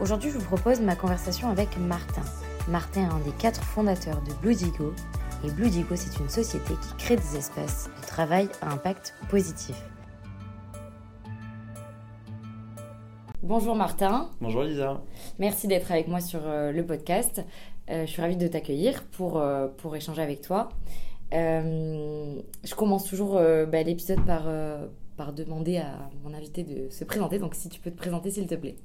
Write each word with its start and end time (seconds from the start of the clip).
Aujourd'hui, 0.00 0.30
je 0.30 0.38
vous 0.38 0.44
propose 0.44 0.80
ma 0.80 0.96
conversation 0.96 1.48
avec 1.48 1.78
Martin. 1.78 2.22
Martin 2.68 3.02
est 3.02 3.12
un 3.12 3.20
des 3.20 3.30
quatre 3.38 3.62
fondateurs 3.62 4.20
de 4.22 4.32
Bluedigo, 4.42 4.92
et 5.44 5.50
Bluedigo, 5.52 5.94
c'est 5.94 6.18
une 6.18 6.28
société 6.28 6.74
qui 6.74 7.04
crée 7.04 7.16
des 7.16 7.36
espaces 7.36 7.88
de 8.00 8.06
travail 8.06 8.48
à 8.60 8.72
impact 8.72 9.14
positif. 9.30 9.76
Bonjour 13.40 13.76
Martin. 13.76 14.30
Bonjour 14.40 14.64
Lisa. 14.64 15.00
Merci 15.38 15.68
d'être 15.68 15.92
avec 15.92 16.08
moi 16.08 16.20
sur 16.20 16.40
euh, 16.44 16.72
le 16.72 16.84
podcast. 16.84 17.44
Euh, 17.88 18.04
je 18.04 18.10
suis 18.10 18.20
ravie 18.20 18.36
de 18.36 18.48
t'accueillir 18.48 19.04
pour, 19.04 19.38
euh, 19.38 19.68
pour 19.76 19.94
échanger 19.94 20.22
avec 20.22 20.40
toi. 20.40 20.70
je 21.30 22.74
commence 22.74 23.04
toujours 23.04 23.34
bah, 23.34 23.82
l'épisode 23.84 24.24
par, 24.24 24.44
par 25.16 25.32
demander 25.32 25.76
à 25.76 26.10
mon 26.24 26.34
invité 26.34 26.64
de 26.64 26.90
se 26.90 27.04
présenter. 27.04 27.38
Donc 27.38 27.54
si 27.54 27.68
tu 27.68 27.80
peux 27.80 27.92
te 27.92 27.96
présenter 27.96 28.32
s'il 28.32 28.48
te 28.48 28.56
plaît. 28.56 28.76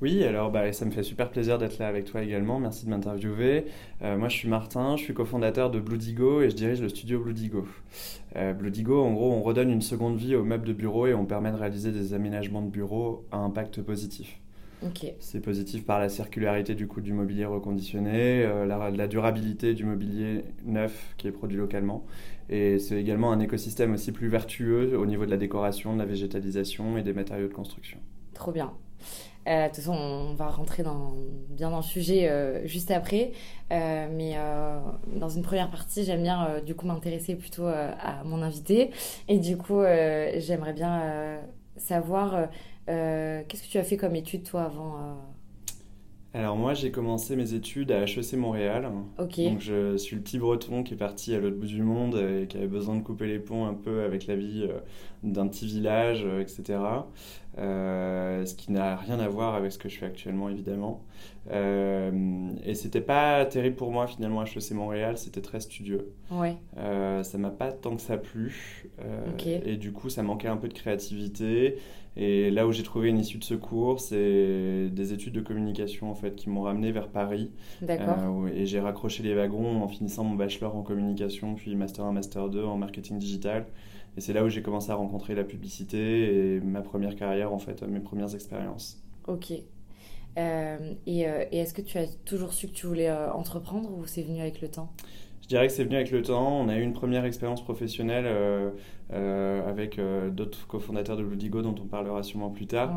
Oui, 0.00 0.24
alors 0.24 0.50
bah, 0.50 0.72
ça 0.72 0.84
me 0.84 0.90
fait 0.90 1.02
super 1.02 1.30
plaisir 1.30 1.58
d'être 1.58 1.78
là 1.78 1.88
avec 1.88 2.06
toi 2.06 2.22
également. 2.22 2.58
Merci 2.58 2.86
de 2.86 2.90
m'interviewer. 2.90 3.66
Euh, 4.02 4.16
moi, 4.16 4.28
je 4.28 4.36
suis 4.36 4.48
Martin, 4.48 4.96
je 4.96 5.04
suis 5.04 5.14
cofondateur 5.14 5.70
de 5.70 5.78
Bluedigo 5.78 6.42
et 6.42 6.50
je 6.50 6.56
dirige 6.56 6.80
le 6.80 6.88
studio 6.88 7.20
Bluedigo. 7.20 7.66
Euh, 8.36 8.52
Bluedigo, 8.52 9.00
en 9.00 9.12
gros, 9.12 9.30
on 9.32 9.42
redonne 9.42 9.70
une 9.70 9.82
seconde 9.82 10.16
vie 10.16 10.34
aux 10.34 10.44
meubles 10.44 10.66
de 10.66 10.72
bureau 10.72 11.06
et 11.06 11.14
on 11.14 11.24
permet 11.24 11.52
de 11.52 11.56
réaliser 11.56 11.92
des 11.92 12.14
aménagements 12.14 12.62
de 12.62 12.70
bureau 12.70 13.26
à 13.30 13.36
impact 13.36 13.82
positif. 13.82 14.40
C'est 15.20 15.40
positif 15.40 15.84
par 15.84 16.00
la 16.00 16.08
circularité 16.08 16.74
du 16.74 16.88
coût 16.88 17.00
du 17.00 17.12
mobilier 17.12 17.44
reconditionné, 17.44 18.44
euh, 18.44 18.66
la, 18.66 19.06
durabilité 19.06 19.74
du 19.74 19.84
mobilier 19.84 20.44
neuf 20.64 21.14
qui 21.18 21.28
est 21.28 21.32
produit 21.32 21.56
localement. 21.56 22.04
Et 22.48 22.78
c'est 22.78 23.00
également 23.00 23.32
un 23.32 23.38
écosystème 23.38 23.94
aussi 23.94 24.10
plus 24.10 24.28
vertueux 24.28 24.98
au 24.98 25.06
niveau 25.06 25.24
de 25.24 25.30
la 25.30 25.36
décoration, 25.36 25.94
de 25.94 25.98
la 25.98 26.04
végétalisation 26.04 26.98
et 26.98 27.02
des 27.02 27.12
matériaux 27.12 27.46
de 27.46 27.54
construction. 27.54 27.98
Trop 28.34 28.50
bien. 28.50 28.72
Euh, 29.48 29.64
de 29.64 29.66
toute 29.68 29.76
façon, 29.76 29.94
on 29.94 30.34
va 30.34 30.48
rentrer 30.48 30.82
dans, 30.82 31.14
bien 31.48 31.70
dans 31.70 31.78
le 31.78 31.82
sujet 31.82 32.28
euh, 32.28 32.64
juste 32.66 32.90
après. 32.90 33.32
Euh, 33.72 34.06
mais 34.12 34.36
dans 35.18 35.28
une 35.28 35.42
première 35.42 35.70
partie, 35.70 36.04
j'aime 36.04 36.22
bien 36.22 36.60
du 36.64 36.74
coup 36.74 36.86
m'intéresser 36.86 37.34
plutôt 37.34 37.66
à 37.66 38.22
mon 38.24 38.42
invité. 38.42 38.90
Et 39.28 39.38
du 39.38 39.56
coup, 39.56 39.82
j'aimerais 39.82 40.72
bien 40.72 41.40
savoir 41.76 42.48
qu'est-ce 42.86 43.62
que 43.62 43.68
tu 43.68 43.78
as 43.78 43.84
fait 43.84 43.96
comme 43.96 44.16
étude 44.16 44.44
toi 44.44 44.64
avant 44.64 45.16
alors 46.34 46.56
moi 46.56 46.72
j'ai 46.72 46.90
commencé 46.90 47.36
mes 47.36 47.52
études 47.52 47.92
à 47.92 48.04
HEC 48.04 48.32
Montréal. 48.38 48.90
Donc 49.18 49.60
je 49.60 49.98
suis 49.98 50.16
le 50.16 50.22
petit 50.22 50.38
breton 50.38 50.82
qui 50.82 50.94
est 50.94 50.96
parti 50.96 51.34
à 51.34 51.38
l'autre 51.38 51.58
bout 51.58 51.66
du 51.66 51.82
monde 51.82 52.16
et 52.16 52.46
qui 52.46 52.56
avait 52.56 52.68
besoin 52.68 52.96
de 52.96 53.02
couper 53.02 53.26
les 53.26 53.38
ponts 53.38 53.66
un 53.66 53.74
peu 53.74 54.02
avec 54.02 54.26
la 54.26 54.34
vie 54.34 54.66
d'un 55.22 55.46
petit 55.46 55.66
village, 55.66 56.26
etc. 56.40 56.78
Euh, 57.58 58.46
ce 58.46 58.54
qui 58.54 58.72
n'a 58.72 58.96
rien 58.96 59.20
à 59.20 59.28
voir 59.28 59.54
avec 59.54 59.72
ce 59.72 59.78
que 59.78 59.90
je 59.90 59.98
fais 59.98 60.06
actuellement 60.06 60.48
évidemment. 60.48 61.02
Euh, 61.50 62.48
et 62.64 62.74
c'était 62.74 63.02
pas 63.02 63.44
terrible 63.44 63.76
pour 63.76 63.90
moi 63.90 64.06
finalement 64.06 64.42
HEC 64.42 64.70
Montréal, 64.72 65.18
c'était 65.18 65.42
très 65.42 65.60
studieux. 65.60 66.12
Ouais. 66.30 66.56
Euh, 66.78 67.22
ça 67.22 67.36
m'a 67.36 67.50
pas 67.50 67.70
tant 67.70 67.94
que 67.96 68.00
ça 68.00 68.16
plu. 68.16 68.88
Et 69.44 69.76
du 69.76 69.92
coup 69.92 70.08
ça 70.08 70.22
manquait 70.22 70.48
un 70.48 70.56
peu 70.56 70.68
de 70.68 70.74
créativité. 70.74 71.76
Et 72.16 72.50
là 72.50 72.66
où 72.66 72.72
j'ai 72.72 72.82
trouvé 72.82 73.08
une 73.08 73.18
issue 73.18 73.38
de 73.38 73.44
secours, 73.44 74.00
c'est 74.00 74.88
des 74.90 75.12
études 75.12 75.34
de 75.34 75.40
communication 75.40 76.10
en 76.10 76.14
fait 76.14 76.34
qui 76.34 76.48
m'ont 76.48 76.62
ramené 76.62 76.90
vers 76.90 77.08
Paris. 77.08 77.50
D'accord. 77.82 78.48
et 78.48 78.64
j'ai 78.64 78.80
raccroché 78.80 79.22
les 79.22 79.34
wagons 79.34 79.82
en 79.82 79.88
finissant 79.88 80.24
mon 80.24 80.36
bachelor 80.36 80.74
en 80.74 80.82
communication, 80.82 81.54
puis 81.54 81.74
master 81.76 82.06
1, 82.06 82.12
master 82.12 82.48
2 82.48 82.64
en 82.64 82.78
marketing 82.78 83.18
digital. 83.18 83.66
Et 84.16 84.20
c'est 84.20 84.32
là 84.32 84.44
où 84.44 84.48
j'ai 84.48 84.62
commencé 84.62 84.90
à 84.90 84.94
rencontrer 84.94 85.34
la 85.34 85.44
publicité 85.44 86.56
et 86.56 86.60
ma 86.60 86.82
première 86.82 87.16
carrière, 87.16 87.52
en 87.52 87.58
fait, 87.58 87.82
mes 87.82 88.00
premières 88.00 88.34
expériences. 88.34 89.02
Ok. 89.26 89.52
Euh, 90.38 90.94
et, 91.06 91.28
euh, 91.28 91.44
et 91.52 91.58
est-ce 91.58 91.74
que 91.74 91.82
tu 91.82 91.98
as 91.98 92.06
toujours 92.24 92.52
su 92.52 92.68
que 92.68 92.72
tu 92.72 92.86
voulais 92.86 93.08
euh, 93.08 93.32
entreprendre 93.32 93.90
ou 93.96 94.06
c'est 94.06 94.22
venu 94.22 94.40
avec 94.40 94.60
le 94.60 94.68
temps? 94.68 94.90
Je 95.42 95.48
dirais 95.48 95.66
que 95.66 95.72
c'est 95.72 95.84
venu 95.84 95.96
avec 95.96 96.10
le 96.10 96.22
temps. 96.22 96.60
On 96.60 96.68
a 96.68 96.76
eu 96.76 96.82
une 96.82 96.92
première 96.92 97.24
expérience 97.24 97.62
professionnelle 97.62 98.26
avec 99.10 100.00
d'autres 100.30 100.68
cofondateurs 100.68 101.16
de 101.16 101.22
Ludigo 101.22 101.62
dont 101.62 101.74
on 101.82 101.86
parlera 101.86 102.22
sûrement 102.22 102.48
plus 102.48 102.68
tard 102.68 102.96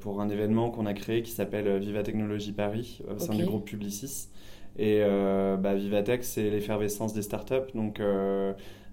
pour 0.00 0.20
un 0.20 0.28
événement 0.28 0.70
qu'on 0.70 0.86
a 0.86 0.92
créé 0.92 1.22
qui 1.22 1.30
s'appelle 1.30 1.78
Viva 1.78 2.02
Technologie 2.02 2.50
Paris 2.50 3.00
au 3.08 3.18
sein 3.20 3.32
du 3.32 3.44
groupe 3.44 3.64
Publicis. 3.64 4.28
Et 4.76 5.00
bah, 5.00 5.76
Vivatech, 5.76 6.24
c'est 6.24 6.50
l'effervescence 6.50 7.14
des 7.14 7.22
startups. 7.22 7.72
Donc 7.76 8.02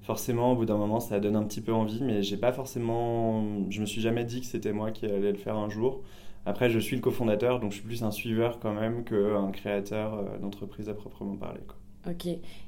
forcément, 0.03 0.51
au 0.51 0.55
bout 0.55 0.65
d'un 0.65 0.77
moment, 0.77 0.99
ça 0.99 1.19
donne 1.19 1.35
un 1.35 1.43
petit 1.43 1.61
peu 1.61 1.73
envie, 1.73 2.03
mais 2.03 2.21
j'ai 2.21 2.37
pas 2.37 2.51
forcément. 2.51 3.43
Je 3.69 3.81
me 3.81 3.85
suis 3.85 4.01
jamais 4.01 4.23
dit 4.23 4.41
que 4.41 4.45
c'était 4.45 4.73
moi 4.73 4.91
qui 4.91 5.05
allais 5.05 5.31
le 5.31 5.37
faire 5.37 5.57
un 5.57 5.69
jour. 5.69 6.01
Après, 6.45 6.69
je 6.69 6.79
suis 6.79 6.95
le 6.95 7.01
cofondateur, 7.01 7.59
donc 7.59 7.71
je 7.71 7.77
suis 7.77 7.85
plus 7.85 8.03
un 8.03 8.11
suiveur 8.11 8.59
quand 8.59 8.73
même 8.73 9.05
qu'un 9.05 9.51
créateur 9.51 10.15
euh, 10.15 10.37
d'entreprise 10.39 10.89
à 10.89 10.93
proprement 10.93 11.37
parler. 11.37 11.61
Quoi. 11.65 12.11
Ok. 12.11 12.25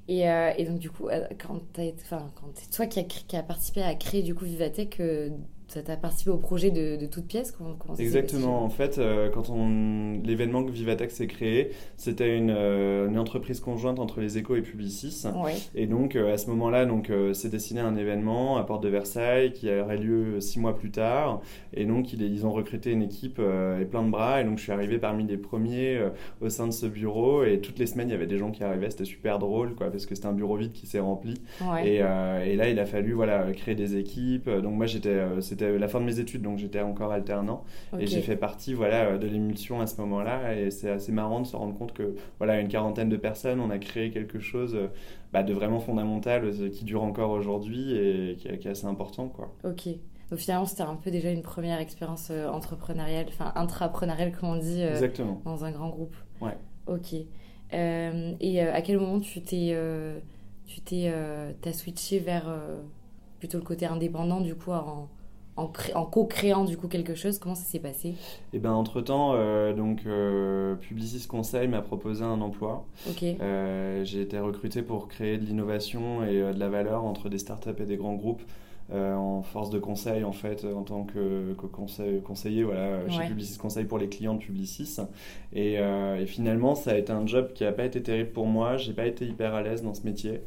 Et, 0.07 0.29
euh, 0.29 0.51
et, 0.57 0.63
donc, 0.63 0.79
du 0.79 0.89
coup, 0.89 1.09
euh, 1.09 1.27
quand, 1.37 1.59
quand 1.75 2.51
c'est 2.53 2.71
toi 2.71 2.85
qui 2.85 2.99
as, 2.99 3.03
qui 3.03 3.35
participé 3.45 3.81
à 3.81 3.93
créer 3.95 4.23
du 4.23 4.33
coup 4.33 4.45
Vivatech, 4.45 5.01
t'a 5.67 5.97
participé 5.97 6.31
au 6.31 6.37
projet 6.37 6.71
de, 6.71 6.95
de 6.95 7.05
toute 7.05 7.25
pièce 7.25 7.51
comment, 7.51 7.75
Exactement. 7.97 8.63
En 8.63 8.69
fait, 8.69 8.97
euh, 8.97 9.29
quand 9.29 9.49
on 9.49 10.19
l'événement 10.23 10.63
que 10.63 10.71
Vivatex 10.71 11.15
s'est 11.15 11.27
créé, 11.27 11.71
c'était 11.97 12.37
une, 12.37 12.53
euh, 12.55 13.07
une, 13.07 13.17
entreprise 13.17 13.59
conjointe 13.59 13.99
entre 13.99 14.21
les 14.21 14.37
Échos 14.37 14.55
et 14.55 14.61
Publicis. 14.61 15.23
Et 15.73 15.87
donc, 15.87 16.15
euh, 16.15 16.33
à 16.33 16.37
ce 16.37 16.49
moment-là, 16.51 16.85
donc 16.85 17.11
c'est 17.33 17.49
destiné 17.49 17.81
un 17.81 17.95
événement 17.95 18.57
à 18.57 18.63
Porte 18.63 18.83
de 18.83 18.89
Versailles 18.89 19.53
qui 19.53 19.71
aurait 19.71 19.97
lieu 19.97 20.39
six 20.39 20.59
mois 20.59 20.75
plus 20.75 20.91
tard. 20.91 21.41
Et 21.73 21.85
donc, 21.85 22.13
ils, 22.13 22.21
ils 22.21 22.45
ont 22.45 22.51
recruté 22.51 22.91
une 22.91 23.01
équipe 23.01 23.39
et 23.39 23.85
plein 23.85 24.03
de 24.03 24.09
bras. 24.09 24.41
Et 24.41 24.43
donc, 24.43 24.57
je 24.57 24.63
suis 24.63 24.71
arrivé 24.71 24.97
parmi 24.97 25.25
les 25.25 25.37
premiers 25.37 25.99
au 26.41 26.49
sein 26.49 26.67
de 26.67 26.71
ce 26.71 26.85
bureau. 26.85 27.43
Et 27.43 27.59
toutes 27.59 27.79
les 27.79 27.87
semaines, 27.87 28.09
il 28.09 28.11
y 28.11 28.15
avait 28.15 28.27
des 28.27 28.37
gens 28.37 28.51
qui 28.51 28.63
arrivaient. 28.63 28.89
C'était 28.89 29.05
super 29.05 29.39
drôle, 29.39 29.75
quoi, 29.75 29.89
parce 29.89 30.05
que 30.05 30.15
c'était 30.15 30.27
un 30.27 30.33
bureau 30.33 30.57
vide 30.57 30.73
qui 30.73 30.85
s'est 30.87 30.99
rempli. 30.99 31.35
Et, 31.83 31.95
et, 31.95 32.55
là, 32.55 32.69
il 32.69 32.79
a 32.79 32.85
fallu 32.85 33.13
voilà 33.13 33.51
créer 33.53 33.75
des 33.75 33.97
équipes. 33.97 34.49
Donc, 34.49 34.75
moi, 34.75 34.85
j'étais 34.85 35.19
c'était 35.55 35.77
la 35.77 35.87
fin 35.87 35.99
de 35.99 36.05
mes 36.05 36.19
études, 36.19 36.41
donc 36.41 36.57
j'étais 36.57 36.81
encore 36.81 37.11
alternant. 37.11 37.63
Et 37.97 38.07
j'ai 38.07 38.21
fait 38.21 38.35
partie 38.35 38.73
voilà, 38.73 39.17
de 39.17 39.27
l'émulsion 39.27 39.81
à 39.81 39.87
ce 39.87 39.99
moment-là. 40.01 40.55
Et 40.55 40.71
c'est 40.71 40.89
assez 40.89 41.11
marrant 41.11 41.39
de 41.39 41.47
se 41.47 41.55
rendre 41.55 41.75
compte 41.77 41.93
que, 41.93 42.15
voilà, 42.37 42.59
une 42.59 42.67
quarantaine 42.67 43.09
de 43.09 43.17
personnes, 43.17 43.59
on 43.59 43.69
a 43.69 43.77
créé 43.77 44.11
quelque 44.11 44.39
chose 44.39 44.77
bah, 45.35 45.43
de 45.43 45.53
vraiment 45.53 45.81
fondamental 45.81 46.45
euh, 46.45 46.69
qui 46.69 46.85
dure 46.85 47.03
encore 47.03 47.31
aujourd'hui 47.31 47.93
et 47.93 48.37
qui, 48.37 48.47
est 48.47 48.67
assez 48.67 48.85
important. 48.85 49.27
Quoi. 49.27 49.53
Ok. 49.65 49.89
Donc 50.29 50.39
finalement, 50.39 50.65
c'était 50.65 50.83
un 50.83 50.95
peu 50.95 51.11
déjà 51.11 51.29
une 51.29 51.41
première 51.41 51.81
expérience 51.81 52.29
euh, 52.31 52.47
entrepreneuriale, 52.47 53.25
enfin 53.27 53.51
intrapreneuriale, 53.55 54.31
comme 54.31 54.47
on 54.47 54.55
dit, 54.55 54.81
euh, 54.81 55.09
dans 55.43 55.65
un 55.65 55.71
grand 55.71 55.89
groupe. 55.89 56.15
Ouais. 56.39 56.57
Ok. 56.87 57.13
et 57.73 58.61
à 58.61 58.81
quel 58.81 58.97
moment 58.97 59.19
tu 59.19 59.41
t'es, 59.41 59.75
tu 60.65 60.79
t'es, 60.79 61.11
t'as 61.61 61.73
switché 61.73 62.19
vers 62.19 62.45
plutôt 63.39 63.57
le 63.57 63.65
côté 63.65 63.87
indépendant, 63.87 64.39
du 64.39 64.55
coup, 64.55 64.71
en, 64.71 65.09
en, 65.57 65.71
en 65.93 66.05
co-créant 66.05 66.65
du 66.65 66.77
coup 66.77 66.87
quelque 66.87 67.15
chose 67.15 67.39
Comment 67.39 67.55
ça 67.55 67.63
s'est 67.63 67.79
passé? 67.79 68.09
Et 68.09 68.15
eh 68.53 68.59
ben 68.59 68.71
entre 68.71 69.01
temps, 69.01 69.31
euh, 69.33 69.73
donc 69.73 70.01
euh, 70.05 70.75
Publicis 70.75 71.27
Conseil 71.27 71.67
m'a 71.67 71.81
proposé 71.81 72.23
un 72.23 72.41
emploi. 72.41 72.85
Euh, 73.23 74.03
j'ai 74.03 74.21
été 74.21 74.39
recruté 74.39 74.81
pour 74.81 75.07
créer 75.07 75.37
de 75.37 75.45
l'innovation 75.45 76.25
et 76.25 76.53
de 76.53 76.59
la 76.59 76.69
valeur 76.69 77.03
entre 77.03 77.29
des 77.29 77.37
startups 77.37 77.79
et 77.79 77.85
des 77.85 77.97
grands 77.97 78.15
groupes 78.15 78.43
en 78.93 79.41
force 79.41 79.71
de 79.71 79.79
conseil 79.79 80.23
en 80.23 80.31
fait 80.31 80.63
en 80.63 80.83
tant 80.83 81.03
que, 81.03 81.53
conseiller 82.23 82.63
voilà 82.63 83.09
chez 83.09 83.27
Publicis 83.27 83.57
Conseil 83.57 83.85
pour 83.85 83.97
les 83.97 84.09
clients 84.09 84.35
de 84.35 84.39
Publicis. 84.39 84.97
Et, 85.53 85.77
finalement 86.27 86.75
ça 86.75 86.91
a 86.91 86.95
été 86.95 87.11
un 87.11 87.25
job 87.25 87.51
qui 87.53 87.63
n'a 87.63 87.71
pas 87.71 87.85
été 87.85 88.01
terrible 88.01 88.29
pour 88.29 88.45
moi. 88.45 88.77
J'ai 88.77 88.93
pas 88.93 89.05
été 89.05 89.25
hyper 89.25 89.53
à 89.55 89.63
l'aise 89.63 89.81
dans 89.81 89.93
ce 89.93 90.03
métier. 90.03 90.41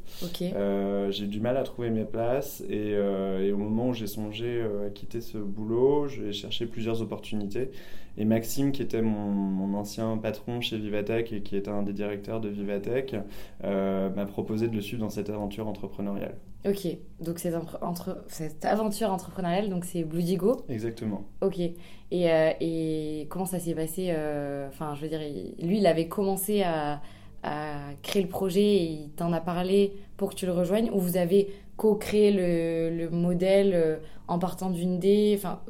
J'ai 1.10 1.24
eu 1.24 1.28
du 1.28 1.40
mal 1.40 1.56
à 1.56 1.62
trouver 1.62 1.90
mes 1.90 2.04
places. 2.04 2.62
Et, 2.68 2.90
et 2.90 3.52
au 3.52 3.58
moment 3.58 3.88
où 3.88 3.94
j'ai 3.94 4.06
songé 4.06 4.62
à 4.86 4.90
quitter 4.90 5.20
ce 5.20 5.38
boulot 5.38 6.06
j'ai 6.08 6.32
cherché 6.32 6.66
plusieurs 6.66 7.02
opportunités 7.02 7.70
et 8.18 8.24
Maxime, 8.24 8.72
qui 8.72 8.82
était 8.82 9.00
mon, 9.00 9.74
ancien 9.74 10.18
patron 10.18 10.60
chez 10.60 10.76
Vivatech 10.76 11.32
et 11.32 11.40
qui 11.40 11.56
était 11.56 11.70
un 11.70 11.84
des 11.84 11.92
directeurs 11.92 12.40
de 12.40 12.48
Vivatech, 12.48 13.14
euh, 13.62 14.10
m'a 14.10 14.26
proposé 14.26 14.66
de 14.66 14.74
le 14.74 14.80
suivre 14.80 15.00
dans 15.02 15.08
cette 15.08 15.30
aventure 15.30 15.68
entrepreneuriale. 15.68 16.34
Ok, 16.66 16.88
donc 17.20 17.38
cette, 17.38 17.54
entre, 17.80 18.24
cette 18.26 18.64
aventure 18.64 19.12
entrepreneuriale, 19.12 19.68
donc 19.68 19.84
c'est 19.84 20.02
Bluedigo 20.02 20.64
Exactement. 20.68 21.22
Ok, 21.42 21.60
et, 21.60 21.72
euh, 22.12 22.50
et 22.60 23.28
comment 23.30 23.46
ça 23.46 23.60
s'est 23.60 23.74
passé 23.74 24.08
euh, 24.10 24.66
Enfin, 24.68 24.96
je 24.96 25.02
veux 25.02 25.08
dire, 25.08 25.20
lui, 25.62 25.78
il 25.78 25.86
avait 25.86 26.08
commencé 26.08 26.62
à, 26.64 27.00
à 27.44 27.76
créer 28.02 28.22
le 28.22 28.28
projet 28.28 28.64
et 28.64 28.84
il 28.84 29.10
t'en 29.10 29.32
a 29.32 29.40
parlé 29.40 29.92
pour 30.16 30.30
que 30.30 30.34
tu 30.34 30.46
le 30.46 30.52
rejoignes 30.52 30.90
ou 30.92 30.98
vous 30.98 31.16
avez 31.16 31.54
co-créé 31.76 32.32
le, 32.32 32.96
le, 32.96 33.10
modèle 33.10 34.00
en 34.26 34.40
partant 34.40 34.70
d'une 34.70 34.94
idée 34.94 35.34
Enfin, 35.38 35.60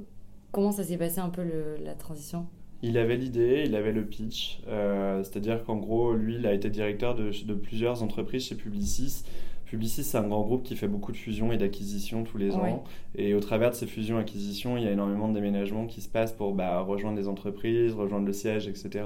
Comment 0.52 0.72
ça 0.72 0.84
s'est 0.84 0.96
passé 0.96 1.20
un 1.20 1.28
peu 1.28 1.42
la 1.82 1.94
transition? 1.94 2.46
Il 2.82 2.96
avait 2.96 3.16
l'idée, 3.16 3.64
il 3.66 3.74
avait 3.74 3.92
le 3.92 4.04
pitch, 4.04 4.60
euh, 4.68 5.22
c'est-à-dire 5.24 5.64
qu'en 5.64 5.76
gros, 5.76 6.14
lui, 6.14 6.36
il 6.36 6.46
a 6.46 6.52
été 6.52 6.70
directeur 6.70 7.16
de, 7.16 7.30
de 7.44 7.54
plusieurs 7.54 8.02
entreprises 8.04 8.44
chez 8.46 8.54
Publicis 8.54 9.24
Publicis, 9.68 10.02
c'est 10.02 10.16
un 10.16 10.26
grand 10.26 10.40
groupe 10.42 10.62
qui 10.62 10.76
fait 10.76 10.88
beaucoup 10.88 11.12
de 11.12 11.16
fusions 11.18 11.52
et 11.52 11.58
d'acquisitions 11.58 12.24
tous 12.24 12.38
les 12.38 12.54
ans. 12.54 12.84
Et 13.14 13.34
au 13.34 13.40
travers 13.40 13.70
de 13.70 13.74
ces 13.74 13.86
fusions-acquisitions, 13.86 14.78
il 14.78 14.84
y 14.84 14.86
a 14.86 14.90
énormément 14.90 15.28
de 15.28 15.34
déménagements 15.34 15.86
qui 15.86 16.00
se 16.00 16.08
passent 16.08 16.32
pour 16.32 16.54
bah, 16.54 16.80
rejoindre 16.80 17.18
des 17.18 17.28
entreprises, 17.28 17.92
rejoindre 17.92 18.26
le 18.26 18.32
siège, 18.32 18.66
etc. 18.66 19.04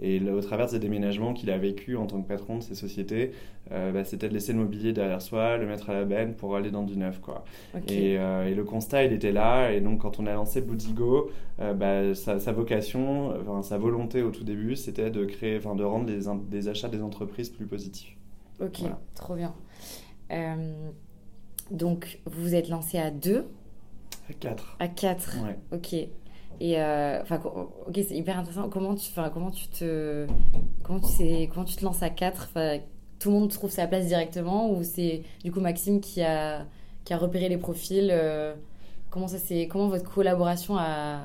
Et 0.00 0.20
au 0.28 0.40
travers 0.40 0.66
de 0.66 0.72
ces 0.72 0.80
déménagements 0.80 1.34
qu'il 1.34 1.50
a 1.50 1.58
vécu 1.58 1.96
en 1.96 2.06
tant 2.06 2.20
que 2.20 2.26
patron 2.26 2.58
de 2.58 2.62
ces 2.62 2.74
sociétés, 2.74 3.30
euh, 3.70 3.92
bah, 3.92 4.04
c'était 4.04 4.28
de 4.28 4.34
laisser 4.34 4.52
le 4.52 4.58
mobilier 4.58 4.92
derrière 4.92 5.22
soi, 5.22 5.56
le 5.56 5.66
mettre 5.66 5.90
à 5.90 5.94
la 5.94 6.04
benne 6.04 6.34
pour 6.34 6.56
aller 6.56 6.72
dans 6.72 6.82
du 6.82 6.96
neuf. 6.96 7.20
Quoi. 7.20 7.44
Euh, 7.88 8.46
et, 8.46 8.54
le 8.56 8.64
constat, 8.64 9.04
il 9.04 9.12
était 9.12 9.30
là. 9.30 9.70
Et 9.70 9.80
donc, 9.80 10.00
quand 10.00 10.18
on 10.18 10.26
a 10.26 10.32
lancé 10.34 10.62
Boudigo, 10.62 11.30
euh, 11.60 11.74
bah, 11.74 12.12
sa, 12.16 12.50
vocation, 12.50 13.34
sa 13.62 13.78
volonté 13.78 14.22
au 14.22 14.32
tout 14.32 14.42
début, 14.42 14.74
c'était 14.74 15.10
de 15.10 15.24
créer, 15.24 15.60
de 15.60 15.84
rendre 15.84 16.06
les, 16.06 16.22
des 16.50 16.68
achats 16.68 16.88
des 16.88 17.02
entreprises 17.02 17.50
plus 17.50 17.66
positifs. 17.66 18.16
Ok, 18.60 18.80
trop 19.14 19.36
bien. 19.36 19.54
Euh, 20.32 20.90
donc, 21.70 22.20
vous 22.26 22.42
vous 22.42 22.54
êtes 22.54 22.68
lancé 22.68 22.98
à 22.98 23.10
deux 23.10 23.46
À 24.28 24.32
quatre. 24.34 24.76
À 24.78 24.88
quatre, 24.88 25.36
ouais. 25.44 25.58
ok. 25.72 25.94
Et 26.60 26.80
euh, 26.80 27.20
enfin, 27.22 27.40
ok, 27.44 27.94
c'est 27.94 28.14
hyper 28.14 28.38
intéressant. 28.38 28.68
Comment 28.68 28.94
tu, 28.94 29.10
comment 29.32 29.50
tu 29.50 29.68
te, 29.68 30.26
comment 30.82 31.00
tu 31.00 31.08
sais, 31.08 31.50
comment 31.52 31.64
tu 31.64 31.76
te 31.76 31.84
lances 31.84 32.02
à 32.02 32.10
quatre? 32.10 32.50
Tout 33.18 33.30
le 33.30 33.34
monde 33.38 33.50
trouve 33.50 33.70
sa 33.70 33.86
place 33.86 34.06
directement 34.06 34.70
ou 34.70 34.82
c'est 34.82 35.22
du 35.44 35.50
coup 35.52 35.60
Maxime 35.60 36.00
qui 36.00 36.22
a, 36.22 36.66
qui 37.04 37.14
a 37.14 37.18
repéré 37.18 37.48
les 37.48 37.56
profils 37.56 38.08
euh, 38.12 38.54
Comment, 39.12 39.28
ça 39.28 39.36
comment 39.68 39.88
votre 39.88 40.10
collaboration 40.10 40.78
a, 40.78 41.20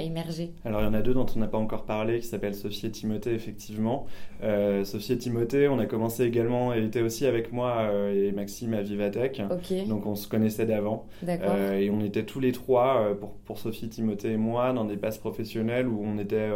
émergé? 0.00 0.52
Alors, 0.64 0.80
il 0.80 0.84
y 0.84 0.86
en 0.86 0.94
a 0.94 1.02
deux 1.02 1.12
dont 1.12 1.26
on 1.36 1.38
n'a 1.38 1.46
pas 1.46 1.58
encore 1.58 1.84
parlé, 1.84 2.20
qui 2.20 2.26
s'appellent 2.26 2.54
Sophie 2.54 2.86
et 2.86 2.90
Timothée, 2.90 3.34
effectivement. 3.34 4.06
Euh, 4.42 4.82
Sophie 4.84 5.12
et 5.12 5.18
Timothée, 5.18 5.68
on 5.68 5.78
a 5.78 5.84
commencé 5.84 6.24
également, 6.24 6.72
elle 6.72 6.84
était 6.84 7.02
aussi 7.02 7.26
avec 7.26 7.52
moi 7.52 7.80
euh, 7.80 8.28
et 8.28 8.32
Maxime 8.32 8.72
à 8.72 8.80
Vivatech. 8.80 9.42
Donc, 9.86 10.06
on 10.06 10.14
se 10.14 10.26
connaissait 10.26 10.64
d'avant. 10.64 11.04
Euh, 11.28 11.78
et 11.78 11.90
on 11.90 12.00
était 12.00 12.22
tous 12.22 12.40
les 12.40 12.52
trois, 12.52 13.14
pour, 13.20 13.34
pour 13.34 13.58
Sophie, 13.58 13.90
Timothée 13.90 14.32
et 14.32 14.38
moi, 14.38 14.72
dans 14.72 14.86
des 14.86 14.96
passes 14.96 15.18
professionnelles 15.18 15.86
où 15.86 16.02
on 16.02 16.16
était 16.18 16.48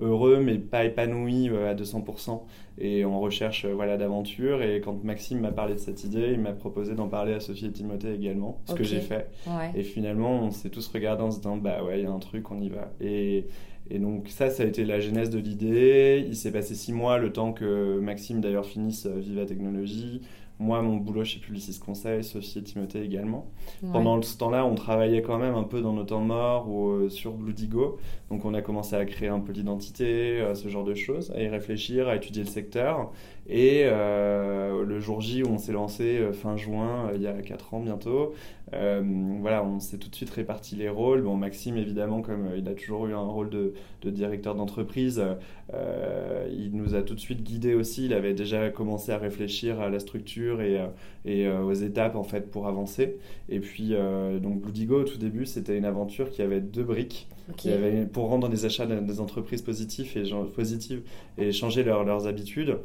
heureux, 0.00 0.40
mais 0.40 0.58
pas 0.58 0.84
épanouis 0.84 1.48
à 1.48 1.74
200% 1.74 2.40
et 2.80 3.04
en 3.04 3.20
recherche 3.20 3.66
voilà, 3.66 3.96
d'aventure. 3.96 4.62
Et 4.62 4.80
quand 4.80 5.02
Maxime 5.04 5.40
m'a 5.40 5.52
parlé 5.52 5.74
de 5.74 5.80
cette 5.80 6.04
idée, 6.04 6.30
il 6.32 6.40
m'a 6.40 6.52
proposé 6.52 6.94
d'en 6.94 7.08
parler 7.08 7.34
à 7.34 7.40
Sophie 7.40 7.66
et 7.66 7.72
Timothée 7.72 8.14
également, 8.14 8.60
ce 8.66 8.74
que 8.74 8.84
j'ai 8.84 9.00
fait. 9.00 9.28
Et 9.74 9.82
finalement, 9.82 10.42
on 10.42 10.50
s'est 10.50 10.70
tous 10.70 10.86
regardés 10.88 11.22
en 11.22 11.30
se 11.30 11.38
disant, 11.38 11.56
bah 11.56 11.82
ouais, 11.82 12.00
il 12.00 12.04
y 12.04 12.06
a 12.06 12.10
un 12.10 12.18
truc, 12.18 12.50
on 12.50 12.60
y 12.60 12.68
va. 12.68 12.92
Et, 13.00 13.46
et 13.90 13.98
donc 13.98 14.28
ça, 14.28 14.50
ça 14.50 14.62
a 14.62 14.66
été 14.66 14.84
la 14.84 15.00
genèse 15.00 15.30
de 15.30 15.38
l'idée. 15.38 16.24
Il 16.26 16.36
s'est 16.36 16.52
passé 16.52 16.74
six 16.74 16.92
mois, 16.92 17.18
le 17.18 17.32
temps 17.32 17.52
que 17.52 17.98
Maxime 17.98 18.40
d'ailleurs 18.40 18.66
finisse 18.66 19.06
Viva 19.06 19.46
Technologie 19.46 20.22
moi, 20.60 20.82
mon 20.82 20.96
boulot 20.96 21.24
chez 21.24 21.38
Publicis 21.38 21.78
Conseil, 21.78 22.24
Sophie 22.24 22.58
et 22.58 22.62
Timothée 22.62 23.02
également. 23.02 23.46
Pendant 23.92 24.20
ce 24.20 24.36
temps-là, 24.38 24.64
on 24.64 24.74
travaillait 24.74 25.22
quand 25.22 25.38
même 25.38 25.54
un 25.54 25.62
peu 25.62 25.80
dans 25.80 25.92
nos 25.92 26.02
temps 26.02 26.20
morts 26.20 26.68
ou 26.68 26.90
euh, 26.90 27.08
sur 27.08 27.32
Bluedigo. 27.32 27.98
Donc, 28.30 28.44
on 28.44 28.54
a 28.54 28.62
commencé 28.62 28.96
à 28.96 29.04
créer 29.04 29.28
un 29.28 29.38
peu 29.38 29.52
d'identité, 29.52 30.40
euh, 30.40 30.54
ce 30.54 30.68
genre 30.68 30.84
de 30.84 30.94
choses, 30.94 31.30
à 31.30 31.40
y 31.40 31.48
réfléchir, 31.48 32.08
à 32.08 32.16
étudier 32.16 32.42
le 32.42 32.48
secteur. 32.48 33.12
Et 33.46 33.82
euh, 33.84 34.84
le 34.84 35.00
jour 35.00 35.20
J 35.20 35.44
où 35.44 35.48
on 35.48 35.58
s'est 35.58 35.72
lancé 35.72 36.20
fin 36.32 36.56
juin, 36.56 37.12
il 37.14 37.22
y 37.22 37.28
a 37.28 37.40
4 37.40 37.74
ans 37.74 37.80
bientôt, 37.80 38.34
voilà, 38.70 39.64
on 39.64 39.80
s'est 39.80 39.96
tout 39.96 40.10
de 40.10 40.14
suite 40.14 40.28
réparti 40.28 40.76
les 40.76 40.90
rôles. 40.90 41.22
Bon, 41.22 41.36
Maxime, 41.36 41.78
évidemment, 41.78 42.20
comme 42.20 42.50
il 42.58 42.68
a 42.68 42.74
toujours 42.74 43.06
eu 43.06 43.14
un 43.14 43.20
rôle 43.20 43.48
de, 43.48 43.72
de 44.02 44.10
directeur 44.10 44.54
d'entreprise, 44.54 45.24
il 45.72 46.70
nous 46.74 46.94
a 46.94 47.00
tout 47.00 47.14
de 47.14 47.20
suite 47.20 47.42
guidés 47.42 47.72
aussi. 47.72 48.04
Il 48.04 48.12
avait 48.12 48.34
déjà 48.34 48.68
commencé 48.68 49.12
à 49.12 49.16
réfléchir 49.16 49.80
à 49.80 49.88
la 49.88 49.98
structure 49.98 50.47
et, 50.56 50.78
euh, 50.78 50.86
et 51.24 51.46
euh, 51.46 51.62
aux 51.62 51.74
étapes 51.74 52.16
en 52.16 52.24
fait 52.24 52.50
pour 52.50 52.66
avancer. 52.66 53.16
Et 53.48 53.60
puis 53.60 53.90
euh, 53.92 54.38
donc 54.38 54.60
Bluedigo 54.60 55.00
au 55.00 55.04
tout 55.04 55.18
début 55.18 55.46
c'était 55.46 55.76
une 55.76 55.84
aventure 55.84 56.30
qui 56.30 56.42
avait 56.42 56.60
deux 56.60 56.84
briques. 56.84 57.28
Qui 57.56 57.70
avait, 57.70 58.04
pour 58.04 58.28
rendre 58.28 58.50
des 58.50 58.66
achats 58.66 58.84
des 58.84 59.20
entreprises 59.20 59.62
positives 59.62 60.14
et, 60.18 60.30
positives 60.54 61.00
et 61.38 61.50
changer 61.50 61.82
leurs 61.82 62.26
habitudes. 62.26 62.76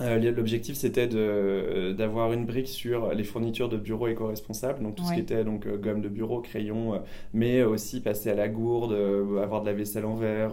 Euh, 0.00 0.18
l'objectif 0.32 0.74
c'était 0.74 1.08
euh, 1.14 1.92
d'avoir 1.92 2.32
une 2.32 2.46
brique 2.46 2.66
sur 2.66 3.14
les 3.14 3.22
fournitures 3.22 3.68
de 3.68 3.76
bureaux 3.76 4.08
éco-responsables, 4.08 4.82
donc 4.82 4.96
tout 4.96 5.04
ce 5.04 5.14
qui 5.14 5.20
était 5.20 5.44
donc 5.44 5.66
euh, 5.66 5.76
gomme 5.76 6.00
de 6.00 6.08
bureau, 6.08 6.40
crayon, 6.40 7.00
mais 7.32 7.62
aussi 7.62 8.00
passer 8.00 8.30
à 8.30 8.34
la 8.34 8.48
gourde, 8.48 8.92
avoir 9.40 9.60
de 9.60 9.66
la 9.66 9.72
vaisselle 9.72 10.04
en 10.04 10.16
verre, 10.16 10.52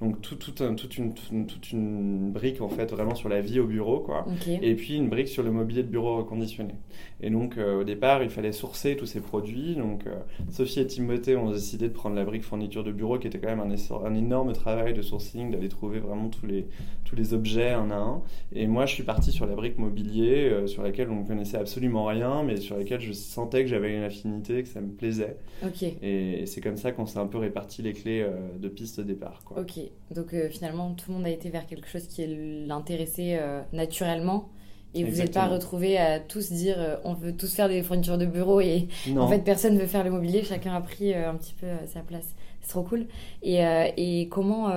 donc 0.00 0.20
tout, 0.20 0.36
tout 0.36 0.52
toute, 0.52 0.98
une, 0.98 1.14
toute 1.14 1.72
une 1.72 2.30
brique 2.30 2.60
en 2.60 2.68
fait 2.68 2.92
vraiment 2.92 3.14
sur 3.14 3.28
la 3.28 3.40
vie 3.40 3.58
au 3.58 3.66
bureau 3.66 4.00
quoi. 4.00 4.24
Et 4.62 4.74
puis 4.74 4.96
une 4.96 5.08
brique 5.08 5.28
sur 5.28 5.42
le 5.42 5.50
mobilier 5.50 5.82
de 5.82 5.88
bureau 5.88 6.16
reconditionné. 6.18 6.74
Et 7.20 7.30
donc 7.30 7.56
au 7.56 7.84
départ 7.84 8.22
il 8.22 8.30
fallait 8.30 8.52
sourcer 8.52 8.96
tous 8.96 9.06
ces 9.06 9.20
produits. 9.20 9.74
Donc 9.74 10.04
Sophie 10.50 10.80
et 10.80 10.86
Timothée 10.86 11.36
ont 11.36 11.50
décidé 11.50 11.88
de 11.88 11.92
prendre 11.94 12.16
la 12.16 12.24
brique 12.24 12.44
fourniture 12.44 12.84
de 12.84 12.92
bureau 12.92 13.18
qui 13.18 13.26
était 13.26 13.38
quand 13.38 13.54
même 13.54 13.60
un, 13.60 14.04
un 14.04 14.14
énorme 14.14 14.52
travail 14.52 14.94
de 14.94 15.02
sourcing, 15.02 15.50
d'aller 15.50 15.68
trouver 15.68 16.00
vraiment 16.00 16.28
tous 16.28 16.46
les, 16.46 16.66
tous 17.04 17.16
les 17.16 17.34
objets 17.34 17.70
un 17.70 17.90
à 17.90 17.96
un. 17.96 18.22
Et 18.52 18.66
moi, 18.66 18.86
je 18.86 18.94
suis 18.94 19.02
parti 19.02 19.32
sur 19.32 19.46
la 19.46 19.54
brique 19.54 19.78
mobilier, 19.78 20.48
euh, 20.48 20.66
sur 20.66 20.82
laquelle 20.82 21.10
on 21.10 21.22
ne 21.22 21.26
connaissait 21.26 21.56
absolument 21.56 22.04
rien, 22.04 22.42
mais 22.42 22.56
sur 22.56 22.76
laquelle 22.76 23.00
je 23.00 23.12
sentais 23.12 23.62
que 23.62 23.68
j'avais 23.68 23.96
une 23.96 24.02
affinité, 24.02 24.62
que 24.62 24.68
ça 24.68 24.80
me 24.80 24.90
plaisait. 24.90 25.36
Ok. 25.64 25.82
Et, 26.02 26.44
c'est 26.46 26.60
comme 26.60 26.76
ça 26.76 26.92
qu'on 26.92 27.06
s'est 27.06 27.18
un 27.18 27.26
peu 27.26 27.38
réparti 27.38 27.82
les 27.82 27.92
clés 27.92 28.22
euh, 28.22 28.36
de 28.58 28.68
piste 28.68 29.00
de 29.00 29.04
départ. 29.04 29.42
Quoi. 29.44 29.60
Ok. 29.60 29.80
Donc 30.14 30.34
euh, 30.34 30.48
finalement, 30.48 30.94
tout 30.94 31.10
le 31.10 31.16
monde 31.16 31.26
a 31.26 31.30
été 31.30 31.50
vers 31.50 31.66
quelque 31.66 31.88
chose 31.88 32.06
qui 32.06 32.26
l'intéressait 32.66 33.40
naturellement. 33.72 34.48
Et 34.94 35.04
vous 35.04 35.16
n'êtes 35.16 35.34
pas 35.34 35.46
retrouvés 35.46 35.98
à 35.98 36.20
tous 36.20 36.52
dire 36.52 36.98
on 37.04 37.12
veut 37.12 37.36
tous 37.36 37.54
faire 37.54 37.68
des 37.68 37.82
fournitures 37.82 38.16
de 38.16 38.24
bureau 38.24 38.60
et 38.60 38.88
en 39.18 39.28
fait 39.28 39.40
personne 39.40 39.74
ne 39.74 39.80
veut 39.80 39.86
faire 39.86 40.04
le 40.04 40.10
mobilier, 40.10 40.42
chacun 40.42 40.74
a 40.74 40.80
pris 40.80 41.12
un 41.12 41.34
petit 41.34 41.54
peu 41.54 41.66
sa 41.86 42.00
place. 42.00 42.34
C'est 42.62 42.70
trop 42.70 42.82
cool. 42.82 43.06
Et, 43.42 43.60
et 43.96 44.28
comment, 44.28 44.68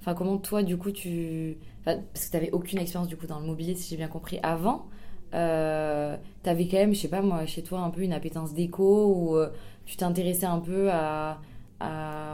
enfin 0.00 0.14
comment 0.14 0.36
toi 0.36 0.62
du 0.62 0.76
coup 0.76 0.90
tu 0.90 1.56
parce 1.84 2.26
que 2.26 2.30
tu 2.30 2.36
n'avais 2.36 2.50
aucune 2.52 2.78
expérience 2.78 3.08
du 3.08 3.16
coup 3.16 3.26
dans 3.26 3.40
le 3.40 3.46
mobilier, 3.46 3.74
si 3.74 3.90
j'ai 3.90 3.96
bien 3.96 4.08
compris, 4.08 4.38
avant. 4.42 4.86
Euh, 5.34 6.16
tu 6.42 6.50
avais 6.50 6.66
quand 6.66 6.78
même, 6.78 6.94
je 6.94 7.00
sais 7.00 7.08
pas 7.08 7.22
moi, 7.22 7.44
chez 7.46 7.62
toi 7.62 7.80
un 7.80 7.90
peu 7.90 8.02
une 8.02 8.12
appétence 8.12 8.54
déco 8.54 9.12
ou 9.14 9.36
euh, 9.36 9.50
tu 9.84 9.96
t'intéressais 9.96 10.46
un 10.46 10.58
peu 10.58 10.90
à, 10.90 11.38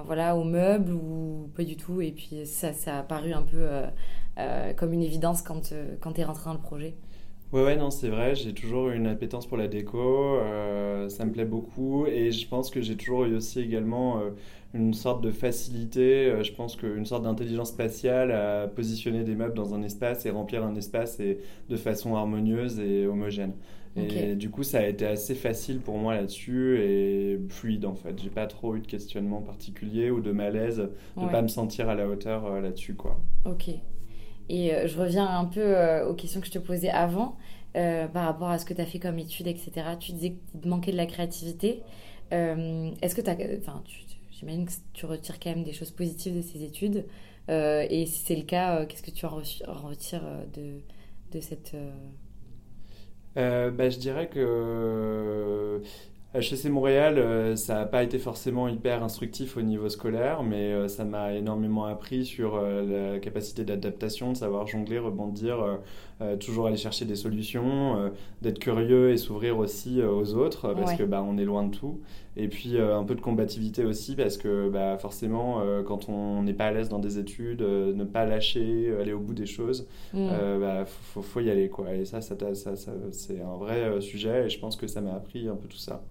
voilà, 0.07 0.37
aux 0.37 0.45
meubles 0.45 0.93
ou 0.93 1.51
pas 1.57 1.65
du 1.65 1.77
tout 1.77 2.01
et 2.01 2.13
puis 2.13 2.47
ça, 2.47 2.73
ça 2.73 3.01
a 3.01 3.03
paru 3.03 3.33
un 3.33 3.43
peu 3.43 3.59
euh, 3.59 3.83
euh, 3.83 3.89
comme 4.77 4.93
une 4.93 5.03
évidence 5.03 5.43
quand, 5.43 5.73
quand 6.01 6.13
tu 6.13 6.21
es 6.21 6.25
rentré 6.25 6.45
dans 6.47 6.55
le 6.55 6.61
projet 6.61 6.95
Ouais, 7.53 7.63
ouais, 7.63 7.77
non, 7.77 7.91
c'est 7.91 8.09
vrai, 8.09 8.35
j'ai 8.35 8.53
toujours 8.53 8.89
eu 8.89 8.97
une 8.97 9.07
appétence 9.07 9.47
pour 9.47 9.57
la 9.57 9.69
déco, 9.69 10.39
ça 11.09 11.25
me 11.25 11.31
plaît 11.31 11.45
beaucoup 11.45 12.07
et 12.07 12.33
je 12.33 12.49
pense 12.49 12.71
que 12.71 12.81
j'ai 12.81 12.97
toujours 12.97 13.27
eu 13.27 13.37
aussi 13.37 13.61
également 13.61 14.21
une 14.75 14.93
sorte 14.93 15.23
de 15.23 15.31
facilité, 15.31 16.27
euh, 16.27 16.43
je 16.43 16.53
pense 16.53 16.75
qu'une 16.77 17.07
sorte 17.07 17.23
d'intelligence 17.23 17.69
spatiale 17.69 18.33
à 18.33 18.67
positionner 18.67 19.23
des 19.23 19.37
meubles 19.37 19.55
dans 19.55 19.73
un 19.73 19.83
espace 19.83 20.27
et 20.27 20.31
remplir 20.31 20.65
un 20.65 20.75
espace 20.75 21.21
et 21.21 21.39
de 21.69 21.77
façon 21.77 22.17
harmonieuse 22.17 22.81
et 22.81 23.07
homogène. 23.07 23.53
Et 23.97 24.35
du 24.35 24.51
coup, 24.51 24.65
ça 24.65 24.79
a 24.79 24.87
été 24.87 25.07
assez 25.07 25.37
facile 25.37 25.79
pour 25.79 25.99
moi 25.99 26.17
là-dessus 26.17 26.81
et 26.81 27.39
fluide 27.49 27.85
en 27.85 27.95
fait. 27.95 28.21
J'ai 28.21 28.29
pas 28.29 28.49
trop 28.49 28.75
eu 28.75 28.81
de 28.81 28.89
questionnement 28.89 29.41
particulier 29.41 30.11
ou 30.11 30.21
de 30.21 30.33
malaise 30.33 30.89
de 31.21 31.27
ne 31.27 31.31
pas 31.31 31.43
me 31.43 31.47
sentir 31.47 31.89
à 31.89 31.95
la 31.95 32.09
hauteur 32.09 32.45
euh, 32.47 32.61
là-dessus 32.61 32.97
quoi. 32.97 33.21
Ok. 33.45 33.71
Et 34.49 34.75
euh, 34.75 34.87
je 34.87 34.99
reviens 34.99 35.27
un 35.27 35.45
peu 35.45 36.03
aux 36.09 36.15
questions 36.15 36.41
que 36.41 36.47
je 36.47 36.53
te 36.53 36.59
posais 36.59 36.91
avant. 36.91 37.37
par 37.75 38.25
rapport 38.27 38.51
à 38.51 38.59
ce 38.59 38.65
que 38.65 38.75
tu 38.75 38.81
as 38.81 38.87
fait 38.87 39.01
comme 39.01 39.19
études, 39.19 39.49
etc. 39.49 39.73
Tu 39.99 40.13
disais 40.13 40.37
qu'il 40.53 40.61
te 40.61 40.69
manquait 40.69 40.93
de 40.93 40.97
la 40.97 41.07
créativité. 41.07 41.83
Est-ce 42.31 43.15
que 43.15 43.21
tu 43.21 43.31
as. 43.31 43.37
J'imagine 44.31 44.67
que 44.67 44.73
tu 44.93 45.07
retires 45.07 45.39
quand 45.41 45.51
même 45.51 45.65
des 45.65 45.73
choses 45.73 45.91
positives 45.91 46.37
de 46.37 46.43
ces 46.43 46.63
études. 46.63 47.05
et 47.49 48.07
si 48.07 48.23
c'est 48.25 48.37
le 48.37 48.43
cas, 48.45 48.85
qu'est-ce 48.87 49.03
que 49.03 49.11
tu 49.11 49.27
en 49.27 49.37
retires 49.89 50.25
de, 50.55 50.81
de 51.33 51.41
cette. 51.41 51.75
bah, 53.37 53.91
je 53.91 53.99
dirais 53.99 54.29
que 54.29 55.83
HEC 56.35 56.65
Montréal, 56.65 57.19
euh, 57.19 57.55
ça 57.55 57.75
n'a 57.75 57.87
pas 57.87 58.03
été 58.03 58.19
forcément 58.19 58.67
hyper 58.67 59.05
instructif 59.05 59.57
au 59.57 59.63
niveau 59.63 59.89
scolaire, 59.89 60.43
mais 60.43 60.73
euh, 60.73 60.89
ça 60.89 61.05
m'a 61.05 61.33
énormément 61.33 61.85
appris 61.85 62.25
sur 62.25 62.57
euh, 62.57 63.13
la 63.15 63.21
capacité 63.21 63.65
d'adaptation, 63.65 64.33
de 64.33 64.37
savoir 64.37 64.67
jongler, 64.67 64.99
rebondir, 64.99 65.79
toujours 66.41 66.67
aller 66.67 66.77
chercher 66.77 67.05
des 67.05 67.17
solutions, 67.17 68.11
d'être 68.43 68.59
curieux 68.59 69.11
et 69.11 69.17
s'ouvrir 69.17 69.59
aussi 69.59 70.03
aux 70.03 70.35
autres, 70.35 70.75
parce 70.75 70.95
que 70.95 71.03
bah, 71.03 71.25
on 71.27 71.39
est 71.39 71.45
loin 71.45 71.65
de 71.65 71.75
tout. 71.75 72.01
Et 72.37 72.49
puis 72.49 72.79
un 72.79 73.05
peu 73.05 73.15
de 73.15 73.21
combativité 73.21 73.85
aussi, 73.85 74.17
parce 74.17 74.37
que 74.37 74.69
bah, 74.69 74.99
forcément, 74.99 75.63
quand 75.87 76.09
on 76.09 76.43
n'est 76.43 76.53
pas 76.53 76.67
à 76.67 76.73
l'aise 76.73 76.89
dans 76.89 76.99
des 76.99 77.19
études, 77.19 77.63
ne 77.63 78.05
pas 78.05 78.25
lâcher, 78.25 78.93
aller 79.01 79.13
au 79.13 79.21
bout 79.21 79.35
des 79.35 79.47
choses, 79.47 79.87
il 80.13 80.21
mm. 80.21 80.61
bah, 80.61 80.85
faut, 80.87 81.41
y 81.41 81.51
aller. 81.51 81.69
Quoi. 81.69 81.95
Et 81.95 82.05
ça, 82.05 82.21
ça, 82.21 82.37
ça, 82.55 82.77
ça 82.77 82.93
c'est 83.11 83.41
un 83.41 83.57
vrai 83.57 84.01
sujet, 84.01 84.47
et 84.47 84.49
je 84.49 84.59
pense 84.59 84.77
que 84.77 84.87
ça 84.87 85.01
m'a 85.01 85.15
appris 85.15 85.49
un 85.49 85.57
peu 85.57 85.69
tout 85.69 85.77
ça. 85.77 86.03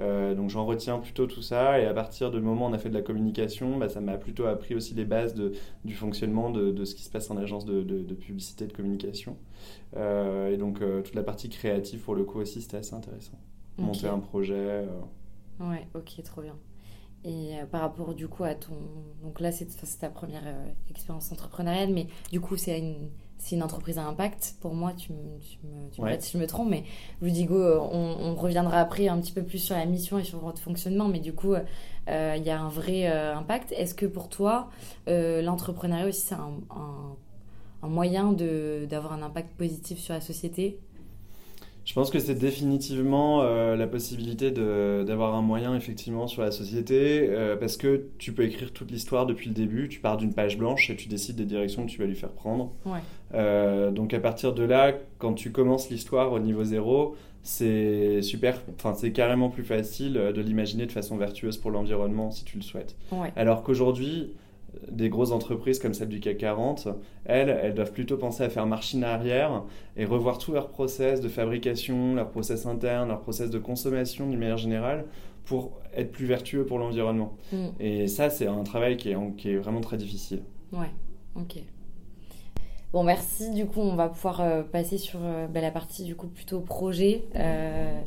Euh, 0.00 0.34
donc 0.34 0.48
j'en 0.48 0.64
retiens 0.64 0.98
plutôt 0.98 1.26
tout 1.26 1.42
ça 1.42 1.80
et 1.80 1.86
à 1.86 1.92
partir 1.92 2.30
du 2.30 2.40
moment 2.40 2.66
où 2.66 2.70
on 2.70 2.72
a 2.72 2.78
fait 2.78 2.88
de 2.88 2.94
la 2.94 3.02
communication, 3.02 3.78
bah, 3.78 3.88
ça 3.88 4.00
m'a 4.00 4.16
plutôt 4.16 4.46
appris 4.46 4.74
aussi 4.74 4.94
les 4.94 5.04
bases 5.04 5.34
de, 5.34 5.52
du 5.84 5.94
fonctionnement 5.94 6.50
de, 6.50 6.70
de, 6.70 6.84
ce 6.84 6.94
qui 6.94 7.02
se 7.02 7.10
passe 7.10 7.30
en 7.30 7.36
agence 7.36 7.64
de, 7.64 7.82
de 7.82 8.14
publicité 8.14 8.66
de 8.66 8.72
communication. 8.72 9.36
Euh, 9.96 10.52
et 10.52 10.56
donc 10.56 10.82
euh, 10.82 11.02
toute 11.02 11.14
la 11.14 11.22
partie 11.22 11.48
créative 11.48 12.00
pour 12.00 12.14
le 12.14 12.24
coup 12.24 12.38
aussi 12.40 12.60
c'était 12.60 12.78
assez 12.78 12.94
intéressant. 12.94 13.38
Monter 13.78 14.08
un 14.08 14.18
projet. 14.18 14.86
Ouais, 15.60 15.86
ok, 15.94 16.22
trop 16.24 16.42
bien. 16.42 16.56
Et 17.24 17.56
par 17.70 17.80
rapport 17.80 18.14
du 18.14 18.28
coup 18.28 18.44
à 18.44 18.54
ton... 18.54 18.74
Donc 19.22 19.40
là 19.40 19.52
c'est 19.52 19.66
ta 19.98 20.08
première 20.08 20.42
expérience 20.90 21.30
entrepreneuriale, 21.32 21.92
mais 21.92 22.08
du 22.30 22.40
coup 22.40 22.56
c'est 22.56 22.78
une 22.78 23.08
c'est 23.38 23.54
une 23.54 23.62
entreprise 23.62 23.98
à 23.98 24.04
impact. 24.04 24.56
Pour 24.60 24.74
moi, 24.74 24.92
tu 24.92 25.12
me, 25.12 25.38
tu 25.90 26.02
me, 26.02 26.20
si 26.20 26.32
je 26.32 26.38
me 26.38 26.46
trompe, 26.46 26.68
mais 26.70 26.84
Ludigo, 27.22 27.56
euh, 27.56 27.78
on, 27.78 28.34
reviendra 28.34 28.80
après 28.80 29.08
un 29.08 29.18
petit 29.18 29.32
peu 29.32 29.42
plus 29.42 29.58
sur 29.58 29.76
la 29.76 29.86
mission 29.86 30.18
et 30.18 30.24
sur 30.24 30.38
votre 30.38 30.60
fonctionnement, 30.60 31.08
mais 31.08 31.20
du 31.20 31.32
coup, 31.32 31.54
euh, 31.54 32.34
il 32.36 32.42
y 32.42 32.50
a 32.50 32.60
un 32.60 32.68
vrai 32.68 33.08
euh, 33.08 33.36
impact. 33.36 33.72
Est-ce 33.72 33.94
que 33.94 34.06
pour 34.06 34.28
toi, 34.28 34.68
l'entrepreneuriat 35.06 36.06
aussi, 36.06 36.20
c'est 36.20 36.34
un, 36.34 36.52
un, 36.70 37.16
un, 37.82 37.88
moyen 37.88 38.32
d'avoir 38.32 39.12
un 39.12 39.22
impact 39.22 39.50
positif 39.56 39.98
sur 39.98 40.14
la 40.14 40.20
société 40.20 40.78
je 41.88 41.94
pense 41.94 42.10
que 42.10 42.18
c'est 42.18 42.34
définitivement 42.34 43.40
euh, 43.40 43.74
la 43.74 43.86
possibilité 43.86 44.50
d'avoir 44.50 45.34
un 45.34 45.40
moyen 45.40 45.74
effectivement 45.74 46.26
sur 46.26 46.42
la 46.42 46.50
société 46.50 47.26
euh, 47.30 47.56
parce 47.56 47.78
que 47.78 48.08
tu 48.18 48.34
peux 48.34 48.42
écrire 48.42 48.74
toute 48.74 48.90
l'histoire 48.90 49.24
depuis 49.24 49.48
le 49.48 49.54
début, 49.54 49.88
tu 49.88 49.98
pars 49.98 50.18
d'une 50.18 50.34
page 50.34 50.58
blanche 50.58 50.90
et 50.90 50.96
tu 50.96 51.08
décides 51.08 51.36
des 51.36 51.46
directions 51.46 51.86
que 51.86 51.90
tu 51.90 51.98
vas 51.98 52.04
lui 52.04 52.14
faire 52.14 52.32
prendre. 52.32 52.72
Euh, 53.32 53.90
donc 53.90 54.12
à 54.12 54.20
partir 54.20 54.52
de 54.52 54.64
là, 54.64 54.92
quand 55.16 55.32
tu 55.32 55.50
commences 55.50 55.88
l'histoire 55.88 56.30
au 56.32 56.40
niveau 56.40 56.62
zéro, 56.62 57.16
c'est 57.42 58.20
super, 58.20 58.60
enfin 58.74 58.92
c'est 58.92 59.12
carrément 59.12 59.48
plus 59.48 59.64
facile 59.64 60.12
de 60.12 60.40
l'imaginer 60.42 60.84
de 60.84 60.92
façon 60.92 61.16
vertueuse 61.16 61.56
pour 61.56 61.70
l'environnement 61.70 62.30
si 62.30 62.44
tu 62.44 62.58
le 62.58 62.62
souhaites. 62.62 62.96
Alors 63.34 63.62
qu'aujourd'hui, 63.62 64.34
des 64.90 65.08
grosses 65.08 65.32
entreprises 65.32 65.78
comme 65.78 65.94
celle 65.94 66.08
du 66.08 66.20
CAC 66.20 66.38
40, 66.38 66.88
elles, 67.24 67.48
elles 67.48 67.74
doivent 67.74 67.92
plutôt 67.92 68.16
penser 68.16 68.42
à 68.42 68.50
faire 68.50 68.66
machine 68.66 69.04
arrière 69.04 69.64
et 69.96 70.04
revoir 70.04 70.38
tous 70.38 70.52
leurs 70.52 70.68
process 70.68 71.20
de 71.20 71.28
fabrication, 71.28 72.14
leurs 72.14 72.30
process 72.30 72.66
internes, 72.66 73.08
leurs 73.08 73.20
process 73.20 73.50
de 73.50 73.58
consommation 73.58 74.28
d'une 74.28 74.38
manière 74.38 74.58
générale 74.58 75.04
pour 75.44 75.72
être 75.94 76.12
plus 76.12 76.26
vertueux 76.26 76.66
pour 76.66 76.78
l'environnement. 76.78 77.36
Mm. 77.52 77.66
Et 77.80 78.06
ça, 78.06 78.30
c'est 78.30 78.46
un 78.46 78.62
travail 78.64 78.96
qui 78.96 79.10
est, 79.10 79.16
qui 79.36 79.50
est, 79.50 79.56
vraiment 79.56 79.80
très 79.80 79.96
difficile. 79.96 80.42
Ouais, 80.72 80.90
ok. 81.34 81.62
Bon, 82.92 83.02
merci. 83.02 83.50
Du 83.50 83.66
coup, 83.66 83.80
on 83.80 83.96
va 83.96 84.08
pouvoir 84.08 84.40
euh, 84.40 84.62
passer 84.62 84.98
sur 84.98 85.20
euh, 85.22 85.46
bah, 85.46 85.60
la 85.60 85.70
partie 85.70 86.04
du 86.04 86.16
coup 86.16 86.26
plutôt 86.26 86.60
projet. 86.60 87.24
Euh, 87.34 88.00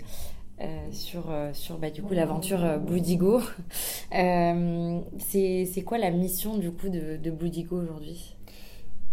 sur, 0.91 1.29
euh, 1.29 1.51
sur 1.53 1.77
bah, 1.77 1.89
du 1.89 2.01
coup 2.01 2.13
l'aventure 2.13 2.63
euh, 2.63 2.77
Boudigo. 2.77 3.39
c'est 4.11 5.83
quoi 5.85 5.97
la 5.97 6.11
mission 6.11 6.57
du 6.57 6.71
coup 6.71 6.89
de, 6.89 7.17
de 7.17 7.31
Boudigo 7.31 7.81
aujourd'hui? 7.81 8.35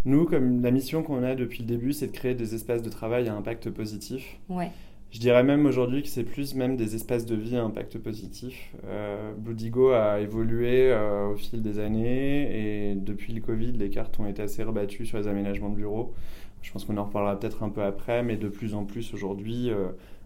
Nous, 0.04 0.24
comme 0.26 0.62
la 0.62 0.70
mission 0.70 1.02
qu'on 1.02 1.22
a 1.22 1.34
depuis 1.34 1.60
le 1.60 1.66
début, 1.66 1.92
c'est 1.92 2.06
de 2.08 2.12
créer 2.12 2.34
des 2.34 2.54
espaces 2.54 2.82
de 2.82 2.88
travail 2.88 3.28
à 3.28 3.34
impact 3.34 3.70
positif. 3.70 4.38
Ouais. 4.48 4.70
Je 5.10 5.20
dirais 5.20 5.42
même 5.42 5.64
aujourd'hui 5.64 6.02
que 6.02 6.08
c'est 6.08 6.22
plus 6.24 6.54
même 6.54 6.76
des 6.76 6.94
espaces 6.94 7.24
de 7.24 7.34
vie 7.34 7.56
à 7.56 7.64
impact 7.64 7.98
positif. 7.98 8.74
Euh, 8.86 9.32
Boudigo 9.36 9.90
a 9.92 10.20
évolué 10.20 10.94
au 11.32 11.36
fil 11.36 11.62
des 11.62 11.78
années 11.78 12.90
et 12.90 12.94
depuis 12.94 13.32
le 13.32 13.40
Covid, 13.40 13.72
les 13.72 13.88
cartes 13.88 14.20
ont 14.20 14.26
été 14.26 14.42
assez 14.42 14.62
rebattues 14.62 15.06
sur 15.06 15.18
les 15.18 15.26
aménagements 15.26 15.70
de 15.70 15.76
bureaux. 15.76 16.12
Je 16.60 16.72
pense 16.72 16.84
qu'on 16.84 16.96
en 16.98 17.04
reparlera 17.04 17.38
peut-être 17.38 17.62
un 17.62 17.70
peu 17.70 17.82
après, 17.82 18.22
mais 18.22 18.36
de 18.36 18.48
plus 18.48 18.74
en 18.74 18.84
plus 18.84 19.14
aujourd'hui, 19.14 19.70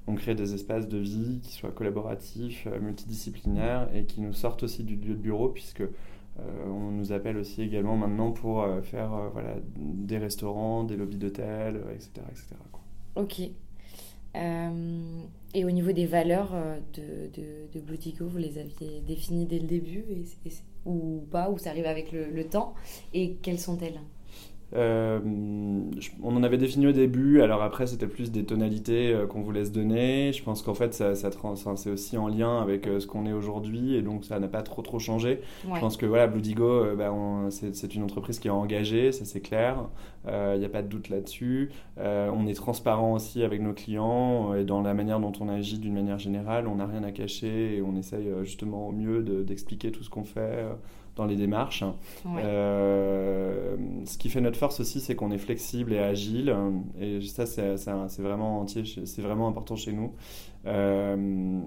on 0.07 0.15
crée 0.15 0.35
des 0.35 0.55
espaces 0.55 0.89
de 0.89 0.99
vie 0.99 1.41
qui 1.43 1.53
soient 1.53 1.71
collaboratifs, 1.71 2.67
euh, 2.67 2.81
multidisciplinaires 2.81 3.89
et 3.95 4.05
qui 4.05 4.21
nous 4.21 4.33
sortent 4.33 4.63
aussi 4.65 4.83
du 4.83 4.97
lieu 4.97 5.15
de 5.15 5.21
bureau 5.21 5.49
puisque 5.49 5.83
euh, 5.83 6.67
on 6.67 6.91
nous 6.91 7.13
appelle 7.13 7.37
aussi 7.37 7.63
également 7.63 7.97
maintenant 7.97 8.33
pour 8.33 8.63
euh, 8.63 8.83
faire 8.83 9.31
voilà, 9.33 9.57
des 9.77 10.19
restaurants, 10.19 10.85
des 10.85 10.97
lobbies 10.97 11.19
d'hôtels, 11.19 11.83
etc. 11.95 12.11
etc. 12.31 12.47
Ok. 13.15 13.41
et 15.55 15.65
au 15.65 15.71
niveau 15.71 15.93
des 15.93 16.07
valeurs 16.07 16.55
de, 16.95 17.29
de, 17.35 18.25
vous 18.25 18.39
les 18.39 18.59
aviez 18.59 19.03
définies 19.07 19.45
dès 19.45 19.59
le 19.59 19.67
début 19.67 20.05
ou 20.87 21.23
pas, 21.31 21.51
ou 21.51 21.59
ça 21.59 21.71
arrive 21.71 21.85
avec 21.85 22.13
le 22.13 22.45
temps 22.45 22.75
Et 23.13 23.35
quelles 23.43 23.59
sont-elles? 23.61 24.01
Euh, 24.75 25.21
on 26.23 26.37
en 26.37 26.43
avait 26.43 26.57
défini 26.57 26.87
au 26.87 26.93
début, 26.93 27.43
alors 27.43 27.63
après 27.63 27.87
c'était 27.87 28.07
plus 28.07 28.31
des 28.31 28.45
tonalités 28.45 29.13
euh, 29.13 29.27
qu'on 29.27 29.43
voulait 29.43 29.67
se 29.67 29.71
donner. 29.71 30.33
Je 30.33 30.43
pense 30.43 30.63
qu'en 30.63 30.75
fait 30.75 30.95
ça, 30.95 31.15
ça 31.15 31.31
c'est 31.77 31.91
aussi 31.91 32.17
en 32.17 32.29
lien 32.29 32.61
avec 32.63 32.87
euh, 32.87 32.99
ce 32.99 33.07
qu'on 33.07 33.27
est 33.27 33.33
aujourd'hui 33.33 33.97
et 33.97 34.03
donc 34.03 34.25
ça 34.25 34.39
n'a 34.39 34.49
pas 34.49 34.63
trop 34.63 34.83
trop 34.83 34.99
changé. 34.99 35.41
Je 35.63 35.79
pense 35.79 35.97
que 35.97 36.07
voilà, 36.07 36.27
Bloodigo, 36.27 36.97
bah, 36.97 37.13
c'est 37.51 37.95
une 37.95 38.03
entreprise 38.03 38.39
qui 38.39 38.49
est 38.49 38.53
engagée, 38.53 39.13
ça 39.13 39.25
c'est 39.25 39.41
clair, 39.41 39.89
il 40.27 40.59
n'y 40.59 40.65
a 40.65 40.71
pas 40.71 40.83
de 40.83 40.89
doute 40.89 41.09
là-dessus. 41.09 41.71
on 41.99 42.47
est 42.47 42.55
transparent 42.55 43.13
aussi 43.13 43.43
avec 43.43 43.61
nos 43.61 43.73
clients 43.73 44.55
et 44.55 44.65
dans 44.65 44.81
la 44.81 44.95
manière 44.95 45.21
dont 45.21 45.33
on 45.41 45.49
agit 45.49 45.79
d'une 45.79 45.95
manière 45.95 46.19
générale, 46.19 46.67
on 46.67 46.77
n'a 46.77 46.87
rien 46.87 47.03
à 47.05 47.13
cacher 47.13 47.77
et 47.77 47.83
on 47.83 47.97
essaye 47.97 48.31
justement 48.43 48.89
au 48.89 48.93
mieux 48.93 49.23
d'expliquer 49.23 49.91
tout 49.91 50.03
ce 50.03 50.11
qu'on 50.11 50.25
fait 50.25 50.67
dans 51.17 51.27
les 51.27 51.37
démarches. 51.37 51.85
Euh, 52.27 53.77
ce 54.05 54.19
qui 54.19 54.29
fait 54.29 54.41
notre 54.41 54.59
force 54.59 54.81
aussi, 54.81 55.01
c'est 55.01 55.15
qu'on 55.15 55.31
est 55.31 55.39
flexible 55.39 55.93
et 55.93 55.99
agile. 55.99 56.55
Et 57.01 57.21
ça, 57.21 57.47
c'est 57.47 58.23
vraiment 58.23 58.61
entier, 58.61 58.85
c'est 58.85 59.23
vraiment 59.23 59.49
important 59.49 59.77
chez 59.77 59.93
nous. 59.93 60.13
Euh, 60.65 61.17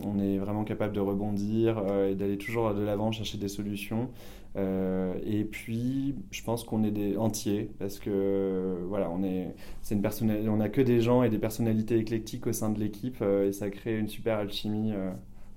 on 0.04 0.20
est 0.20 0.38
vraiment 0.38 0.64
capable 0.64 0.94
de 0.94 1.02
rebondir 1.02 1.78
euh, 1.78 2.12
et 2.12 2.16
d'aller 2.16 2.38
toujours 2.38 2.74
de 2.74 2.82
l'avant 2.82 3.12
chercher 3.12 3.38
des 3.38 3.50
solutions. 3.50 4.10
et 4.58 5.44
puis, 5.44 6.16
je 6.32 6.44
pense 6.44 6.64
qu'on 6.64 6.84
est 6.84 6.92
des 6.92 7.18
entiers 7.18 7.72
parce 7.78 8.00
que 8.00 8.78
voilà, 8.88 9.10
on 9.12 9.22
est, 9.24 9.54
c'est 9.82 9.96
une 9.96 10.50
on 10.50 10.60
a 10.60 10.70
que 10.70 10.82
des 10.82 11.02
gens 11.02 11.24
et 11.24 11.30
des 11.30 11.40
personnalités 11.40 11.98
éclectiques 11.98 12.48
au 12.48 12.54
sein 12.54 12.70
de 12.70 12.80
l'équipe 12.80 13.22
et 13.22 13.52
ça 13.52 13.70
crée 13.70 13.98
une 14.00 14.08
super 14.08 14.38
alchimie 14.38 14.94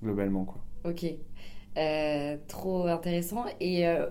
globalement, 0.03 0.45
quoi. 0.45 0.61
Ok. 0.85 1.05
Euh, 1.77 2.37
trop 2.47 2.87
intéressant. 2.87 3.45
Et 3.59 3.87
euh, 3.87 4.07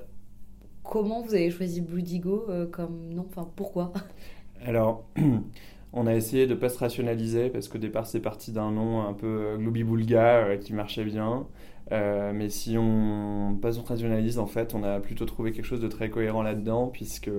comment 0.84 1.22
vous 1.22 1.34
avez 1.34 1.50
choisi 1.50 1.80
Bluedigo 1.80 2.46
euh, 2.48 2.66
comme 2.66 3.12
nom? 3.12 3.26
Enfin, 3.28 3.48
pourquoi? 3.56 3.92
Alors, 4.64 5.04
on 5.92 6.06
a 6.06 6.14
essayé 6.14 6.46
de 6.46 6.54
ne 6.54 6.58
pas 6.58 6.68
se 6.68 6.78
rationaliser 6.78 7.50
parce 7.50 7.68
qu'au 7.68 7.78
départ, 7.78 8.06
c'est 8.06 8.20
parti 8.20 8.52
d'un 8.52 8.70
nom 8.70 9.02
un 9.02 9.12
peu 9.12 9.56
globi-boulga 9.58 10.56
qui 10.58 10.72
marchait 10.72 11.04
bien. 11.04 11.46
mais 11.90 12.48
si 12.50 12.76
on 12.78 13.58
pas 13.60 13.72
se 13.72 13.80
rationalise, 13.80 14.38
en 14.38 14.46
fait, 14.46 14.74
on 14.74 14.82
a 14.82 15.00
plutôt 15.00 15.24
trouvé 15.24 15.52
quelque 15.52 15.64
chose 15.64 15.80
de 15.80 15.88
très 15.88 16.10
cohérent 16.10 16.42
là-dedans, 16.42 16.88
puisque 16.88 17.30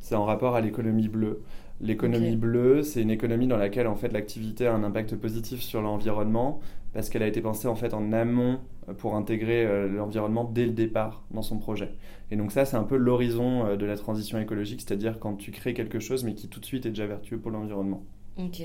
c'est 0.00 0.14
en 0.14 0.24
rapport 0.24 0.54
à 0.54 0.60
l'économie 0.60 1.08
bleue. 1.08 1.42
L'économie 1.82 2.36
bleue, 2.36 2.84
c'est 2.84 3.02
une 3.02 3.10
économie 3.10 3.48
dans 3.48 3.56
laquelle 3.56 3.88
en 3.88 3.96
fait 3.96 4.12
l'activité 4.12 4.68
a 4.68 4.74
un 4.74 4.84
impact 4.84 5.16
positif 5.16 5.60
sur 5.60 5.82
l'environnement 5.82 6.60
parce 6.92 7.10
qu'elle 7.10 7.24
a 7.24 7.26
été 7.26 7.40
pensée 7.40 7.66
en 7.66 7.74
fait 7.74 7.92
en 7.92 8.12
amont 8.12 8.60
euh, 8.88 8.94
pour 8.94 9.16
intégrer 9.16 9.66
euh, 9.66 9.88
l'environnement 9.88 10.44
dès 10.44 10.64
le 10.64 10.72
départ 10.72 11.24
dans 11.32 11.42
son 11.42 11.58
projet. 11.58 11.92
Et 12.30 12.36
donc 12.36 12.52
ça, 12.52 12.64
c'est 12.64 12.76
un 12.76 12.84
peu 12.84 12.96
l'horizon 12.96 13.66
euh, 13.66 13.76
de 13.76 13.84
la 13.84 13.96
transition 13.96 14.38
écologique, 14.38 14.80
c'est-à-dire 14.80 15.18
quand 15.18 15.34
tu 15.34 15.50
crées 15.50 15.74
quelque 15.74 15.98
chose 15.98 16.22
mais 16.22 16.34
qui 16.34 16.48
tout 16.48 16.60
de 16.60 16.64
suite 16.64 16.86
est 16.86 16.90
déjà 16.90 17.06
vertueux 17.06 17.38
pour 17.38 17.50
l'environnement. 17.50 18.04
Ok. 18.38 18.62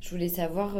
Je 0.00 0.10
voulais 0.10 0.28
savoir 0.28 0.76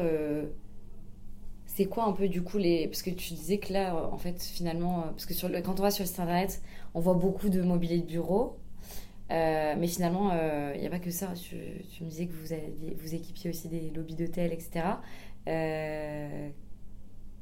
c'est 1.76 1.84
quoi 1.86 2.04
un 2.04 2.12
peu 2.12 2.26
du 2.28 2.42
coup 2.42 2.56
les 2.56 2.86
parce 2.88 3.02
que 3.02 3.10
tu 3.10 3.34
disais 3.34 3.58
que 3.58 3.72
là 3.72 3.94
en 4.10 4.16
fait 4.16 4.42
finalement 4.42 5.02
parce 5.10 5.26
que 5.26 5.34
sur 5.34 5.50
quand 5.62 5.78
on 5.78 5.82
va 5.82 5.90
sur 5.90 6.04
le 6.04 6.08
site 6.08 6.20
internet 6.20 6.62
on 6.94 7.00
voit 7.00 7.14
beaucoup 7.14 7.50
de 7.50 7.60
mobilier 7.60 7.98
de 7.98 8.06
bureau 8.06 8.56
mais 9.28 9.86
finalement, 9.88 10.32
il 10.74 10.80
n'y 10.80 10.86
a 10.86 10.90
pas 10.90 10.98
que 11.00 11.10
ça. 11.10 11.32
Tu, 11.34 11.56
me 12.04 12.08
disais 12.08 12.26
que 12.26 12.32
vous, 12.32 12.54
vous 13.02 13.14
équipiez 13.14 13.50
aussi 13.50 13.68
des 13.68 13.90
lobbies 13.90 14.14
d'hôtels, 14.14 14.52
etc. 14.52 14.84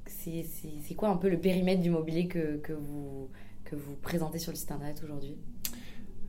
c'est 0.06 0.94
quoi 0.96 1.10
un 1.10 1.16
peu 1.16 1.28
le 1.28 1.38
périmètre 1.38 1.82
du 1.82 1.90
mobilier 1.90 2.26
que, 2.26 2.56
que, 2.56 2.72
vous, 2.72 3.28
que 3.64 3.76
vous 3.76 3.94
présentez 3.96 4.38
sur 4.38 4.52
le 4.52 4.56
site 4.56 4.72
internet 4.72 5.02
aujourd'hui? 5.04 5.36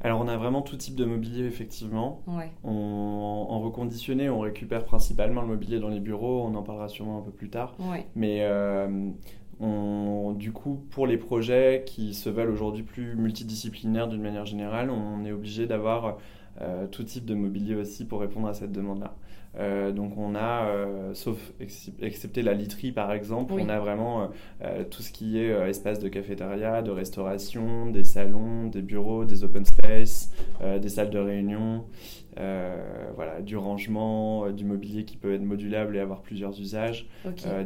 Alors 0.05 0.21
on 0.21 0.27
a 0.27 0.37
vraiment 0.37 0.61
tout 0.61 0.75
type 0.75 0.93
de 0.93 1.03
mobilier 1.03 1.45
effectivement. 1.45 2.21
en 2.63 3.59
reconditionné, 3.59 4.29
on 4.29 4.39
récupère 4.39 4.85
principalement 4.85 5.41
le 5.41 5.47
mobilier 5.47 5.79
dans 5.79 5.89
les 5.89 5.99
bureaux, 5.99 6.43
on 6.43 6.53
en 6.53 6.61
parlera 6.61 6.89
sûrement 6.89 7.17
un 7.17 7.21
peu 7.21 7.31
plus 7.31 7.49
tard. 7.49 7.75
Mais 8.15 8.41
euh, 8.41 8.87
du 10.33 10.51
coup, 10.51 10.85
pour 10.91 11.07
les 11.07 11.17
projets 11.17 11.83
qui 11.87 12.13
se 12.13 12.29
veulent 12.29 12.51
aujourd'hui 12.51 12.83
plus 12.83 13.15
multidisciplinaires 13.15 14.07
d'une 14.07 14.21
manière 14.21 14.45
générale, 14.45 14.91
on 14.91 15.25
est 15.25 15.31
obligé 15.31 15.65
d'avoir 15.65 16.19
euh, 16.61 16.85
tout 16.85 17.03
type 17.03 17.25
de 17.25 17.33
mobilier 17.33 17.73
aussi 17.73 18.05
pour 18.05 18.21
répondre 18.21 18.47
à 18.47 18.53
cette 18.53 18.71
demande-là. 18.71 19.15
Euh, 19.57 19.91
donc 19.91 20.17
on 20.17 20.35
a, 20.35 20.67
euh, 20.67 21.13
sauf 21.13 21.53
excepté 22.01 22.41
la 22.41 22.53
literie 22.53 22.91
par 22.91 23.13
exemple, 23.13 23.53
on 23.53 23.69
a 23.69 23.79
vraiment 23.79 24.29
euh, 24.61 24.83
tout 24.83 25.01
ce 25.01 25.11
qui 25.11 25.37
est 25.39 25.49
espace 25.69 25.99
de 25.99 26.09
cafétéria, 26.09 26.81
de 26.81 26.91
restauration, 26.91 27.89
des 27.89 28.03
salons, 28.03 28.67
des 28.67 28.81
bureaux, 28.81 29.25
des 29.25 29.43
open 29.43 29.65
space, 29.65 30.31
des 30.81 30.89
salles 30.89 31.09
de 31.09 31.19
réunion, 31.19 31.85
voilà, 32.35 33.41
du 33.41 33.55
rangement, 33.55 34.49
du 34.51 34.65
mobilier 34.65 35.05
qui 35.05 35.17
peut 35.17 35.33
être 35.33 35.43
modulable 35.43 35.95
et 35.95 35.99
avoir 35.99 36.21
plusieurs 36.21 36.59
usages, 36.59 37.07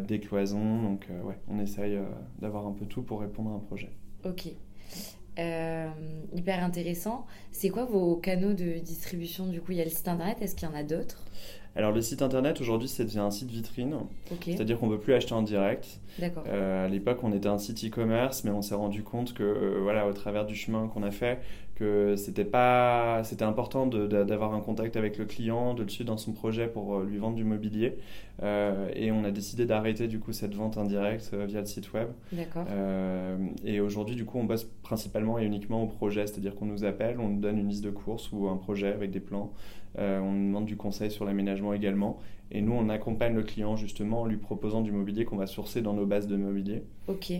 des 0.08 0.20
cloisons. 0.20 0.82
Donc 0.82 1.08
ouais, 1.24 1.40
on 1.48 1.60
essaye 1.60 1.98
d'avoir 2.40 2.68
un 2.68 2.74
peu 2.74 2.86
tout 2.86 3.02
pour 3.02 3.22
répondre 3.22 3.52
à 3.52 3.54
un 3.56 3.60
projet. 3.60 3.90
Ok. 4.26 4.50
hyper 6.36 6.64
intéressant. 6.64 7.26
C'est 7.52 7.70
quoi 7.70 7.86
vos 7.86 8.16
canaux 8.18 8.54
de 8.54 8.80
distribution? 8.80 9.48
Du 9.48 9.62
coup, 9.62 9.72
il 9.72 9.80
y 9.80 9.82
a 9.82 9.86
le 9.86 9.90
site 9.90 10.08
internet. 10.08 10.38
Est-ce 10.42 10.56
qu'il 10.56 10.68
y 10.68 10.72
en 10.72 10.76
a 10.76 10.84
d'autres? 10.84 11.26
Alors 11.76 11.92
le 11.92 12.02
site 12.02 12.22
internet 12.22 12.60
aujourd'hui 12.62 12.88
c'est 12.88 13.18
un 13.18 13.32
site 13.32 13.52
vitrine, 13.52 13.96
c'est-à-dire 14.44 14.80
qu'on 14.80 14.88
ne 14.88 14.96
peut 14.96 15.02
plus 15.02 15.14
acheter 15.14 15.34
en 15.34 15.42
direct. 15.42 16.00
Euh, 16.48 16.86
à 16.86 16.90
l'époque 16.90 17.20
on 17.24 17.32
était 17.32 17.48
un 17.48 17.58
site 17.58 17.86
e-commerce 17.86 18.44
mais 18.44 18.52
on 18.52 18.62
s'est 18.62 18.76
rendu 18.76 19.04
compte 19.04 19.34
que 19.34 19.44
euh, 19.44 19.80
voilà 19.82 20.08
au 20.08 20.14
travers 20.14 20.46
du 20.46 20.56
chemin 20.56 20.88
qu'on 20.88 21.04
a 21.04 21.12
fait 21.12 21.40
que 21.76 22.16
c'était 22.18 22.44
pas 22.44 23.22
c'était 23.24 23.46
important 23.46 23.88
d'avoir 23.88 24.54
un 24.54 24.60
contact 24.60 24.98
avec 24.98 25.18
le 25.18 25.24
client, 25.24 25.74
de 25.74 25.84
le 25.84 25.90
suivre 25.90 26.10
dans 26.10 26.18
son 26.18 26.34
projet 26.34 26.68
pour 26.68 26.98
euh, 26.98 27.06
lui 27.06 27.18
vendre 27.18 27.36
du 27.36 27.46
mobilier. 27.46 27.98
Et 28.96 29.12
on 29.12 29.26
a 29.26 29.32
décidé 29.32 29.66
d'arrêter 29.66 30.08
du 30.08 30.20
coup 30.20 30.32
cette 30.32 30.56
vente 30.56 30.78
indirecte 30.78 31.34
via 31.34 31.60
le 31.60 31.66
site 31.66 31.92
web. 31.92 32.08
et 33.66 33.82
aujourd'hui 33.82 34.16
du 34.16 34.24
coup 34.24 34.40
on 34.40 34.46
bosse 34.46 34.66
principalement 34.82 35.40
et 35.40 35.46
uniquement 35.46 35.84
au 35.84 35.88
projet, 35.88 36.26
c'est-à-dire 36.26 36.56
qu'on 36.56 36.66
nous 36.66 36.86
appelle, 36.86 37.20
on 37.20 37.28
nous 37.28 37.40
donne 37.42 37.58
une 37.58 37.68
liste 37.68 37.84
de 37.84 37.90
courses 37.92 38.32
ou 38.32 38.48
un 38.48 38.56
projet 38.56 38.94
avec 38.94 39.12
des 39.12 39.20
plans 39.20 39.52
euh, 39.98 40.20
on 40.20 40.34
demande 40.34 40.66
du 40.66 40.78
conseil 40.78 41.12
sur 41.12 41.26
l'aménagement 41.26 41.74
également. 41.74 42.20
Et 42.52 42.62
nous, 42.62 42.74
on 42.74 42.90
accompagne 42.90 43.36
le 43.36 43.44
client 43.44 43.76
justement 43.76 44.22
en 44.22 44.26
lui 44.26 44.38
proposant 44.38 44.82
du 44.82 44.92
mobilier 44.92 45.26
qu'on 45.26 45.38
va 45.38 45.46
sourcer 45.46 45.82
dans 45.82 45.94
nos 45.94 46.06
bases 46.06 46.28
de 46.28 46.36
mobilier. 46.36 46.84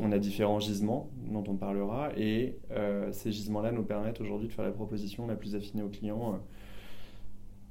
On 0.02 0.12
a 0.12 0.20
différents 0.20 0.60
gisements 0.60 1.10
dont 1.32 1.44
on 1.48 1.56
parlera 1.56 2.12
et 2.16 2.58
euh, 2.72 3.12
ces 3.12 3.32
gisements-là 3.32 3.72
nous 3.72 3.84
permettent 3.84 4.22
aujourd'hui 4.22 4.48
de 4.48 4.54
faire 4.54 4.66
la 4.66 4.72
proposition 4.72 5.26
la 5.26 5.36
plus 5.36 5.56
affinée 5.56 5.84
au 5.84 5.90
client. 5.90 6.34
Euh, 6.34 6.38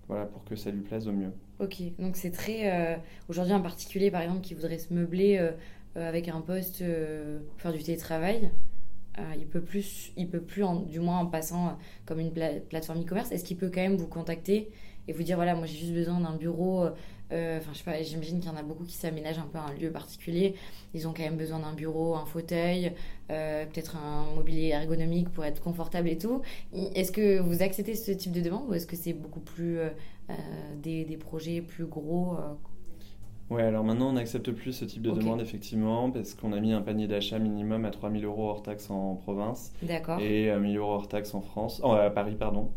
voilà, 0.08 0.24
pour 0.24 0.42
que 0.44 0.56
ça 0.56 0.70
lui 0.70 0.80
plaise 0.80 1.06
au 1.06 1.12
mieux. 1.12 1.32
Ok, 1.60 1.82
donc 1.98 2.16
c'est 2.16 2.30
très. 2.30 2.98
Aujourd'hui, 3.28 3.52
un 3.52 3.60
particulier 3.60 4.10
par 4.10 4.22
exemple 4.22 4.40
qui 4.40 4.54
voudrait 4.54 4.78
se 4.78 4.94
meubler 4.94 5.50
avec 5.96 6.28
un 6.28 6.40
poste, 6.40 6.82
faire 7.58 7.72
du 7.74 7.82
télétravail, 7.82 8.50
euh, 9.18 9.34
il 9.36 9.46
peut 9.46 9.60
plus, 9.60 10.12
il 10.16 10.28
peut 10.28 10.40
plus 10.40 10.62
du 10.86 11.00
moins 11.00 11.20
en 11.20 11.26
passant 11.26 11.68
euh, 11.68 11.70
comme 12.06 12.20
une 12.20 12.32
plateforme 12.32 13.02
e-commerce. 13.02 13.32
Est-ce 13.32 13.44
qu'il 13.44 13.56
peut 13.56 13.70
quand 13.72 13.80
même 13.80 13.96
vous 13.96 14.06
contacter 14.06 14.70
et 15.08 15.12
vous 15.12 15.22
dire 15.22 15.36
voilà, 15.36 15.54
moi 15.54 15.66
j'ai 15.66 15.78
juste 15.78 15.92
besoin 15.92 16.20
d'un 16.20 16.36
bureau. 16.36 16.86
Euh, 17.30 17.58
enfin, 17.58 17.70
je 17.72 17.78
sais 17.78 17.84
pas, 17.84 18.00
j'imagine 18.02 18.40
qu'il 18.40 18.48
y 18.48 18.52
en 18.52 18.56
a 18.56 18.62
beaucoup 18.62 18.84
qui 18.84 18.94
s'aménagent 18.94 19.38
un 19.38 19.48
peu 19.50 19.58
à 19.58 19.62
un 19.62 19.72
lieu 19.74 19.90
particulier. 19.90 20.54
Ils 20.94 21.08
ont 21.08 21.12
quand 21.12 21.22
même 21.22 21.36
besoin 21.36 21.58
d'un 21.58 21.74
bureau, 21.74 22.14
un 22.14 22.24
fauteuil, 22.24 22.92
peut-être 23.28 23.96
un 23.96 24.34
mobilier 24.34 24.68
ergonomique 24.68 25.28
pour 25.30 25.44
être 25.44 25.60
confortable 25.60 26.08
et 26.08 26.16
tout. 26.16 26.40
Est-ce 26.94 27.12
que 27.12 27.38
vous 27.40 27.62
acceptez 27.62 27.94
ce 27.94 28.12
type 28.12 28.32
de 28.32 28.40
demande 28.40 28.68
ou 28.68 28.74
est-ce 28.74 28.86
que 28.86 28.96
c'est 28.96 29.12
beaucoup 29.12 29.40
plus 29.40 29.78
des, 30.76 31.04
des, 31.04 31.16
projets 31.18 31.60
plus 31.60 31.84
gros 31.84 32.38
Ouais, 33.50 33.62
alors 33.62 33.82
maintenant 33.82 34.10
on 34.10 34.12
n'accepte 34.12 34.50
plus 34.52 34.72
ce 34.72 34.84
type 34.84 35.02
de 35.02 35.10
demande 35.10 35.40
effectivement 35.40 36.10
parce 36.10 36.34
qu'on 36.34 36.52
a 36.52 36.60
mis 36.60 36.72
un 36.72 36.82
panier 36.82 37.06
d'achat 37.06 37.38
minimum 37.38 37.86
à 37.86 37.90
3000 37.90 38.24
euros 38.24 38.50
hors 38.50 38.62
taxe 38.62 38.90
en 38.90 39.14
province 39.14 39.72
et 40.20 40.50
à 40.50 40.58
1000 40.58 40.76
euros 40.76 40.92
hors 40.92 41.08
taxe 41.08 41.34
en 41.34 41.40
France, 41.40 41.80
oh, 41.82 41.92
à 41.92 42.10
Paris 42.10 42.36
pardon. 42.38 42.70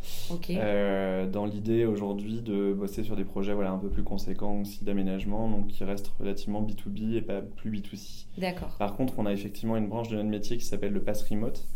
Euh, 0.50 1.28
dans 1.28 1.46
l'idée 1.46 1.86
aujourd'hui 1.86 2.42
de 2.42 2.74
bosser 2.74 3.04
sur 3.04 3.18
des 3.18 3.26
projets 3.26 3.54
voilà 3.54 3.72
un 3.72 3.78
peu 3.78 3.90
plus 3.90 4.04
conséquents 4.04 4.62
aussi 4.62 4.86
d'aménagement 4.86 5.50
donc 5.50 5.68
qui 5.68 5.84
restent 5.84 6.12
relativement 6.20 6.62
B2B 6.62 7.18
et 7.18 7.22
pas 7.22 7.42
plus 7.42 7.72
B2C. 7.72 8.28
D'accord. 8.38 8.76
Par 8.80 8.96
contre 8.96 9.16
on 9.18 9.26
a 9.26 9.34
effectivement 9.34 9.76
une 9.76 9.88
branche 9.88 10.08
de 10.08 10.16
notre 10.16 10.30
métier 10.30 10.58
qui 10.58 10.66
s'appelle 10.66 10.94
le 10.94 11.02
pass 11.02 11.22
remote 11.24 11.68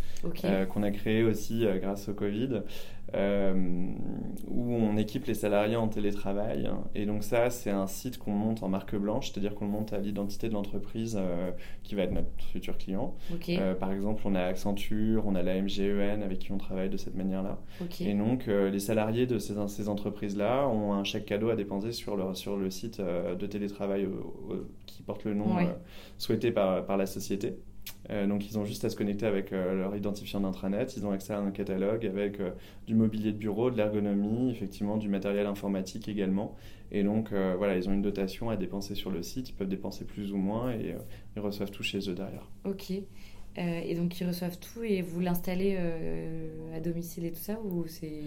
euh, 0.44 0.66
qu'on 0.66 0.84
a 0.84 0.92
créé 0.92 1.24
aussi 1.24 1.66
euh, 1.66 1.78
grâce 1.80 2.10
au 2.10 2.14
Covid 2.14 2.62
euh, 3.14 3.54
où 4.48 4.74
on 4.74 4.98
équipe 4.98 5.26
les 5.26 5.34
salariés 5.36 5.76
en 5.76 5.88
télétravail. 5.88 6.70
Et 6.96 7.06
donc 7.06 7.24
ça, 7.24 7.50
c'est 7.50 7.70
un 7.70 7.88
site 7.88 8.18
qu'on 8.18 8.32
monte 8.32 8.64
en 8.64 8.68
marque 8.68 8.96
blanche, 8.96 9.32
c'est-à-dire 9.32 9.56
qu'on 9.56 9.68
monte 9.68 9.94
à 9.94 10.00
l'identité 10.00 10.50
de 10.50 10.54
l'entreprise 10.54 11.18
qui 11.84 11.96
va 11.96 12.04
être 12.04 12.12
notre 12.12 12.30
futur 12.52 12.78
client. 12.78 13.16
Par 13.80 13.94
exemple, 13.94 14.24
on 14.26 14.36
a 14.36 14.42
Accenture, 14.42 15.24
on 15.26 15.36
a 15.36 15.44
la 15.44 15.62
MGEN 15.62 16.24
avec 16.24 16.40
qui 16.40 16.52
on 16.52 16.58
travaille 16.58 16.90
de 16.90 16.98
cette 16.98 17.16
manière-là. 17.16 17.60
Et 18.02 18.14
donc, 18.14 18.48
les 18.48 18.80
salariés 18.80 19.28
de 19.28 19.38
ces, 19.38 19.54
ces 19.68 19.88
entreprises-là 19.88 20.68
ont 20.68 20.94
un 20.94 21.04
chèque 21.04 21.26
cadeau 21.26 21.50
à 21.50 21.56
dépenser 21.56 21.92
sur 21.92 22.18
le, 22.18 22.34
sur 22.34 22.58
le 22.58 22.70
site 22.70 23.00
de 23.00 23.46
télétravail 23.46 24.10
qui 24.88 25.04
porte 25.04 25.24
le 25.24 25.36
nom 25.36 25.56
souhaité 26.18 26.52
par, 26.52 26.86
par 26.86 26.98
la 26.98 27.06
société. 27.06 27.56
Euh, 28.10 28.28
donc 28.28 28.48
ils 28.50 28.58
ont 28.58 28.66
juste 28.66 28.86
à 28.86 28.90
se 28.90 28.96
connecter 28.96 29.26
avec 29.26 29.52
euh, 29.52 29.74
leur 29.74 29.96
identifiant 29.96 30.40
d'intranet, 30.40 30.96
ils 30.96 31.06
ont 31.06 31.12
accès 31.12 31.34
à 31.34 31.40
un 31.40 31.52
catalogue 31.52 32.06
avec 32.06 32.40
euh, 32.40 32.52
du 32.86 32.94
mobilier 32.94 33.32
de 33.32 33.38
bureau, 33.38 33.72
de 33.72 33.78
l'ergonomie, 33.78 34.52
effectivement 34.52 34.98
du 34.98 35.10
matériel 35.10 35.48
informatique 35.48 36.08
également. 36.08 36.56
Et 36.92 37.04
donc 37.04 37.32
voilà, 37.32 37.76
ils 37.76 37.90
ont 37.90 37.94
une 37.94 38.04
dotation 38.04 38.52
à 38.52 38.56
dépenser 38.56 38.94
sur 38.94 39.10
le 39.10 39.24
site, 39.24 39.50
ils 39.50 39.54
peuvent 39.54 39.68
dépenser 39.68 40.06
plus 40.06 40.32
ou 40.32 40.38
moins 40.38 40.72
et 40.72 40.96
ils 41.36 41.42
reçoivent 41.42 41.72
tout 41.72 41.82
chez 41.82 41.98
eux 42.10 42.14
derrière. 42.14 42.48
Ok. 42.64 42.92
et 43.58 43.96
donc 43.96 44.22
ils 44.22 44.28
reçoivent 44.28 44.60
tout 44.60 44.84
et 44.84 45.02
vous 45.02 45.20
l'installez 45.20 45.78
à 46.76 46.80
domicile 46.80 47.26
et 47.26 47.32
tout 47.32 47.40
ça 47.40 47.60
ou 47.60 47.86
c'est 47.88 48.22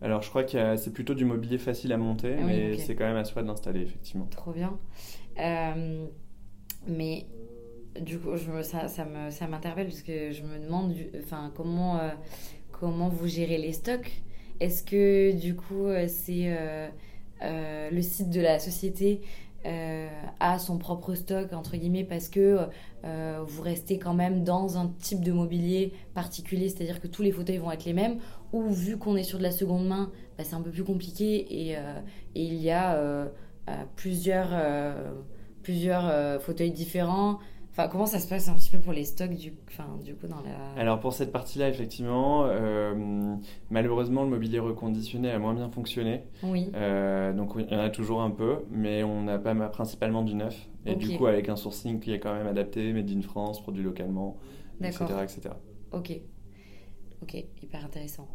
Alors 0.00 0.22
je 0.22 0.28
crois 0.28 0.44
que 0.44 0.76
c'est 0.76 0.92
plutôt 0.92 1.14
du 1.14 1.24
mobilier 1.24 1.58
facile 1.58 1.92
à 1.92 1.96
monter, 1.96 2.36
ah 2.38 2.44
mais 2.46 2.78
c'est 2.78 2.94
quand 2.94 3.04
même 3.04 3.16
à 3.16 3.24
soi 3.24 3.42
de 3.42 3.48
l'installer 3.48 3.82
effectivement. 3.82 4.26
Trop 4.26 4.52
bien. 4.52 4.78
mais 6.86 7.26
du 8.00 8.18
coup, 8.18 8.30
ça, 8.62 8.88
ça, 8.88 9.04
m'interpelle 9.46 9.86
parce 9.86 10.02
que 10.02 10.32
je 10.32 10.42
me 10.42 10.58
demande 10.58 10.94
enfin, 11.18 11.52
comment, 11.54 11.98
euh, 11.98 12.10
comment 12.72 13.08
vous 13.08 13.26
gérez 13.26 13.58
les 13.58 13.72
stocks. 13.72 14.22
Est-ce 14.60 14.82
que 14.82 15.32
du 15.32 15.54
coup, 15.54 15.86
euh, 15.86 16.06
c'est 16.08 16.54
euh, 17.42 17.90
le 17.90 18.02
site 18.02 18.30
de 18.30 18.40
la 18.40 18.58
société 18.58 19.20
a 20.40 20.58
son 20.58 20.76
propre 20.76 21.14
stock, 21.14 21.54
entre 21.54 21.78
guillemets, 21.78 22.04
parce 22.04 22.28
que 22.28 22.58
vous 23.46 23.62
restez 23.62 23.98
quand 23.98 24.12
même 24.12 24.44
dans 24.44 24.76
un 24.76 24.92
type 25.00 25.24
de 25.24 25.32
mobilier 25.32 25.94
particulier, 26.12 26.68
c'est-à-dire 26.68 27.00
que 27.00 27.06
tous 27.06 27.22
les 27.22 27.32
fauteuils 27.32 27.56
vont 27.56 27.72
être 27.72 27.86
les 27.86 27.94
mêmes, 27.94 28.18
ou 28.52 28.68
vu 28.68 28.98
qu'on 28.98 29.16
est 29.16 29.22
sur 29.22 29.38
de 29.38 29.42
la 29.42 29.52
seconde 29.52 29.88
main, 29.88 30.12
bah, 30.36 30.44
c'est 30.44 30.54
un 30.54 30.60
peu 30.60 30.70
plus 30.70 30.84
compliqué 30.84 31.70
et, 31.70 31.76
il 32.34 32.54
y 32.56 32.70
a 32.70 33.26
plusieurs 33.96 34.50
fauteuils 36.42 36.72
différents 36.72 37.38
Enfin, 37.76 37.88
comment 37.88 38.06
ça 38.06 38.20
se 38.20 38.28
passe 38.28 38.48
un 38.48 38.54
petit 38.54 38.70
peu 38.70 38.78
pour 38.78 38.92
les 38.92 39.04
stocks 39.04 39.34
du, 39.34 39.52
enfin, 39.66 39.98
du 40.04 40.14
coup 40.14 40.28
dans 40.28 40.40
la... 40.42 40.80
Alors 40.80 41.00
pour 41.00 41.12
cette 41.12 41.32
partie-là, 41.32 41.68
effectivement, 41.68 42.44
euh, 42.46 43.34
malheureusement, 43.68 44.22
le 44.22 44.30
mobilier 44.30 44.60
reconditionné 44.60 45.32
a 45.32 45.40
moins 45.40 45.54
bien 45.54 45.68
fonctionné. 45.68 46.22
Oui. 46.44 46.70
Euh, 46.76 47.32
donc 47.32 47.54
il 47.58 47.68
y 47.68 47.74
en 47.74 47.80
a 47.80 47.90
toujours 47.90 48.22
un 48.22 48.30
peu, 48.30 48.58
mais 48.70 49.02
on 49.02 49.24
n'a 49.24 49.40
pas 49.40 49.56
principalement 49.70 50.22
du 50.22 50.36
neuf. 50.36 50.68
Et 50.86 50.94
du 50.94 51.16
coup, 51.16 51.26
avec 51.26 51.48
un 51.48 51.56
sourcing 51.56 51.98
qui 51.98 52.12
est 52.12 52.20
quand 52.20 52.32
même 52.32 52.46
adapté, 52.46 52.92
made 52.92 53.10
in 53.10 53.22
France, 53.22 53.60
produit 53.60 53.82
localement, 53.82 54.36
etc., 54.80 55.06
etc. 55.24 55.40
Ok. 55.90 56.12
Ok, 57.22 57.44
hyper 57.60 57.84
intéressant. 57.84 58.28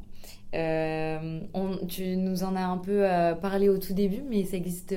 Euh, 0.53 1.39
on, 1.53 1.77
tu 1.87 2.17
nous 2.17 2.43
en 2.43 2.57
as 2.57 2.65
un 2.65 2.77
peu 2.77 3.05
parlé 3.41 3.69
au 3.69 3.77
tout 3.77 3.93
début, 3.93 4.21
mais 4.21 4.43
ça 4.43 4.57
existe 4.57 4.93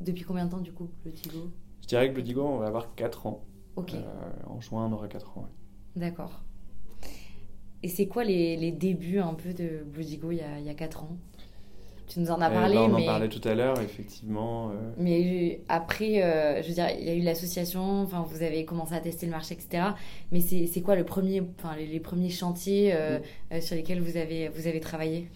depuis 0.00 0.24
combien 0.24 0.46
de 0.46 0.50
temps 0.50 0.58
du 0.58 0.72
coup, 0.72 0.88
le 1.04 1.12
Tigo? 1.12 1.52
Je 1.82 1.86
dirais 1.86 2.10
que 2.10 2.16
le 2.16 2.24
Tigo, 2.24 2.42
on 2.42 2.58
va 2.58 2.66
avoir 2.66 2.92
4 2.96 3.26
ans. 3.26 3.44
Euh, 3.78 4.02
en 4.46 4.60
juin, 4.60 4.86
on 4.86 4.92
aura 4.92 5.08
4 5.08 5.38
ans. 5.38 5.48
D'accord. 5.94 6.42
Et 7.82 7.88
c'est 7.88 8.06
quoi 8.06 8.24
les, 8.24 8.56
les, 8.56 8.72
débuts 8.72 9.18
un 9.18 9.34
peu 9.34 9.52
de 9.52 9.84
Bluedigo 9.84 10.32
il 10.32 10.38
y 10.38 10.40
a, 10.40 10.58
il 10.58 10.64
y 10.64 10.70
a 10.70 10.74
4 10.74 11.04
ans? 11.04 11.16
Tu 12.08 12.20
nous 12.20 12.30
en 12.30 12.40
as 12.40 12.50
parlé. 12.50 12.76
Euh, 12.76 12.86
bah, 12.86 12.94
on 12.98 13.02
en 13.02 13.04
parlait 13.04 13.28
tout 13.28 13.46
à 13.46 13.54
l'heure, 13.54 13.80
effectivement. 13.80 14.70
Euh. 14.70 14.92
Mais 14.96 15.60
après, 15.68 16.62
je 16.62 16.68
veux 16.68 16.74
dire, 16.74 16.88
il 16.96 17.04
y 17.04 17.10
a 17.10 17.14
eu 17.14 17.22
l'association, 17.22 18.02
enfin, 18.02 18.24
vous 18.28 18.42
avez 18.42 18.64
commencé 18.64 18.94
à 18.94 19.00
tester 19.00 19.26
le 19.26 19.32
marché, 19.32 19.54
etc. 19.54 19.88
Mais 20.30 20.40
c'est 20.40 20.80
quoi 20.82 20.94
le 20.94 21.04
premier, 21.04 21.42
enfin, 21.58 21.74
les, 21.76 22.00
premiers 22.00 22.30
chantiers 22.30 22.94
sur 23.60 23.74
lesquels 23.74 24.00
vous 24.00 24.16
avez, 24.16 24.48
vous 24.48 24.66
avez 24.68 24.80
travaillé? 24.80 25.28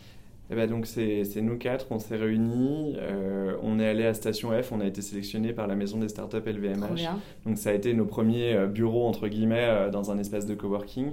Eh 0.52 0.56
ben 0.56 0.68
donc 0.68 0.86
c'est 0.86 1.24
nous 1.36 1.56
quatre, 1.58 1.86
on 1.90 2.00
s'est 2.00 2.16
réunis, 2.16 2.96
euh, 2.98 3.54
on 3.62 3.78
est 3.78 3.86
allé 3.86 4.04
à 4.04 4.14
Station 4.14 4.50
F, 4.50 4.72
on 4.72 4.80
a 4.80 4.86
été 4.86 5.00
sélectionné 5.00 5.52
par 5.52 5.68
la 5.68 5.76
maison 5.76 5.98
des 5.98 6.08
startups 6.08 6.42
LVMH. 6.44 7.08
Donc 7.46 7.56
ça 7.56 7.70
a 7.70 7.72
été 7.72 7.94
nos 7.94 8.04
premiers 8.04 8.54
euh, 8.54 8.66
bureaux 8.66 9.06
entre 9.06 9.28
guillemets 9.28 9.68
euh, 9.68 9.90
dans 9.90 10.10
un 10.10 10.18
espace 10.18 10.46
de 10.46 10.54
coworking. 10.54 11.12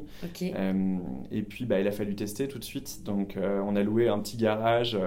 et 1.32 1.42
puis 1.44 1.66
bah, 1.66 1.80
il 1.80 1.88
a 1.88 1.92
fallu 1.92 2.16
tester 2.16 2.48
tout 2.48 2.58
de 2.58 2.64
suite. 2.64 3.04
Donc 3.06 3.38
on 3.38 3.76
a 3.76 3.84
loué 3.84 4.08
un 4.08 4.20
petit 4.20 4.38
garage 4.38 4.98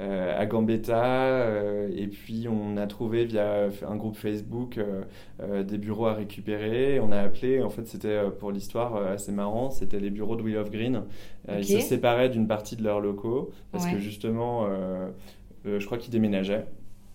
euh, 0.00 0.40
à 0.40 0.46
Gambetta. 0.46 1.04
Euh, 1.04 1.90
et 1.94 2.06
puis 2.06 2.46
on 2.48 2.78
a 2.78 2.86
trouvé 2.86 3.26
via 3.26 3.68
un 3.86 3.96
groupe 3.96 4.16
Facebook 4.16 4.78
euh, 4.78 5.62
des 5.62 5.76
bureaux 5.76 6.06
à 6.06 6.14
récupérer. 6.14 6.98
On 6.98 7.12
a 7.12 7.18
appelé, 7.18 7.62
en 7.62 7.68
fait 7.68 7.86
c'était 7.86 8.22
pour 8.40 8.52
l'histoire 8.52 8.96
assez 8.96 9.32
marrant, 9.32 9.70
c'était 9.70 10.00
les 10.00 10.08
bureaux 10.08 10.36
de 10.36 10.42
Will 10.42 10.56
of 10.56 10.70
Green. 10.70 11.02
Ils 11.48 11.64
se 11.64 11.80
séparaient 11.80 12.30
d'une 12.30 12.46
partie 12.46 12.76
de 12.76 12.82
leurs 12.82 13.00
locaux 13.00 13.50
parce 13.70 13.86
que 13.86 13.98
justement, 13.98 14.66
je 15.64 15.84
crois 15.84 15.98
qu'ils 15.98 16.12
déménageaient. 16.12 16.66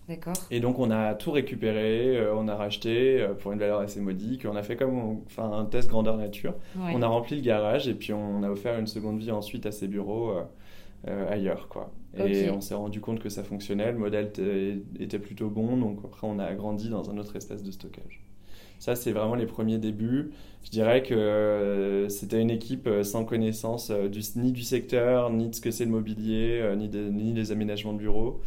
D'accord. 0.08 0.36
Et 0.52 0.62
donc 0.62 0.80
on 0.80 0.90
a 0.90 1.16
tout 1.16 1.32
récupéré, 1.32 2.18
on 2.34 2.48
a 2.48 2.56
racheté 2.56 3.28
pour 3.40 3.52
une 3.52 3.60
valeur 3.60 3.80
assez 3.80 4.00
modique, 4.00 4.46
on 4.50 4.56
a 4.56 4.64
fait 4.64 4.78
comme 4.78 5.22
enfin, 5.26 5.52
un 5.52 5.66
test 5.66 5.90
grandeur 5.90 6.16
nature. 6.16 6.54
On 6.78 7.02
a 7.02 7.08
rempli 7.08 7.38
le 7.38 7.42
garage 7.42 7.88
et 7.88 7.96
puis 7.96 8.14
on 8.14 8.44
a 8.44 8.50
offert 8.50 8.78
une 8.78 8.88
seconde 8.88 9.18
vie 9.20 9.32
ensuite 9.32 9.66
à 9.66 9.72
ces 9.72 9.88
bureaux 9.88 10.34
ailleurs. 11.06 11.68
quoi. 11.68 11.92
Et 12.18 12.50
on 12.50 12.62
s'est 12.62 12.76
rendu 12.76 13.00
compte 13.00 13.20
que 13.20 13.30
ça 13.30 13.44
fonctionnait, 13.44 13.92
le 13.92 13.98
modèle 13.98 14.32
était 15.00 15.20
plutôt 15.20 15.50
bon, 15.50 15.78
donc 15.78 16.00
après 16.04 16.28
on 16.28 16.40
a 16.40 16.46
agrandi 16.46 16.90
dans 16.90 17.10
un 17.10 17.18
autre 17.18 17.36
espace 17.36 17.64
de 17.64 17.72
stockage. 17.72 18.28
Ça, 18.80 18.96
c'est 18.96 19.12
vraiment 19.12 19.36
les 19.36 19.46
premiers 19.46 19.78
débuts. 19.78 20.32
Je 20.64 20.70
dirais 20.70 21.02
que 21.02 21.14
euh, 21.14 22.10
c'était 22.10 22.42
une 22.42 22.52
équipe 22.52 22.88
euh, 22.88 23.04
sans 23.04 23.26
connaissance 23.26 23.90
euh, 23.90 24.08
du, 24.08 24.22
ni 24.36 24.52
du 24.52 24.62
secteur, 24.62 25.32
ni 25.32 25.50
de 25.50 25.56
ce 25.56 25.62
que 25.62 25.72
c'est 25.72 25.86
le 25.86 25.92
mobilier, 25.92 26.64
ni, 26.78 26.90
ni 26.90 27.34
des 27.34 27.52
aménagements 27.52 27.94
de 27.94 28.00
bureaux, 28.00 28.42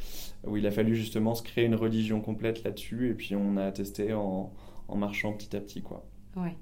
où 0.47 0.57
il 0.57 0.67
a 0.67 0.71
fallu 0.71 0.95
justement 0.95 1.35
se 1.35 1.43
créer 1.43 1.65
une 1.65 1.75
religion 1.75 2.21
complète 2.21 2.63
là-dessus, 2.63 3.11
et 3.11 3.15
puis 3.15 3.35
on 3.35 3.57
a 3.57 3.73
testé 3.73 4.13
en, 4.13 4.53
en, 4.89 4.97
marchant 4.97 5.33
petit 5.33 5.57
à 5.57 5.61
petit. 5.61 5.83
Quoi. 5.83 6.05
Ouais. 6.37 6.57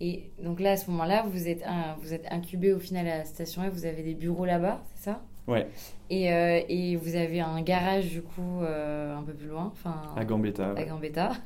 Et 0.00 0.30
donc 0.42 0.60
là, 0.60 0.72
à 0.72 0.76
ce 0.76 0.88
moment-là, 0.90 1.26
vous 1.28 1.48
êtes, 1.48 1.64
vous 2.00 2.14
êtes 2.14 2.26
incubé 2.30 2.72
au 2.72 2.78
final 2.78 3.08
à 3.08 3.18
la 3.18 3.24
station 3.24 3.64
et 3.64 3.68
vous 3.68 3.84
avez 3.84 4.04
des 4.04 4.14
bureaux 4.14 4.44
là-bas, 4.44 4.84
c'est 4.94 5.10
ça? 5.10 5.22
Ouais. 5.48 5.66
Et, 6.10 6.32
euh, 6.32 6.60
et, 6.68 6.96
vous 6.96 7.16
avez 7.16 7.40
un 7.40 7.60
garage 7.62 8.10
du 8.10 8.22
coup 8.22 8.60
euh, 8.62 9.16
un 9.16 9.22
peu 9.22 9.32
plus 9.32 9.48
loin, 9.48 9.72
à 10.16 10.24
Gambetta. 10.24 10.74
À 10.76 10.84
Gambetta. 10.84 11.32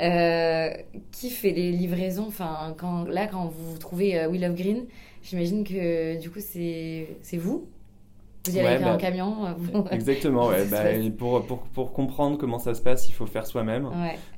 Euh, 0.00 0.70
qui 1.10 1.28
fait 1.28 1.50
les 1.50 1.72
livraisons 1.72 2.26
Enfin, 2.28 2.72
quand 2.78 3.02
là, 3.06 3.26
quand 3.26 3.46
vous 3.46 3.78
trouvez 3.78 4.26
Will 4.28 4.44
of 4.44 4.54
Green, 4.54 4.86
j'imagine 5.24 5.64
que 5.64 6.20
du 6.20 6.30
coup 6.30 6.38
c'est 6.38 7.08
vous 7.32 7.66
vous 8.50 8.56
y 8.56 8.60
allez 8.60 8.82
un 8.82 8.92
bah, 8.92 8.96
camion 8.96 9.46
euh, 9.46 9.82
Exactement, 9.90 10.48
ouais. 10.48 10.66
bah, 10.70 10.84
pour, 11.16 11.44
pour, 11.44 11.58
pour, 11.60 11.92
comprendre 11.92 12.38
comment 12.38 12.58
ça 12.58 12.74
se 12.74 12.82
passe, 12.82 13.08
il 13.08 13.12
faut 13.12 13.26
faire 13.26 13.46
soi-même. 13.46 13.88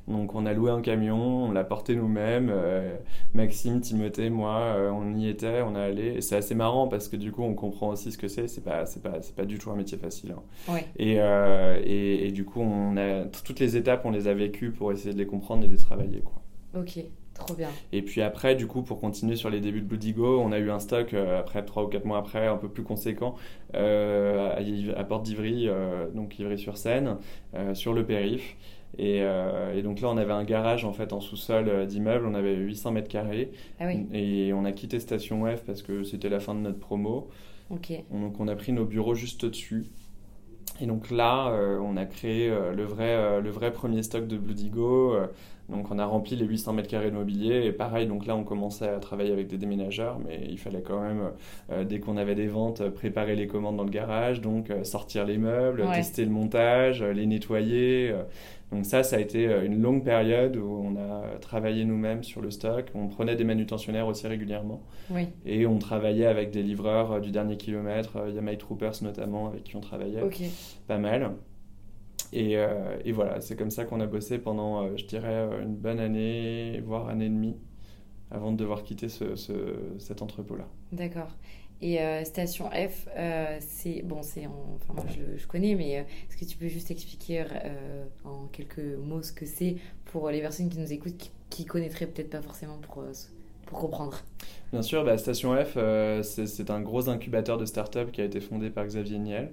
Donc 0.07 0.35
on 0.35 0.45
a 0.45 0.53
loué 0.53 0.71
un 0.71 0.81
camion, 0.81 1.45
on 1.45 1.51
l'a 1.51 1.63
porté 1.63 1.95
nous-mêmes. 1.95 2.49
Euh, 2.51 2.95
Maxime, 3.33 3.81
Timothée, 3.81 4.29
moi, 4.29 4.57
euh, 4.59 4.91
on 4.91 5.15
y 5.15 5.27
était, 5.27 5.61
on 5.61 5.75
a 5.75 5.81
allé. 5.81 6.15
Et 6.15 6.21
c'est 6.21 6.35
assez 6.35 6.55
marrant 6.55 6.87
parce 6.87 7.07
que 7.07 7.15
du 7.15 7.31
coup, 7.31 7.43
on 7.43 7.53
comprend 7.53 7.89
aussi 7.89 8.11
ce 8.11 8.17
que 8.17 8.27
c'est. 8.27 8.47
C'est 8.47 8.63
pas, 8.63 8.85
c'est 8.85 9.01
pas, 9.01 9.21
c'est 9.21 9.35
pas 9.35 9.45
du 9.45 9.57
tout 9.57 9.71
un 9.71 9.75
métier 9.75 9.97
facile. 9.97 10.35
Hein. 10.69 10.79
Et, 10.97 11.15
et, 11.15 12.27
et, 12.27 12.31
du 12.31 12.45
coup, 12.45 12.61
on 12.61 12.97
a, 12.97 13.25
toutes 13.25 13.59
les 13.59 13.77
étapes, 13.77 14.01
on 14.05 14.11
les 14.11 14.27
a 14.27 14.33
vécues 14.33 14.71
pour 14.71 14.91
essayer 14.91 15.13
de 15.13 15.19
les 15.19 15.27
comprendre 15.27 15.63
et 15.63 15.67
de 15.67 15.73
les 15.73 15.79
travailler. 15.79 16.21
Quoi. 16.21 16.41
Ok. 16.81 16.99
Trop 17.45 17.55
bien. 17.55 17.69
Et 17.91 18.01
puis 18.01 18.21
après, 18.21 18.55
du 18.55 18.67
coup, 18.67 18.81
pour 18.81 18.99
continuer 18.99 19.35
sur 19.35 19.49
les 19.49 19.59
débuts 19.59 19.81
de 19.81 19.85
Bloody 19.85 20.13
Go, 20.13 20.39
on 20.39 20.51
a 20.51 20.59
eu 20.59 20.69
un 20.71 20.79
stock, 20.79 21.13
euh, 21.13 21.39
après 21.39 21.63
3 21.63 21.83
ou 21.83 21.87
4 21.87 22.05
mois 22.05 22.17
après, 22.17 22.47
un 22.47 22.57
peu 22.57 22.69
plus 22.69 22.83
conséquent, 22.83 23.35
euh, 23.75 24.93
à, 24.95 25.03
Porte 25.03 25.23
d'Ivry, 25.23 25.67
euh, 25.67 26.07
donc 26.13 26.37
Ivry-sur-Seine, 26.39 27.17
sur 27.73 27.93
le 27.93 28.05
périph'. 28.05 28.55
Et, 28.97 29.23
donc 29.83 30.01
là, 30.01 30.09
on 30.09 30.17
avait 30.17 30.33
un 30.33 30.43
garage 30.43 30.85
en 30.85 30.93
fait 30.93 31.13
en 31.13 31.21
sous-sol 31.21 31.87
d'immeuble, 31.87 32.25
on 32.25 32.33
avait 32.33 32.55
800 32.55 32.91
mètres 32.91 33.07
carrés. 33.07 33.51
Ah 33.79 33.85
oui. 33.87 34.05
Et 34.13 34.53
on 34.53 34.65
a 34.65 34.71
quitté 34.71 34.99
Station 34.99 35.45
F 35.45 35.63
parce 35.65 35.81
que 35.81 36.03
c'était 36.03 36.29
la 36.29 36.39
fin 36.39 36.53
de 36.53 36.59
notre 36.59 36.79
promo. 36.79 37.29
Donc 37.69 38.39
on 38.39 38.47
a 38.47 38.55
pris 38.55 38.73
nos 38.73 38.85
bureaux 38.85 39.15
juste 39.15 39.45
au-dessus. 39.45 39.85
Et 40.81 40.87
donc 40.87 41.11
là, 41.11 41.53
on 41.81 41.95
a 41.95 42.05
créé 42.05 42.49
le, 42.49 42.83
vrai, 42.83 43.39
le 43.39 43.49
vrai 43.49 43.71
premier 43.71 44.01
stock 44.03 44.27
de 44.27 44.37
Bloody 44.37 44.69
Go. 44.69 45.15
Donc 45.71 45.89
on 45.89 45.99
a 45.99 46.05
rempli 46.05 46.35
les 46.35 46.45
800 46.45 46.73
mètres 46.73 46.89
carrés 46.89 47.11
de 47.11 47.15
mobilier 47.15 47.63
et 47.65 47.71
pareil, 47.71 48.05
donc 48.05 48.25
là 48.25 48.35
on 48.35 48.43
commençait 48.43 48.89
à 48.89 48.99
travailler 48.99 49.31
avec 49.31 49.47
des 49.47 49.57
déménageurs, 49.57 50.19
mais 50.19 50.41
il 50.49 50.57
fallait 50.57 50.81
quand 50.81 50.99
même, 50.99 51.31
euh, 51.71 51.85
dès 51.85 51.99
qu'on 51.99 52.17
avait 52.17 52.35
des 52.35 52.47
ventes, 52.47 52.89
préparer 52.89 53.35
les 53.35 53.47
commandes 53.47 53.77
dans 53.77 53.85
le 53.85 53.89
garage, 53.89 54.41
donc 54.41 54.69
euh, 54.69 54.83
sortir 54.83 55.25
les 55.25 55.37
meubles, 55.37 55.85
tester 55.93 56.25
le 56.25 56.31
montage, 56.31 57.01
euh, 57.01 57.13
les 57.13 57.25
nettoyer. 57.25 58.13
Donc 58.71 58.85
ça, 58.85 59.03
ça 59.03 59.17
a 59.17 59.19
été 59.19 59.43
une 59.65 59.81
longue 59.81 60.03
période 60.03 60.55
où 60.55 60.81
on 60.83 60.95
a 60.95 61.37
travaillé 61.39 61.83
nous-mêmes 61.83 62.23
sur 62.23 62.41
le 62.41 62.51
stock. 62.51 62.89
On 62.95 63.07
prenait 63.07 63.35
des 63.35 63.43
manutentionnaires 63.43 64.07
aussi 64.07 64.27
régulièrement. 64.27 64.81
Et 65.45 65.65
on 65.67 65.77
travaillait 65.77 66.25
avec 66.25 66.51
des 66.51 66.63
livreurs 66.63 67.19
du 67.19 67.31
dernier 67.31 67.57
kilomètre, 67.57 68.29
Yamai 68.33 68.57
Troopers 68.57 69.03
notamment, 69.03 69.47
avec 69.47 69.65
qui 69.65 69.75
on 69.75 69.81
travaillait 69.81 70.21
pas 70.87 70.97
mal. 70.97 71.33
Euh, 72.33 72.97
et, 73.03 73.11
voilà, 73.11 73.41
c'est 73.41 73.55
comme 73.55 73.71
ça 73.71 73.85
qu'on 73.85 73.99
a 73.99 74.07
bossé 74.07 74.37
pendant, 74.39 74.83
euh, 74.83 74.95
je 74.95 75.05
dirais, 75.05 75.27
euh, 75.27 75.63
une 75.63 75.75
bonne 75.75 75.99
année, 75.99 76.81
voire 76.85 77.09
année 77.09 77.25
et 77.25 77.29
demie, 77.29 77.57
avant 78.29 78.51
de 78.51 78.57
devoir 78.57 78.83
quitter 78.83 79.09
ce, 79.09 79.35
cet 79.97 80.21
entrepôt-là. 80.21 80.67
D'accord. 80.91 81.35
Et 81.81 81.99
Station 82.25 82.69
F, 82.69 83.07
c'est 83.59 84.03
bon, 84.03 84.21
c'est 84.21 84.45
enfin 84.45 84.93
moi 84.93 85.05
je, 85.09 85.47
connais, 85.47 85.73
mais 85.73 85.93
est-ce 85.93 86.37
que 86.37 86.45
tu 86.45 86.55
peux 86.57 86.67
juste 86.67 86.91
expliquer 86.91 87.43
en 88.23 88.45
quelques 88.51 88.77
mots 88.77 89.23
ce 89.23 89.31
que 89.31 89.47
c'est 89.47 89.77
pour 90.05 90.29
les 90.29 90.41
personnes 90.41 90.69
qui 90.69 90.77
nous 90.77 90.93
écoutent, 90.93 91.17
qui, 91.17 91.31
qui 91.49 91.65
connaîtraient 91.65 92.05
peut-être 92.05 92.29
pas 92.29 92.41
forcément 92.41 92.77
pour 92.77 93.03
comprendre 93.79 94.17
Bien 94.71 94.83
sûr, 94.83 95.03
bah, 95.03 95.17
Station 95.17 95.53
F, 95.53 95.73
euh, 95.75 96.23
c'est 96.23 96.71
un 96.71 96.79
gros 96.79 97.09
incubateur 97.09 97.57
de 97.57 97.65
start-up 97.65 98.09
qui 98.13 98.21
a 98.21 98.23
été 98.23 98.39
fondé 98.39 98.69
par 98.69 98.85
Xavier 98.85 99.19
Niel. 99.19 99.51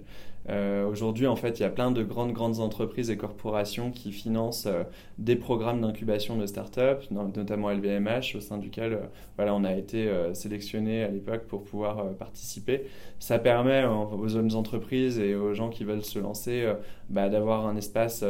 Euh, 0.48 0.86
aujourd'hui, 0.86 1.26
en 1.26 1.34
fait, 1.34 1.58
il 1.58 1.62
y 1.62 1.66
a 1.66 1.70
plein 1.70 1.90
de 1.90 2.04
grandes, 2.04 2.32
grandes 2.32 2.60
entreprises 2.60 3.10
et 3.10 3.16
corporations 3.16 3.90
qui 3.90 4.12
financent 4.12 4.66
euh, 4.66 4.84
des 5.18 5.34
programmes 5.34 5.80
d'incubation 5.80 6.36
de 6.36 6.46
start-up, 6.46 7.02
notamment 7.10 7.68
LVMH, 7.68 8.36
au 8.36 8.40
sein 8.40 8.58
duquel 8.58 9.00
voilà, 9.34 9.56
on 9.56 9.64
a 9.64 9.74
été 9.74 10.08
sélectionné 10.34 11.02
à 11.02 11.08
l'époque 11.08 11.48
pour 11.48 11.64
pouvoir 11.64 12.14
participer. 12.14 12.84
Ça 13.18 13.40
permet 13.40 13.84
aux 13.84 14.28
jeunes 14.28 14.54
entreprises 14.54 15.18
et 15.18 15.34
aux 15.34 15.52
gens 15.52 15.68
qui 15.68 15.82
veulent 15.82 16.04
se 16.04 16.20
lancer 16.20 16.72
bah, 17.10 17.28
d'avoir 17.28 17.66
un 17.66 17.76
espace 17.76 18.24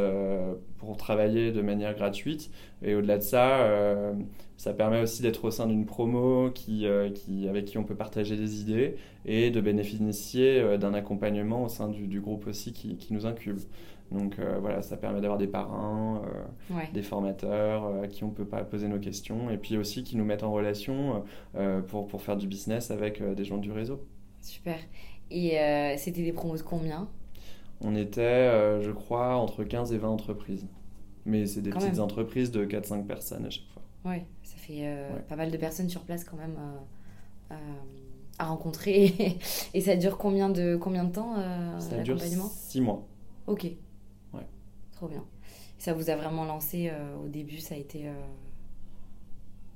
pour 0.79 0.97
travailler 0.97 1.53
de 1.53 1.61
manière 1.61 1.95
gratuite. 1.95 2.51
Et 2.83 2.95
au-delà 2.95 3.19
de 3.19 3.23
ça, 3.23 4.15
ça 4.59 4.75
permet 4.75 5.01
aussi 5.01 5.23
d'être 5.23 5.45
au 5.45 5.53
sein 5.53 5.69
d'une 5.69 5.87
promo 5.87 6.51
qui, 6.51 6.85
euh, 6.85 7.11
qui, 7.11 7.49
avec 7.49 7.65
qui 7.65 7.79
on 7.79 7.85
peut 7.85 7.95
partager 7.95 8.37
des 8.37 8.61
idées 8.61 8.97
et 9.25 9.53
de 9.53 9.61
bénéficier 9.61 10.61
euh, 10.61 10.77
d'un 10.77 10.95
accompagnement 10.95 11.63
au 11.63 11.69
sein 11.69 11.89
du, 11.89 12.21
groupe 12.21 12.49
aussi 12.49 12.73
qui, 12.73 12.97
qui, 12.97 13.15
nous 13.15 13.25
incube. 13.25 13.61
Donc 14.11 14.41
euh, 14.41 14.59
voilà, 14.61 14.83
ça 14.83 14.97
permet 14.97 15.21
d'avoir 15.21 15.39
des 15.39 15.47
parrains, 15.47 16.23
des 16.93 17.03
formateurs 17.03 18.03
à 18.03 18.09
qui 18.09 18.25
on 18.25 18.31
peut 18.31 18.47
pas 18.47 18.65
poser 18.65 18.89
nos 18.89 18.99
questions 18.99 19.49
et 19.49 19.59
puis 19.59 19.77
aussi 19.77 20.03
qui 20.03 20.17
nous 20.17 20.25
mettent 20.25 20.43
en 20.43 20.51
relation 20.51 21.23
pour, 21.87 22.09
pour 22.09 22.23
faire 22.23 22.37
du 22.37 22.49
business 22.49 22.91
avec 22.91 23.23
des 23.23 23.45
gens 23.45 23.59
du 23.59 23.71
réseau. 23.71 24.03
Super. 24.41 24.79
Et 25.31 25.57
c'était 25.99 26.23
des 26.23 26.33
promos 26.33 26.57
de 26.57 26.63
combien? 26.63 27.07
On 27.81 27.95
était, 27.95 28.81
je 28.81 28.91
crois, 28.91 29.37
entre 29.37 29.63
15 29.63 29.93
et 29.93 29.99
20 29.99 30.09
entreprises. 30.09 30.67
Mais 31.27 31.47
c'est 31.47 31.61
des 31.61 31.71
petites 31.71 32.01
entreprises 32.01 32.51
de 32.51 32.65
4-5 32.65 33.05
personnes 33.05 33.45
à 33.45 33.51
chaque 33.51 33.69
fois. 33.73 33.78
Oui, 34.05 34.17
ça 34.43 34.57
fait 34.57 34.81
euh, 34.83 35.19
pas 35.29 35.37
mal 35.37 35.51
de 35.51 35.57
personnes 35.57 35.89
sur 35.89 36.03
place 36.03 36.25
quand 36.25 36.37
même 36.37 36.57
euh, 36.59 37.55
euh, 37.55 37.57
à 38.39 38.47
rencontrer. 38.47 39.39
Et 39.75 39.81
ça 39.81 39.97
dure 39.97 40.19
combien 40.19 40.49
de, 40.49 40.77
combien 40.77 41.05
de 41.05 41.13
temps 41.13 41.35
Ça 41.81 41.99
dure 41.99 42.21
6 42.21 42.81
mois. 42.81 43.03
Ok. 43.47 43.65
Ouais. 44.35 44.47
Trop 44.93 45.09
bien. 45.09 45.25
ça 45.79 45.93
vous 45.93 46.11
a 46.11 46.17
vraiment 46.17 46.45
lancé 46.45 46.93
au 47.25 47.29
début, 47.29 47.59
ça 47.59 47.75
a 47.75 47.79
été 47.79 48.11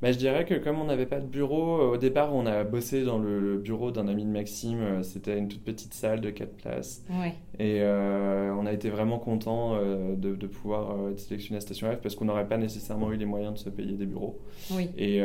bah, 0.03 0.11
je 0.11 0.19
dirais 0.19 0.45
que 0.45 0.55
comme 0.55 0.81
on 0.81 0.85
n'avait 0.85 1.07
pas 1.07 1.21
de 1.21 1.27
bureau, 1.27 1.81
euh, 1.81 1.95
au 1.95 1.97
départ, 1.97 2.35
on 2.35 2.45
a 2.45 2.65
bossé 2.65 3.05
dans 3.05 3.19
le, 3.19 3.59
bureau 3.59 3.93
d'un 3.93 4.09
ami 4.09 4.25
de 4.25 4.31
Maxime. 4.31 4.81
Euh, 4.81 5.03
c'était 5.05 5.39
une 5.39 5.47
toute 5.47 5.63
petite 5.63 5.95
salle 5.95 6.21
de 6.21 6.31
4 6.31 6.57
places. 6.57 7.05
Et 7.61 7.79
euh, 7.83 8.53
on 8.59 8.67
a 8.67 8.73
été 8.73 8.91
vraiment 8.91 9.21
content 9.21 9.77
de, 10.17 10.47
pouvoir 10.47 11.11
être 11.11 11.21
sélectionné 11.21 11.59
à 11.59 11.61
Station 11.61 11.91
F 11.93 12.01
parce 12.01 12.17
qu'on 12.17 12.25
n'aurait 12.25 12.49
pas 12.49 12.59
nécessairement 12.59 13.13
eu 13.13 13.17
les 13.17 13.27
moyens 13.27 13.55
de 13.55 13.59
se 13.59 13.71
payer 13.71 13.93
des 13.93 14.07
bureaux. 14.07 14.41
Oui. 14.73 14.91
Et, 14.99 15.19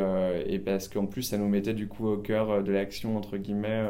et 0.46 0.58
parce 0.60 0.86
qu'en 0.86 1.06
plus, 1.06 1.22
ça 1.22 1.38
nous 1.38 1.48
mettait 1.48 1.74
du 1.74 1.88
coup 1.88 2.06
au 2.06 2.18
cœur 2.18 2.62
de 2.62 2.70
l'action, 2.70 3.16
entre 3.16 3.36
guillemets, 3.36 3.84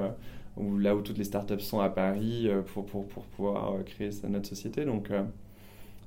où, 0.56 0.78
là 0.78 0.96
où 0.96 1.02
toutes 1.02 1.18
les 1.18 1.24
startups 1.24 1.60
sont 1.60 1.80
à 1.80 1.90
Paris 1.90 2.48
pour, 2.72 2.86
pour, 2.86 3.06
pour 3.06 3.24
pouvoir 3.24 3.84
créer 3.84 4.10
notre 4.28 4.48
société. 4.48 4.86
Donc 4.86 5.10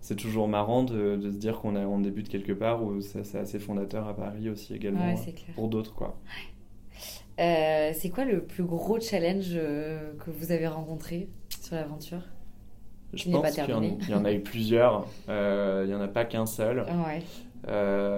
c'est 0.02 0.16
toujours 0.16 0.48
marrant 0.48 0.84
de, 0.84 1.16
de 1.16 1.32
se 1.32 1.38
dire 1.38 1.60
qu'on 1.60 1.76
on 1.76 2.00
débute 2.00 2.28
quelque 2.28 2.52
part 2.52 2.84
où 2.84 3.00
c'est 3.02 3.38
assez 3.38 3.60
fondateur 3.60 4.08
à 4.08 4.16
Paris 4.16 4.50
aussi 4.50 4.74
également 4.74 5.16
pour 5.56 5.70
d'autres 5.70 5.94
quoi. 5.94 6.18
Euh, 7.40 7.92
c'est 7.94 8.10
quoi 8.10 8.26
le 8.26 8.44
plus 8.44 8.64
gros 8.64 9.00
challenge 9.00 9.52
euh, 9.54 10.12
que 10.24 10.30
vous 10.30 10.52
avez 10.52 10.68
rencontré 10.68 11.30
sur 11.62 11.76
l'aventure 11.76 12.22
Je 13.14 13.30
pense 13.30 13.52
qu'il 13.52 14.10
y, 14.10 14.14
en 14.14 14.26
a 14.26 14.34
eu 14.34 14.42
plusieurs. 14.42 15.08
il 15.28 15.88
n'y 15.88 15.96
en 15.96 16.02
a 16.02 16.08
pas 16.08 16.26
qu'un 16.26 16.46
seul. 16.46 16.80
Ouais. 16.80 17.24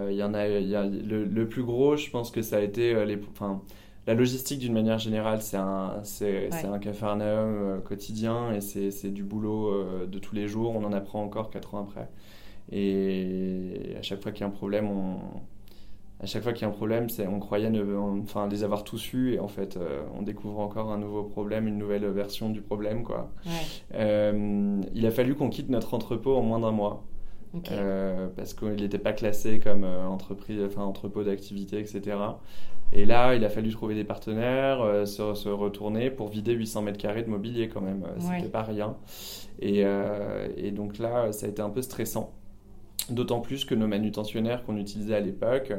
il 0.09 0.15
y 0.15 0.23
en 0.23 0.33
a, 0.33 0.47
y 0.47 0.75
a 0.75 0.83
le, 0.83 1.25
le, 1.25 1.47
plus 1.47 1.63
gros, 1.63 1.95
je 1.95 2.09
pense 2.09 2.31
que 2.31 2.41
ça 2.41 2.57
a 2.57 2.61
été 2.61 3.05
les, 3.05 3.19
enfin, 3.31 3.61
la 4.07 4.13
logistique 4.13 4.59
d'une 4.59 4.73
manière 4.73 4.99
générale, 4.99 5.41
c'est 5.41 5.57
un, 5.57 5.99
c'est, 6.03 6.49
un 6.65 6.79
cafarnaum 6.79 7.81
quotidien 7.83 8.51
et 8.53 8.61
c'est, 8.61 9.11
du 9.11 9.23
boulot 9.23 10.05
de 10.05 10.19
tous 10.19 10.35
les 10.35 10.47
jours. 10.47 10.75
On 10.75 10.83
en 10.83 10.91
apprend 10.91 11.23
encore 11.23 11.49
quatre 11.49 11.75
ans 11.75 11.87
après. 11.87 12.09
Et 12.71 13.95
à 13.97 14.01
chaque 14.01 14.21
fois 14.21 14.31
qu'il 14.31 14.41
y 14.41 14.43
a 14.43 14.47
un 14.47 14.51
problème, 14.51 14.89
on, 14.89 15.19
à 16.23 16.25
chaque 16.25 16.41
fois 16.41 16.53
qu'il 16.53 16.61
y 16.61 16.65
a 16.65 16.69
un 16.69 16.71
problème, 16.71 17.07
on 17.29 17.39
croyait 17.39 17.69
ne, 17.69 17.83
enfin, 18.21 18.47
les 18.47 18.63
avoir 18.63 18.85
tous 18.85 19.13
eus 19.13 19.33
et 19.33 19.39
en 19.39 19.49
fait, 19.49 19.75
euh, 19.75 20.03
on 20.17 20.21
découvre 20.21 20.59
encore 20.61 20.89
un 20.89 20.97
nouveau 20.97 21.23
problème, 21.23 21.67
une 21.67 21.77
nouvelle 21.77 22.05
version 22.07 22.49
du 22.49 22.61
problème. 22.61 23.03
Quoi. 23.03 23.29
Euh, 23.93 24.81
il 24.93 25.05
a 25.05 25.11
fallu 25.11 25.35
qu'on 25.35 25.49
quitte 25.49 25.69
notre 25.69 25.93
entrepôt 25.93 26.37
en 26.37 26.41
moins 26.41 26.59
d'un 26.59 26.71
mois. 26.71 27.03
Euh, 27.71 28.29
parce 28.35 28.53
qu'il 28.55 28.75
n'était 28.75 28.97
pas 28.97 29.13
classé 29.13 29.59
comme 29.59 29.83
entreprise, 29.83 30.59
enfin, 30.65 30.81
entrepôt 30.81 31.23
d'activité, 31.23 31.79
etc. 31.79 32.17
Et 32.91 33.05
là, 33.05 33.35
il 33.35 33.45
a 33.45 33.49
fallu 33.49 33.69
trouver 33.69 33.95
des 33.95 34.03
partenaires, 34.03 35.07
se, 35.07 35.33
se, 35.35 35.49
retourner 35.49 36.09
pour 36.09 36.29
vider 36.29 36.53
800 36.53 36.81
mètres 36.81 36.97
carrés 36.97 37.23
de 37.23 37.29
mobilier 37.29 37.69
quand 37.69 37.81
même. 37.81 38.05
C'était 38.19 38.49
pas 38.49 38.63
rien. 38.63 38.95
Et, 39.59 39.83
et, 40.57 40.71
donc 40.71 40.97
là, 40.97 41.31
ça 41.31 41.45
a 41.45 41.49
été 41.49 41.61
un 41.61 41.69
peu 41.69 41.81
stressant. 41.81 42.31
D'autant 43.09 43.39
plus 43.39 43.65
que 43.65 43.75
nos 43.75 43.87
manutentionnaires 43.87 44.63
qu'on 44.63 44.77
utilisait 44.77 45.15
à 45.15 45.19
l'époque 45.19 45.73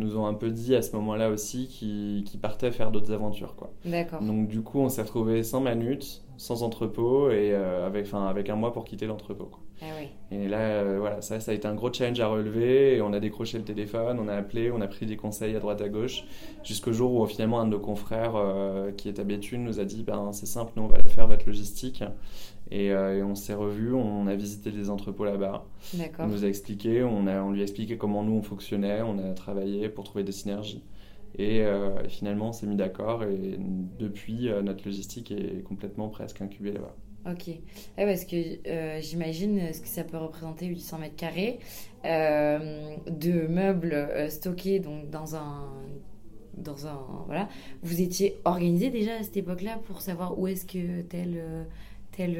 nous 0.00 0.16
ont 0.16 0.26
un 0.26 0.34
peu 0.34 0.50
dit 0.50 0.74
à 0.74 0.82
ce 0.82 0.96
moment-là 0.96 1.30
aussi 1.30 1.68
qu'ils 1.68 2.40
partaient 2.40 2.72
faire 2.72 2.90
d'autres 2.90 3.12
aventures. 3.12 3.54
Quoi. 3.54 3.70
Donc 4.20 4.48
du 4.48 4.62
coup, 4.62 4.80
on 4.80 4.88
s'est 4.88 5.02
retrouvé 5.02 5.42
sans 5.42 5.60
manut, 5.60 6.22
sans 6.36 6.62
entrepôt 6.62 7.30
et 7.30 7.52
euh, 7.52 7.86
avec, 7.86 8.12
avec 8.12 8.48
un 8.48 8.56
mois 8.56 8.72
pour 8.72 8.84
quitter 8.84 9.06
l'entrepôt. 9.06 9.50
Ah 9.82 9.86
oui. 9.98 10.08
Et 10.30 10.46
là, 10.46 10.58
euh, 10.58 10.96
voilà, 10.98 11.22
ça, 11.22 11.40
ça 11.40 11.52
a 11.52 11.54
été 11.54 11.66
un 11.66 11.74
gros 11.74 11.92
challenge 11.92 12.20
à 12.20 12.28
relever. 12.28 12.96
Et 12.96 13.02
on 13.02 13.12
a 13.12 13.20
décroché 13.20 13.58
le 13.58 13.64
téléphone, 13.64 14.18
on 14.18 14.28
a 14.28 14.34
appelé, 14.34 14.70
on 14.70 14.80
a 14.80 14.86
pris 14.86 15.06
des 15.06 15.16
conseils 15.16 15.56
à 15.56 15.60
droite 15.60 15.80
à 15.80 15.88
gauche, 15.88 16.24
jusqu'au 16.62 16.92
jour 16.92 17.14
où 17.14 17.26
finalement 17.26 17.60
un 17.60 17.66
de 17.66 17.70
nos 17.70 17.80
confrères 17.80 18.36
euh, 18.36 18.92
qui 18.92 19.08
est 19.08 19.18
à 19.18 19.24
Béthune 19.24 19.64
nous 19.64 19.80
a 19.80 19.84
dit 19.84 20.02
ben, 20.02 20.32
c'est 20.32 20.46
simple, 20.46 20.72
nous 20.76 20.82
on 20.82 20.88
va 20.88 21.02
faire 21.04 21.26
votre 21.26 21.46
logistique. 21.46 22.04
Et, 22.70 22.94
on 22.94 23.34
s'est 23.34 23.54
revus, 23.54 23.92
on 23.92 24.26
a 24.28 24.34
visité 24.36 24.70
des 24.70 24.90
entrepôts 24.90 25.24
là-bas. 25.24 25.66
On 26.18 26.28
nous 26.28 26.44
a 26.44 26.48
expliqué, 26.48 27.02
on, 27.02 27.26
a, 27.26 27.42
on 27.42 27.50
lui 27.50 27.60
a 27.60 27.62
expliqué 27.64 27.96
comment 27.96 28.22
nous 28.22 28.34
on 28.34 28.42
fonctionnait, 28.42 29.02
on 29.02 29.18
a 29.18 29.32
travaillé 29.34 29.88
pour 29.88 30.04
trouver 30.04 30.22
des 30.22 30.32
synergies. 30.32 30.84
Et 31.38 31.62
euh, 31.62 32.06
finalement, 32.08 32.48
on 32.48 32.52
s'est 32.52 32.66
mis 32.66 32.76
d'accord 32.76 33.24
et 33.24 33.58
depuis, 33.98 34.48
euh, 34.48 34.62
notre 34.62 34.84
logistique 34.84 35.30
est 35.30 35.62
complètement 35.62 36.08
presque 36.08 36.40
incubée 36.40 36.72
là-bas. 36.72 36.94
Ok. 37.26 37.50
parce 37.96 38.24
que 38.24 38.66
euh, 38.66 39.00
j'imagine 39.02 39.74
ce 39.74 39.80
que 39.82 39.88
ça 39.88 40.04
peut 40.04 40.16
représenter 40.16 40.66
800 40.66 40.98
mètres 40.98 41.16
carrés 41.16 41.58
de 42.02 43.46
meubles 43.46 44.08
stockés 44.30 44.80
donc, 44.80 45.10
dans 45.10 45.36
un. 45.36 45.68
Dans 46.56 46.86
un 46.86 46.98
voilà. 47.26 47.48
Vous 47.82 48.02
étiez 48.02 48.36
organisé 48.44 48.90
déjà 48.90 49.14
à 49.14 49.22
cette 49.22 49.36
époque-là 49.36 49.78
pour 49.86 50.02
savoir 50.02 50.38
où 50.38 50.46
est-ce 50.46 50.66
que 50.66 51.02
tel 51.02 51.40
tel 52.16 52.36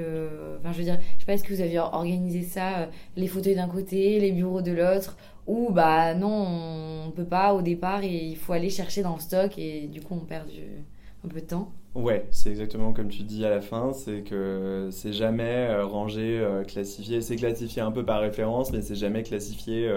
enfin 0.58 0.72
je 0.72 0.78
veux 0.78 0.84
dire 0.84 0.98
je 1.14 1.20
sais 1.20 1.26
pas 1.26 1.34
est-ce 1.34 1.44
que 1.44 1.54
vous 1.54 1.60
aviez 1.60 1.78
organisé 1.78 2.42
ça 2.42 2.88
les 3.16 3.26
fauteuils 3.28 3.54
d'un 3.54 3.68
côté 3.68 4.18
les 4.20 4.32
bureaux 4.32 4.62
de 4.62 4.72
l'autre 4.72 5.16
ou 5.46 5.70
bah 5.72 6.14
non, 6.14 7.06
on 7.06 7.10
peut 7.10 7.24
pas 7.24 7.54
au 7.54 7.62
départ 7.62 8.04
et 8.04 8.08
il 8.08 8.36
faut 8.36 8.52
aller 8.52 8.70
chercher 8.70 9.02
dans 9.02 9.14
le 9.14 9.20
stock 9.20 9.58
et 9.58 9.88
du 9.88 10.00
coup 10.00 10.14
on 10.14 10.24
perd 10.24 10.48
un 11.24 11.28
peu 11.28 11.40
de 11.40 11.46
temps? 11.46 11.72
Ouais, 11.94 12.24
c'est 12.30 12.50
exactement 12.50 12.92
comme 12.92 13.08
tu 13.08 13.24
dis 13.24 13.44
à 13.44 13.50
la 13.50 13.60
fin, 13.60 13.92
c'est 13.92 14.22
que 14.22 14.88
c'est 14.92 15.12
jamais 15.12 15.66
euh, 15.70 15.84
rangé, 15.84 16.38
euh, 16.38 16.62
classifié. 16.62 17.20
C'est 17.20 17.34
classifié 17.34 17.82
un 17.82 17.90
peu 17.90 18.04
par 18.04 18.20
référence, 18.20 18.70
mais 18.72 18.80
c'est 18.80 18.94
jamais 18.94 19.24
classifié 19.24 19.90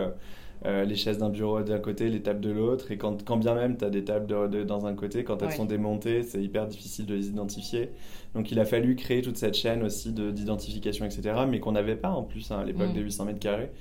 euh, 0.66 0.86
les 0.86 0.96
chaises 0.96 1.18
d'un 1.18 1.30
bureau 1.30 1.62
d'un 1.62 1.80
côté, 1.80 2.10
les 2.10 2.22
tables 2.22 2.40
de 2.40 2.52
l'autre. 2.52 2.92
Et 2.92 2.98
quand, 2.98 3.24
quand, 3.24 3.38
bien 3.38 3.56
même 3.56 3.78
tu 3.78 3.86
as 3.86 3.90
des 3.90 4.04
tables 4.04 4.50
de, 4.50 4.64
dans 4.64 4.86
un 4.86 4.94
côté, 4.94 5.24
quand 5.24 5.42
elles 5.42 5.52
sont 5.52 5.66
démontées, 5.66 6.24
c'est 6.24 6.42
hyper 6.42 6.68
difficile 6.68 7.06
de 7.06 7.16
les 7.16 7.28
identifier. 7.28 7.90
Donc 8.34 8.52
il 8.52 8.60
a 8.60 8.66
fallu 8.66 8.96
créer 8.96 9.22
toute 9.22 9.38
cette 9.38 9.56
chaîne 9.56 9.84
aussi 9.84 10.12
d'identification, 10.12 11.06
etc., 11.06 11.22
mais 11.48 11.60
qu'on 11.60 11.74
n'avait 11.74 11.96
pas 11.96 12.12
en 12.12 12.24
plus 12.24 12.52
hein, 12.52 12.60
à 12.60 12.64
l'époque 12.64 12.90
mm. 12.90 12.94
des 12.94 13.02
800 13.02 13.26
mètres 13.26 13.40
carrés. 13.40 13.72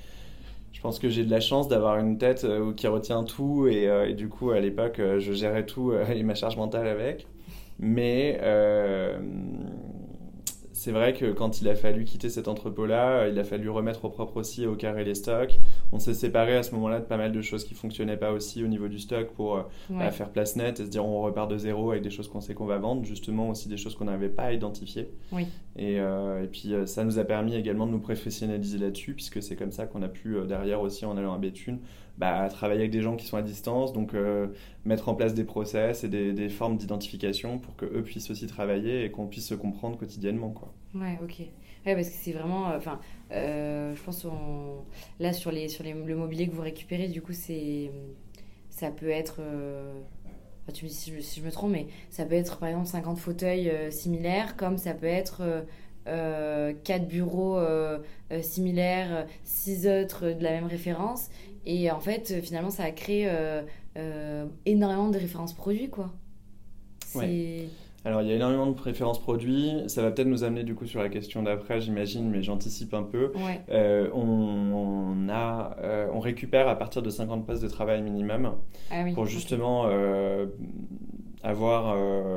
Je 0.72 0.80
pense 0.80 0.98
que 0.98 1.08
j'ai 1.08 1.24
de 1.24 1.30
la 1.30 1.40
chance 1.40 1.68
d'avoir 1.68 1.98
une 1.98 2.18
tête 2.18 2.44
euh, 2.44 2.72
qui 2.72 2.88
retient 2.88 3.22
tout 3.22 3.68
et, 3.68 3.88
euh, 3.88 4.08
et, 4.08 4.14
du 4.14 4.28
coup 4.28 4.50
à 4.50 4.58
l'époque 4.58 4.98
euh, 4.98 5.20
je 5.20 5.32
gérais 5.32 5.64
tout 5.64 5.92
et 5.92 6.22
ma 6.24 6.34
charge 6.34 6.56
mentale 6.56 6.88
avec. 6.88 7.28
Mais 7.78 8.40
c'est 10.82 10.90
vrai 10.90 11.12
que 11.12 11.30
quand 11.30 11.60
il 11.60 11.68
a 11.68 11.76
fallu 11.76 12.04
quitter 12.04 12.28
cet 12.28 12.48
entrepôt-là, 12.48 13.28
il 13.28 13.38
a 13.38 13.44
fallu 13.44 13.70
remettre 13.70 14.04
au 14.04 14.08
propre 14.08 14.38
aussi 14.38 14.66
au 14.66 14.74
carré 14.74 15.04
les 15.04 15.14
stocks. 15.14 15.60
On 15.92 16.00
s'est 16.00 16.12
séparé 16.12 16.56
à 16.56 16.64
ce 16.64 16.74
moment-là 16.74 16.98
de 16.98 17.04
pas 17.04 17.16
mal 17.16 17.30
de 17.30 17.40
choses 17.40 17.62
qui 17.62 17.74
fonctionnaient 17.74 18.16
pas 18.16 18.32
aussi 18.32 18.64
au 18.64 18.66
niveau 18.66 18.88
du 18.88 18.98
stock 18.98 19.28
pour 19.28 19.58
euh, 19.58 19.62
bah, 19.90 20.10
faire 20.10 20.30
place 20.30 20.56
nette 20.56 20.80
et 20.80 20.84
se 20.84 20.90
dire 20.90 21.06
on 21.06 21.22
repart 21.22 21.48
de 21.48 21.56
zéro 21.56 21.92
avec 21.92 22.02
des 22.02 22.10
choses 22.10 22.26
qu'on 22.26 22.40
sait 22.40 22.54
qu'on 22.54 22.66
va 22.66 22.78
vendre, 22.78 23.04
justement 23.04 23.50
aussi 23.50 23.68
des 23.68 23.76
choses 23.76 23.94
qu'on 23.94 24.06
n'avait 24.06 24.28
pas 24.28 24.52
identifiées. 24.52 25.08
Oui. 25.30 25.46
Et, 25.76 26.00
euh, 26.00 26.42
et, 26.42 26.48
puis 26.48 26.74
euh, 26.74 26.84
ça 26.84 27.04
nous 27.04 27.20
a 27.20 27.24
permis 27.24 27.54
également 27.54 27.86
de 27.86 27.92
nous 27.92 28.00
professionnaliser 28.00 28.78
là-dessus, 28.78 29.14
puisque 29.14 29.40
c'est 29.40 29.54
comme 29.54 29.70
ça 29.70 29.86
qu'on 29.86 30.02
a 30.02 30.08
pu 30.08 30.34
derrière 30.48 30.80
aussi 30.80 31.04
en 31.04 31.16
allant 31.16 31.32
à 31.32 31.38
Béthune 31.38 31.78
bah, 32.22 32.48
travailler 32.48 32.80
avec 32.80 32.92
des 32.92 33.02
gens 33.02 33.16
qui 33.16 33.26
sont 33.26 33.36
à 33.36 33.42
distance, 33.42 33.92
donc 33.92 34.14
mettre 34.84 35.08
en 35.08 35.14
place 35.14 35.34
des 35.34 35.44
process 35.44 36.04
et 36.04 36.08
des, 36.08 36.48
formes 36.48 36.76
d'identification 36.76 37.58
pour 37.58 37.74
qu'eux 37.76 38.02
puissent 38.02 38.30
aussi 38.30 38.46
travailler 38.46 39.04
et 39.04 39.10
qu'on 39.10 39.26
puisse 39.26 39.48
se 39.48 39.54
comprendre 39.54 39.98
quotidiennement. 39.98 40.50
Quoi. 40.50 40.72
Ouais, 40.94 41.18
ok. 41.22 41.40
Ouais, 41.84 41.94
parce 41.96 42.08
que 42.08 42.14
c'est 42.14 42.32
vraiment. 42.32 42.70
Euh, 42.70 42.76
enfin, 42.76 43.00
euh, 43.32 43.94
je 43.94 44.02
pense 44.02 44.24
on... 44.24 44.84
là 45.18 45.32
sur 45.32 45.50
les 45.50 45.68
sur 45.68 45.84
le 45.84 46.14
mobilier 46.14 46.46
que 46.46 46.54
vous 46.54 46.62
récupérez, 46.62 47.08
du 47.08 47.22
coup, 47.22 47.32
ça 47.32 48.90
peut 48.90 49.10
être. 49.10 49.36
Euh, 49.40 49.92
tu 50.72 50.84
me 50.84 50.90
dis 50.90 50.94
si 50.94 51.12
je, 51.12 51.20
si 51.20 51.40
je, 51.40 51.44
me 51.44 51.50
trompe, 51.50 51.72
mais 51.72 51.86
ça 52.08 52.24
peut 52.24 52.36
être 52.36 52.58
par 52.58 52.68
exemple 52.68 52.86
50 52.86 53.18
fauteuils 53.18 53.72
similaires, 53.90 54.56
comme 54.56 54.78
ça 54.78 54.94
peut 54.94 55.06
être 55.06 55.42
4 56.04 57.08
bureaux 57.08 57.58
similaires, 58.42 59.26
6 59.42 59.88
autres 59.88 60.30
de 60.30 60.42
la 60.42 60.52
même 60.52 60.66
référence. 60.66 61.30
Et 61.66 61.90
en 61.90 62.00
fait, 62.00 62.40
finalement, 62.42 62.70
ça 62.70 62.84
a 62.84 62.90
créé 62.90 63.30
énormément 64.66 65.08
de 65.08 65.18
références 65.18 65.54
produits, 65.54 65.88
quoi. 65.88 66.10
C'est. 67.06 67.66
Alors, 68.04 68.20
il 68.22 68.28
y 68.28 68.32
a 68.32 68.34
énormément 68.34 68.66
de 68.66 68.72
préférences 68.72 69.20
produits. 69.20 69.84
Ça 69.86 70.02
va 70.02 70.10
peut-être 70.10 70.26
nous 70.26 70.42
amener 70.42 70.64
du 70.64 70.74
coup 70.74 70.86
sur 70.86 71.00
la 71.00 71.08
question 71.08 71.42
d'après, 71.42 71.80
j'imagine, 71.80 72.28
mais 72.30 72.42
j'anticipe 72.42 72.94
un 72.94 73.04
peu. 73.04 73.32
Euh, 73.70 74.10
on, 74.12 75.28
a, 75.28 75.76
euh, 75.80 76.08
on 76.12 76.18
récupère 76.18 76.68
à 76.68 76.76
partir 76.76 77.02
de 77.02 77.10
50 77.10 77.46
postes 77.46 77.62
de 77.62 77.68
travail 77.68 78.02
minimum 78.02 78.56
ah 78.90 79.04
pour 79.14 79.26
justement 79.26 79.84
euh, 79.86 80.46
avoir 81.42 81.96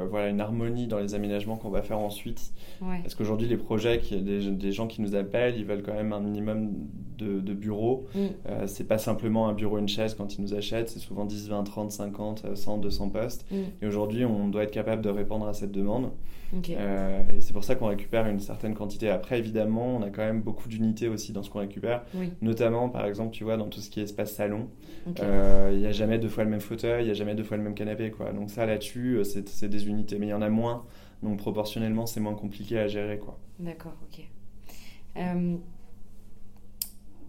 voilà, 0.09 0.29
une 0.29 0.41
harmonie 0.41 0.87
dans 0.87 0.99
les 0.99 1.13
aménagements 1.13 1.57
qu'on 1.57 1.69
va 1.69 1.81
faire 1.81 1.99
ensuite. 1.99 2.51
Parce 2.79 3.15
qu'aujourd'hui, 3.15 3.47
les 3.47 3.57
projets, 3.57 4.01
y 4.11 4.15
a 4.15 4.51
des, 4.51 4.71
gens 4.71 4.87
qui 4.87 5.01
nous 5.01 5.15
appellent, 5.15 5.57
ils 5.57 5.65
veulent 5.65 5.83
quand 5.83 5.93
même 5.93 6.13
un 6.13 6.19
minimum 6.19 6.71
de, 7.17 7.39
de 7.39 7.53
bureaux. 7.53 8.07
Mm. 8.13 8.19
Euh, 8.49 8.67
c'est 8.67 8.87
pas 8.87 8.97
simplement 8.97 9.47
un 9.47 9.53
bureau, 9.53 9.77
une 9.77 9.87
chaise 9.87 10.15
quand 10.15 10.37
ils 10.37 10.41
nous 10.41 10.53
achètent, 10.53 10.89
c'est 10.89 10.99
souvent 10.99 11.25
10, 11.25 11.49
20, 11.49 11.63
30, 11.63 11.91
50, 11.91 12.55
100, 12.55 12.77
200 12.77 13.09
postes. 13.09 13.45
Mm. 13.51 13.55
Et 13.81 13.87
aujourd'hui, 13.87 14.25
on 14.25 14.47
doit 14.47 14.63
être 14.63 14.71
capable 14.71 15.01
de 15.01 15.09
répondre 15.09 15.47
à 15.47 15.53
cette 15.53 15.71
demande. 15.71 16.11
Euh, 16.69 17.23
et 17.35 17.41
c'est 17.41 17.53
pour 17.53 17.63
ça 17.63 17.75
qu'on 17.75 17.87
récupère 17.87 18.27
une 18.27 18.39
certaine 18.39 18.73
quantité. 18.73 19.09
Après, 19.09 19.39
évidemment, 19.39 19.95
on 19.95 20.01
a 20.01 20.09
quand 20.09 20.23
même 20.23 20.41
beaucoup 20.41 20.67
d'unités 20.67 21.07
aussi 21.07 21.33
dans 21.33 21.43
ce 21.43 21.49
qu'on 21.49 21.59
récupère. 21.59 22.03
Notamment, 22.41 22.89
par 22.89 23.05
exemple, 23.05 23.31
tu 23.31 23.43
vois, 23.43 23.57
dans 23.57 23.67
tout 23.67 23.81
ce 23.81 23.89
qui 23.89 23.99
est 23.99 24.03
espace 24.03 24.33
salon, 24.33 24.69
euh, 25.19 25.71
il 25.73 25.79
n'y 25.79 25.87
a 25.87 25.91
jamais 25.91 26.19
deux 26.19 26.29
fois 26.29 26.43
le 26.43 26.49
même 26.49 26.61
fauteuil, 26.61 27.03
il 27.03 27.05
n'y 27.05 27.11
a 27.11 27.15
jamais 27.15 27.35
deux 27.35 27.43
fois 27.43 27.57
le 27.57 27.63
même 27.63 27.75
canapé. 27.75 28.11
Quoi. 28.11 28.31
Donc 28.31 28.49
ça, 28.49 28.65
là-dessus, 28.65 29.19
c'est 29.23 29.69
des 29.69 29.87
unités. 29.87 30.17
Mais 30.19 30.27
il 30.27 30.31
y 30.31 30.33
en 30.33 30.41
a 30.41 30.49
moins. 30.49 30.85
Donc 31.23 31.37
proportionnellement, 31.37 32.05
c'est 32.05 32.19
moins 32.19 32.35
compliqué 32.35 32.77
à 32.77 32.87
gérer. 32.87 33.17
quoi. 33.19 33.39
D'accord, 33.59 33.95
ok. 34.03 34.23
Euh, 35.17 35.55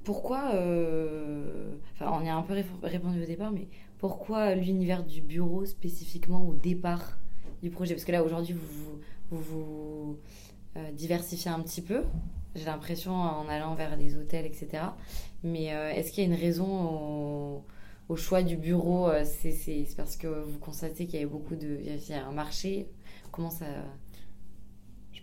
pourquoi, 0.04 0.50
euh, 0.54 1.74
enfin 1.94 2.12
on 2.20 2.24
y 2.24 2.28
a 2.28 2.36
un 2.36 2.42
peu 2.42 2.54
répondu 2.82 3.22
au 3.22 3.26
départ, 3.26 3.52
mais 3.52 3.68
pourquoi 3.98 4.54
l'univers 4.54 5.04
du 5.04 5.20
bureau 5.20 5.64
spécifiquement 5.64 6.46
au 6.46 6.54
départ? 6.54 7.18
Du 7.66 7.70
projet. 7.70 7.94
Parce 7.94 8.04
que 8.04 8.12
là 8.12 8.22
aujourd'hui 8.22 8.54
vous 8.54 9.00
vous, 9.30 9.40
vous, 9.42 10.18
euh, 10.76 10.92
diversifiez 10.92 11.50
un 11.50 11.60
petit 11.60 11.82
peu, 11.82 12.02
j'ai 12.54 12.64
l'impression 12.64 13.12
en 13.12 13.48
allant 13.48 13.74
vers 13.74 13.96
des 13.96 14.16
hôtels, 14.16 14.46
etc. 14.46 14.84
Mais 15.42 15.66
est-ce 15.66 16.12
qu'il 16.12 16.24
y 16.24 16.26
a 16.26 16.30
une 16.30 16.40
raison 16.40 17.62
au, 18.08 18.16
choix 18.16 18.42
du 18.42 18.56
bureau 18.56 19.10
C'est 19.24 19.86
parce 19.96 20.16
que 20.16 20.26
vous 20.26 20.58
constatez 20.58 21.06
qu'il 21.06 21.16
y 21.20 21.22
avait 21.22 21.30
beaucoup 21.30 21.54
de... 21.54 21.78
Il 21.82 22.08
y 22.08 22.14
a 22.14 22.26
un 22.26 22.32
marché. 22.32 22.88
Comment 23.30 23.50
ça... 23.50 23.66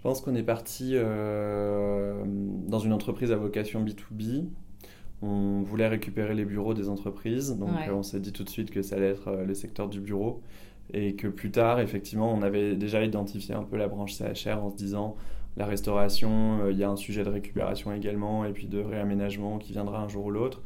Je 0.03 0.09
pense 0.09 0.19
qu'on 0.19 0.35
est 0.35 0.43
parti 0.43 0.91
euh, 0.95 2.25
dans 2.25 2.79
une 2.79 2.91
entreprise 2.91 3.31
à 3.31 3.37
vocation 3.37 3.85
B2B. 3.85 4.43
On 5.21 5.61
voulait 5.61 5.87
récupérer 5.87 6.35
les 6.35 6.43
bureaux 6.43 6.73
des 6.73 6.89
entreprises, 6.89 7.57
donc 7.57 7.69
on 7.89 8.03
s'est 8.03 8.19
dit 8.19 8.33
tout 8.33 8.43
de 8.43 8.49
suite 8.49 8.69
que 8.69 8.81
ça 8.81 8.97
allait 8.97 9.11
être 9.11 9.29
euh, 9.29 9.45
le 9.45 9.53
secteur 9.53 9.87
du 9.87 10.01
bureau 10.01 10.41
et 10.91 11.15
que 11.15 11.27
plus 11.27 11.51
tard, 11.51 11.79
effectivement, 11.79 12.33
on 12.33 12.41
avait 12.41 12.75
déjà 12.75 13.03
identifié 13.03 13.53
un 13.55 13.63
peu 13.63 13.77
la 13.77 13.87
branche 13.87 14.13
CHR 14.13 14.63
en 14.63 14.69
se 14.69 14.75
disant 14.75 15.15
la 15.55 15.67
restauration, 15.67 16.67
il 16.71 16.77
y 16.77 16.83
a 16.83 16.89
un 16.89 16.95
sujet 16.95 17.23
de 17.23 17.29
récupération 17.29 17.93
également, 17.93 18.43
et 18.43 18.51
puis 18.53 18.65
de 18.65 18.79
réaménagement 18.79 19.59
qui 19.59 19.71
viendra 19.73 20.01
un 20.01 20.07
jour 20.07 20.25
ou 20.25 20.31
l'autre. 20.31 20.63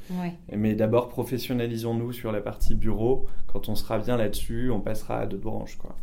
Mais 0.56 0.75
d'abord, 0.75 1.10
professionnalisons-nous 1.10 2.13
sur 2.13 2.32
la 2.32 2.39
partie 2.39 2.73
bureau. 2.73 3.25
Quand 3.47 3.67
on 3.67 3.75
sera 3.75 3.99
bien 3.99 4.15
là-dessus, 4.15 4.71
on 4.71 4.80
passera 4.80 5.19
à 5.19 5.25
d'autres 5.25 5.43
branches. 5.43 5.77
Quoi. 5.77 5.93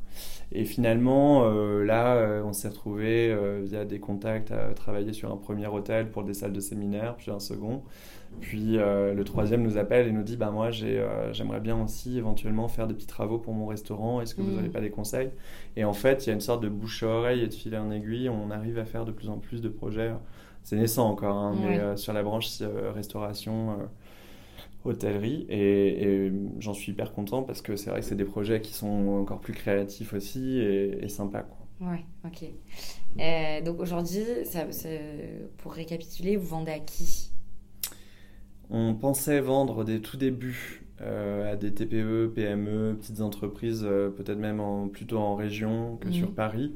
Et 0.53 0.67
finalement, 0.67 1.49
là, 1.49 2.43
on 2.45 2.53
s'est 2.53 2.69
retrouvé 2.69 3.35
via 3.63 3.87
des 3.87 4.01
contacts 4.01 4.51
à 4.51 4.75
travailler 4.75 5.15
sur 5.15 5.33
un 5.33 5.39
premier 5.39 5.67
hôtel 5.67 6.11
pour 6.11 6.23
des 6.23 6.35
salles 6.35 6.53
de 6.53 6.61
séminaire, 6.61 7.17
puis 7.17 7.31
un 7.31 7.41
second. 7.41 7.85
Puis 8.41 8.79
euh, 8.79 9.15
le 9.15 9.25
troisième 9.25 9.63
nous 9.63 9.79
appelle 9.79 10.07
et 10.07 10.13
nous 10.13 10.23
dit 10.23 10.37
bah 10.37 10.51
moi 10.51 10.71
euh, 10.83 11.33
j'aimerais 11.33 11.61
bien 11.61 11.81
aussi 11.83 12.19
éventuellement 12.19 12.69
faire 12.69 12.87
des 12.87 12.95
petits 12.95 13.07
travaux 13.07 13.39
pour 13.39 13.55
mon 13.55 13.67
restaurant. 13.67 14.21
Est-ce 14.21 14.35
que 14.35 14.43
vous 14.43 14.53
n'avez 14.53 14.69
mm. 14.69 14.73
pas 14.73 14.81
des 14.81 14.91
conseils? 14.91 15.31
Et 15.77 15.85
en 15.85 15.93
fait 15.93 16.25
il 16.25 16.29
y 16.29 16.31
a 16.31 16.35
une 16.35 16.41
sorte 16.41 16.63
de 16.63 16.69
bouche 16.69 17.03
à 17.03 17.09
oreille 17.09 17.43
et 17.43 17.49
de 17.49 17.55
fil 17.55 17.77
en 17.77 17.91
aiguille. 17.91 18.29
On 18.29 18.51
arrive 18.51 18.79
à 18.79 18.85
faire 18.85 19.05
de 19.05 19.13
plus 19.13 19.29
en 19.29 19.39
plus 19.39 19.61
de 19.61 19.69
projets. 19.69 20.13
C'est 20.63 20.77
naissant 20.77 21.11
encore, 21.11 21.37
hein, 21.37 21.55
mais 21.61 21.79
euh, 21.79 21.97
sur 21.97 22.13
la 22.13 22.23
branche 22.23 22.63
restauration, 22.95 23.77
hôtellerie 24.85 25.47
et, 25.49 26.33
j'en 26.59 26.75
suis 26.75 26.93
hyper 26.93 27.13
content 27.13 27.43
parce 27.43 27.63
que 27.63 27.77
c'est 27.77 27.91
vrai 27.91 28.01
que 28.01 28.07
c'est 28.07 28.15
des 28.15 28.25
projets 28.25 28.61
qui 28.61 28.73
sont 28.73 29.19
encore 29.21 29.41
plus 29.41 29.53
créatifs 29.53 30.13
aussi 30.13 30.59
et, 30.59 31.05
et 31.05 31.09
sympas 31.09 31.43
quoi. 31.43 31.59
Ouais, 31.81 32.05
ok. 32.25 33.65
donc 33.65 33.81
aujourd'hui, 33.81 34.23
pour 35.59 35.73
récapituler, 35.73 36.37
vous 36.37 36.47
vendez 36.47 36.73
à 36.73 36.79
qui? 36.79 37.34
On 38.71 38.95
pensait 38.95 39.41
vendre 39.41 39.85
des 39.85 40.01
tout 40.01 40.17
débuts 40.17 40.85
euh, 41.03 41.53
à 41.53 41.57
des 41.57 41.75
TPE, 41.75 42.33
PME, 42.35 42.97
petites 42.99 43.21
entreprises, 43.21 43.85
euh, 43.85 44.11
peut-être 44.11 44.39
même 44.39 44.61
en, 44.61 44.89
plutôt 44.89 45.19
en 45.19 45.35
région 45.35 45.97
que 45.97 46.13
sur 46.13 46.29
mhm. 46.29 46.35
Paris. 46.35 46.73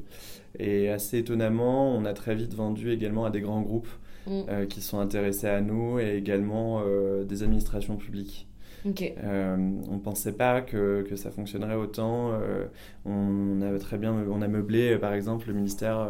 Et 0.58 0.88
assez 0.88 1.18
étonnamment, 1.18 1.94
on 1.94 2.04
a 2.04 2.12
très 2.12 2.34
vite 2.34 2.52
vendu 2.52 2.90
également 2.90 3.24
à 3.24 3.30
des 3.30 3.40
grands 3.40 3.62
groupes 3.62 3.88
mhm. 4.26 4.44
euh, 4.48 4.66
qui 4.66 4.80
sont 4.80 4.98
intéressés 4.98 5.46
à 5.46 5.60
nous 5.60 6.00
et 6.00 6.16
également 6.16 6.82
des 7.24 7.42
administrations 7.42 7.96
publiques. 7.96 8.47
Euh, 8.86 9.56
on 9.88 9.94
ne 9.94 9.98
pensait 9.98 10.32
pas 10.32 10.60
que, 10.60 11.02
que, 11.08 11.16
ça 11.16 11.30
fonctionnerait 11.30 11.74
autant. 11.74 12.32
Euh, 12.32 12.66
on 13.04 13.60
avait 13.62 13.78
très 13.78 13.98
bien, 13.98 14.14
on 14.30 14.42
a 14.42 14.48
meublé 14.48 14.92
euh, 14.92 14.98
par 14.98 15.12
exemple 15.12 15.48
le 15.48 15.54
ministère, 15.54 16.08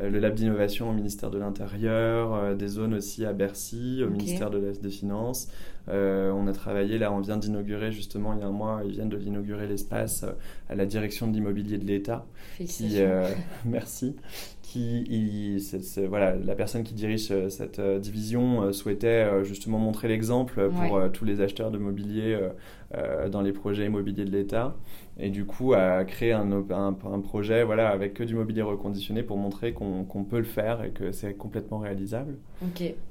le 0.00 0.18
lab 0.18 0.34
d'innovation 0.34 0.90
au 0.90 0.92
ministère 0.92 1.30
de 1.30 1.38
l'Intérieur, 1.38 2.56
des 2.56 2.68
zones 2.68 2.94
aussi 2.94 3.24
à 3.24 3.32
Bercy, 3.32 4.02
au 4.04 4.10
ministère 4.10 4.50
de 4.50 4.60
des 4.60 4.90
Finances. 4.90 5.48
on 5.88 6.46
a 6.46 6.52
travaillé 6.52 6.98
là, 6.98 7.12
on 7.12 7.20
vient 7.20 7.36
d'inaugurer 7.36 7.90
justement 7.92 8.34
il 8.34 8.40
y 8.40 8.42
a 8.42 8.46
un 8.46 8.52
mois, 8.52 8.82
ils 8.84 8.92
viennent 8.92 9.08
de 9.08 9.16
l'inaugurer 9.16 9.66
l'espace 9.66 10.24
à 10.68 10.74
la 10.74 10.86
direction 10.86 11.26
de 11.26 11.32
l'immobilier 11.32 11.78
de 11.78 11.86
l'État. 11.86 12.26
merci 13.64 14.16
qui, 14.70 15.58
voilà, 16.08 16.36
la 16.36 16.54
personne 16.54 16.84
qui 16.84 16.94
dirige 16.94 17.28
euh, 17.32 17.48
cette 17.48 17.80
euh, 17.80 17.98
division 17.98 18.62
euh, 18.62 18.72
souhaitait 18.72 19.44
justement 19.44 19.78
montrer 19.78 20.06
l'exemple 20.06 20.70
pour 20.70 21.00
tous 21.12 21.24
les 21.24 21.40
acheteurs 21.40 21.70
de 21.70 21.78
mobilier 21.78 22.38
dans 23.30 23.40
les 23.40 23.52
projets 23.52 23.86
immobiliers 23.86 24.24
de 24.24 24.30
l'État. 24.30 24.76
Et 25.18 25.30
du 25.30 25.44
coup, 25.44 25.74
a 25.74 26.04
créé 26.04 26.32
un, 26.32 26.50
un, 26.50 27.20
projet 27.20 27.62
voilà, 27.62 27.88
avec 27.88 28.14
que 28.14 28.24
du 28.24 28.34
mobilier 28.34 28.62
reconditionné 28.62 29.22
pour 29.22 29.36
montrer 29.36 29.72
qu'on 29.72 30.24
peut 30.28 30.38
le 30.38 30.44
faire 30.44 30.82
et 30.84 30.90
que 30.90 31.12
c'est 31.12 31.34
complètement 31.34 31.78
réalisable. 31.78 32.36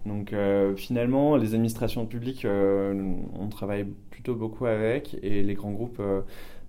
Donc 0.06 0.34
finalement, 0.76 1.36
les 1.36 1.54
administrations 1.54 2.06
publiques, 2.06 2.46
on 2.46 3.48
travaille 3.50 3.86
plutôt 4.10 4.36
beaucoup 4.36 4.66
avec 4.66 5.18
et 5.22 5.44
les 5.44 5.54
grands 5.54 5.72
groupes 5.72 6.02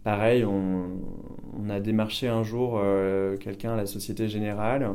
Pareil, 0.04 0.44
on, 0.44 1.68
a 1.68 1.78
démarché 1.78 2.26
un 2.26 2.42
jour 2.42 2.80
euh, 2.82 3.36
quelqu'un 3.36 3.74
à 3.74 3.76
la 3.76 3.86
Société 3.86 4.28
Générale. 4.28 4.94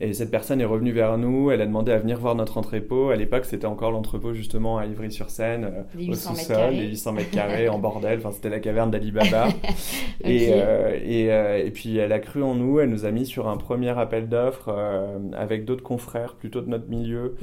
Et 0.00 0.12
cette 0.12 0.30
personne 0.30 0.60
est 0.60 0.64
revenue 0.64 0.90
vers 0.92 1.18
nous, 1.18 1.52
elle 1.52 1.60
a 1.60 1.66
demandé 1.66 1.92
à 1.92 1.98
venir 1.98 2.18
voir 2.18 2.34
notre 2.34 2.58
entrepôt. 2.58 3.10
À 3.10 3.16
l'époque, 3.16 3.44
c'était 3.44 3.66
encore 3.66 3.92
l'entrepôt 3.92 4.34
justement 4.34 4.78
à 4.78 4.86
Ivry-sur-Seine, 4.86 5.64
euh, 5.64 6.10
au 6.10 6.14
sous-sol, 6.14 6.74
les 6.74 6.88
800 6.88 7.12
mètres 7.12 7.30
carrés 7.30 7.68
en 7.68 7.78
bordel. 7.78 8.18
Enfin, 8.18 8.32
c'était 8.32 8.48
la 8.48 8.58
caverne 8.58 8.90
d'Alibaba. 8.90 9.48
et, 10.24 10.48
euh, 10.52 11.64
et, 11.64 11.70
puis, 11.70 11.96
elle 11.96 12.12
a 12.12 12.18
cru 12.18 12.42
en 12.42 12.54
nous, 12.54 12.80
elle 12.80 12.90
nous 12.90 13.04
a 13.04 13.10
mis 13.10 13.26
sur 13.26 13.48
un 13.48 13.56
premier 13.56 13.96
appel 13.98 14.28
d'offres 14.28 14.74
avec 15.36 15.64
d'autres 15.64 15.84
confrères, 15.84 16.34
plutôt 16.34 16.60
de 16.60 16.68
notre 16.68 16.88
milieu, 16.88 17.36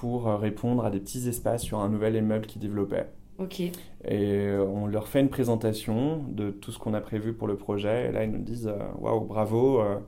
pour 0.00 0.26
répondre 0.26 0.84
à 0.84 0.90
des 0.90 1.00
petits 1.00 1.28
espaces 1.28 1.62
sur 1.62 1.80
un 1.80 1.88
nouvel 1.88 2.16
immeuble 2.16 2.46
qui 2.46 2.58
développait. 2.58 3.06
Ok. 3.38 3.60
Et 3.60 3.72
euh, 4.04 4.64
on 4.64 4.86
leur 4.86 5.08
fait 5.08 5.20
une 5.20 5.28
présentation 5.28 6.24
de 6.28 6.50
tout 6.50 6.70
ce 6.70 6.78
qu'on 6.78 6.94
a 6.94 7.00
prévu 7.00 7.32
pour 7.32 7.48
le 7.48 7.56
projet. 7.56 8.08
Et 8.08 8.12
là, 8.12 8.24
ils 8.24 8.30
nous 8.30 8.42
disent 8.42 8.68
euh, 8.68 8.78
Waouh, 8.98 9.24
bravo. 9.24 9.80
Euh. 9.80 9.98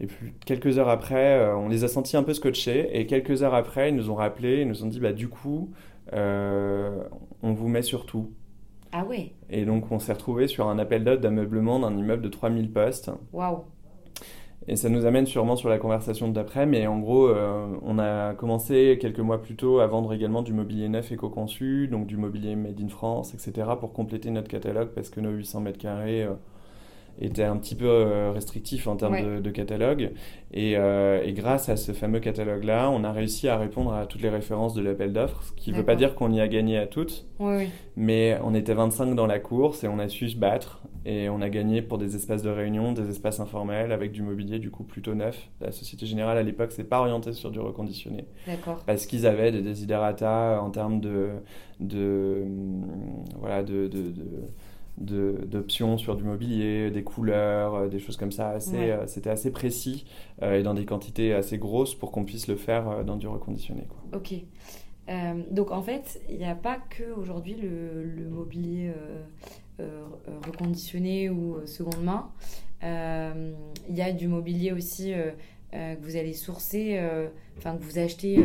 Et 0.00 0.06
puis, 0.06 0.34
quelques 0.44 0.78
heures 0.78 0.90
après, 0.90 1.52
on 1.54 1.68
les 1.68 1.84
a 1.84 1.88
sentis 1.88 2.18
un 2.18 2.22
peu 2.22 2.34
scotchés. 2.34 2.98
Et 2.98 3.06
quelques 3.06 3.42
heures 3.42 3.54
après, 3.54 3.88
ils 3.88 3.96
nous 3.96 4.10
ont 4.10 4.14
rappelé, 4.14 4.60
ils 4.60 4.68
nous 4.68 4.84
ont 4.84 4.88
dit 4.88 5.00
Bah, 5.00 5.14
du 5.14 5.28
coup, 5.28 5.70
on 6.12 7.52
vous 7.52 7.68
met 7.68 7.82
sur 7.82 8.04
tout. 8.04 8.30
Ah 8.92 9.04
ouais 9.04 9.32
Et 9.48 9.64
donc, 9.64 9.90
on 9.90 9.98
s'est 9.98 10.12
retrouvé 10.12 10.48
sur 10.48 10.68
un 10.68 10.78
appel 10.78 11.02
d'offres 11.02 11.20
d'ameublement 11.20 11.80
d'un 11.80 11.96
immeuble 11.96 12.22
de 12.22 12.28
3000 12.28 12.70
postes. 12.70 13.10
Waouh 13.32 13.64
et 14.68 14.76
ça 14.76 14.88
nous 14.88 15.06
amène 15.06 15.26
sûrement 15.26 15.56
sur 15.56 15.68
la 15.68 15.78
conversation 15.78 16.28
d'après, 16.28 16.66
mais 16.66 16.86
en 16.86 16.98
gros, 16.98 17.28
euh, 17.28 17.66
on 17.82 17.98
a 17.98 18.34
commencé 18.34 18.98
quelques 19.00 19.20
mois 19.20 19.40
plus 19.40 19.54
tôt 19.54 19.78
à 19.78 19.86
vendre 19.86 20.12
également 20.12 20.42
du 20.42 20.52
mobilier 20.52 20.88
neuf 20.88 21.12
éco-conçu, 21.12 21.88
donc 21.88 22.06
du 22.06 22.16
mobilier 22.16 22.56
made 22.56 22.80
in 22.80 22.88
France, 22.88 23.32
etc., 23.34 23.68
pour 23.78 23.92
compléter 23.92 24.30
notre 24.30 24.48
catalogue, 24.48 24.88
parce 24.94 25.08
que 25.10 25.20
nos 25.20 25.30
800 25.30 25.60
mètres 25.60 25.78
carrés 25.78 26.24
euh, 26.24 26.34
était 27.20 27.44
un 27.44 27.56
petit 27.56 27.74
peu 27.74 27.86
euh, 27.86 28.32
restrictif 28.32 28.86
en 28.86 28.96
termes 28.96 29.40
de, 29.40 29.50
catalogue. 29.50 30.12
Euh, 30.56 31.22
et, 31.24 31.32
grâce 31.32 31.68
à 31.68 31.76
ce 31.76 31.92
fameux 31.92 32.20
catalogue-là, 32.20 32.90
on 32.90 33.04
a 33.04 33.12
réussi 33.12 33.48
à 33.48 33.56
répondre 33.56 33.92
à 33.94 34.06
toutes 34.06 34.22
les 34.22 34.28
références 34.28 34.74
de 34.74 34.82
l'appel 34.82 35.12
d'offres, 35.12 35.42
ce 35.42 35.52
qui 35.52 35.72
ne 35.72 35.76
veut 35.76 35.84
pas 35.84 35.96
dire 35.96 36.14
qu'on 36.14 36.32
y 36.32 36.40
a 36.40 36.48
gagné 36.48 36.78
à 36.78 36.86
toutes, 36.86 37.26
mais 37.96 38.38
on 38.44 38.54
était 38.54 38.74
25 38.74 39.14
dans 39.14 39.26
la 39.26 39.38
course 39.38 39.84
et 39.84 39.88
on 39.88 39.98
a 39.98 40.08
su 40.08 40.28
se 40.28 40.36
battre. 40.36 40.82
Et 41.08 41.28
on 41.28 41.40
a 41.40 41.48
gagné 41.48 41.82
pour 41.82 41.98
des 41.98 42.16
espaces 42.16 42.42
de 42.42 42.50
réunion, 42.50 42.92
des 42.92 43.08
espaces 43.08 43.38
informels, 43.38 43.92
avec 43.92 44.10
du 44.10 44.22
mobilier 44.22 44.58
du 44.58 44.72
coup 44.72 44.82
plutôt 44.82 45.14
neuf. 45.14 45.48
La 45.60 45.70
Société 45.70 46.04
Générale 46.04 46.36
à 46.36 46.42
l'époque 46.42 46.72
s'est 46.72 46.82
pas 46.82 46.98
orientée 46.98 47.32
sur 47.32 47.52
du 47.52 47.60
reconditionné. 47.60 48.26
Parce 48.86 49.06
qu'ils 49.06 49.24
avaient 49.24 49.52
des 49.52 49.62
desiderata 49.62 50.60
en 50.60 50.70
termes 50.70 51.00
de, 51.00 51.30
de, 51.78 52.44
voilà, 53.38 53.62
de, 53.62 53.86
de 53.86 54.02
d'options 54.98 55.98
sur 55.98 56.16
du 56.16 56.24
mobilier, 56.24 56.90
des 56.90 57.04
couleurs, 57.04 57.74
euh, 57.74 57.88
des 57.88 57.98
choses 57.98 58.16
comme 58.16 58.32
ça. 58.32 58.50
Assez, 58.50 58.90
euh, 58.90 59.06
C'était 59.06 59.30
assez 59.30 59.52
précis 59.52 60.06
euh, 60.42 60.58
et 60.58 60.62
dans 60.62 60.74
des 60.74 60.86
quantités 60.86 61.34
assez 61.34 61.58
grosses 61.58 61.94
pour 61.94 62.10
qu'on 62.10 62.24
puisse 62.24 62.48
le 62.48 62.56
faire 62.56 63.04
dans 63.04 63.16
du 63.16 63.28
reconditionné. 63.28 63.86
Quoi. 63.88 64.18
Ok. 64.18 64.34
donc 65.52 65.70
en 65.70 65.82
fait, 65.82 66.20
il 66.28 66.38
n'y 66.38 66.46
a 66.46 66.54
pas 66.54 66.78
que 66.78 67.04
aujourd'hui 67.16 67.54
le, 67.54 68.02
le, 68.04 68.28
mobilier 68.28 68.90
reconditionné 69.78 71.30
ou 71.30 71.66
seconde 71.66 72.02
main. 72.02 72.32
Il 72.82 73.96
y 73.96 74.02
a 74.02 74.12
du 74.12 74.28
mobilier 74.28 74.72
aussi 74.72 75.12
que 75.72 76.02
vous 76.02 76.16
allez 76.16 76.32
sourcer, 76.32 77.00
enfin 77.58 77.76
que 77.76 77.82
vous 77.82 77.98
achetez 77.98 78.36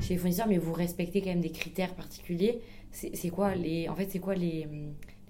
chez 0.00 0.14
les 0.14 0.18
fournisseurs, 0.18 0.48
mais 0.48 0.58
vous 0.58 0.72
respectez 0.72 1.20
quand 1.20 1.30
même 1.30 1.40
des 1.40 1.52
critères 1.52 1.94
particuliers. 1.94 2.60
C'est 2.90 3.30
quoi 3.30 3.54
les, 3.54 3.88
en 3.88 3.94
fait, 3.94 4.08
c'est 4.10 4.18
quoi 4.18 4.34
les 4.34 4.66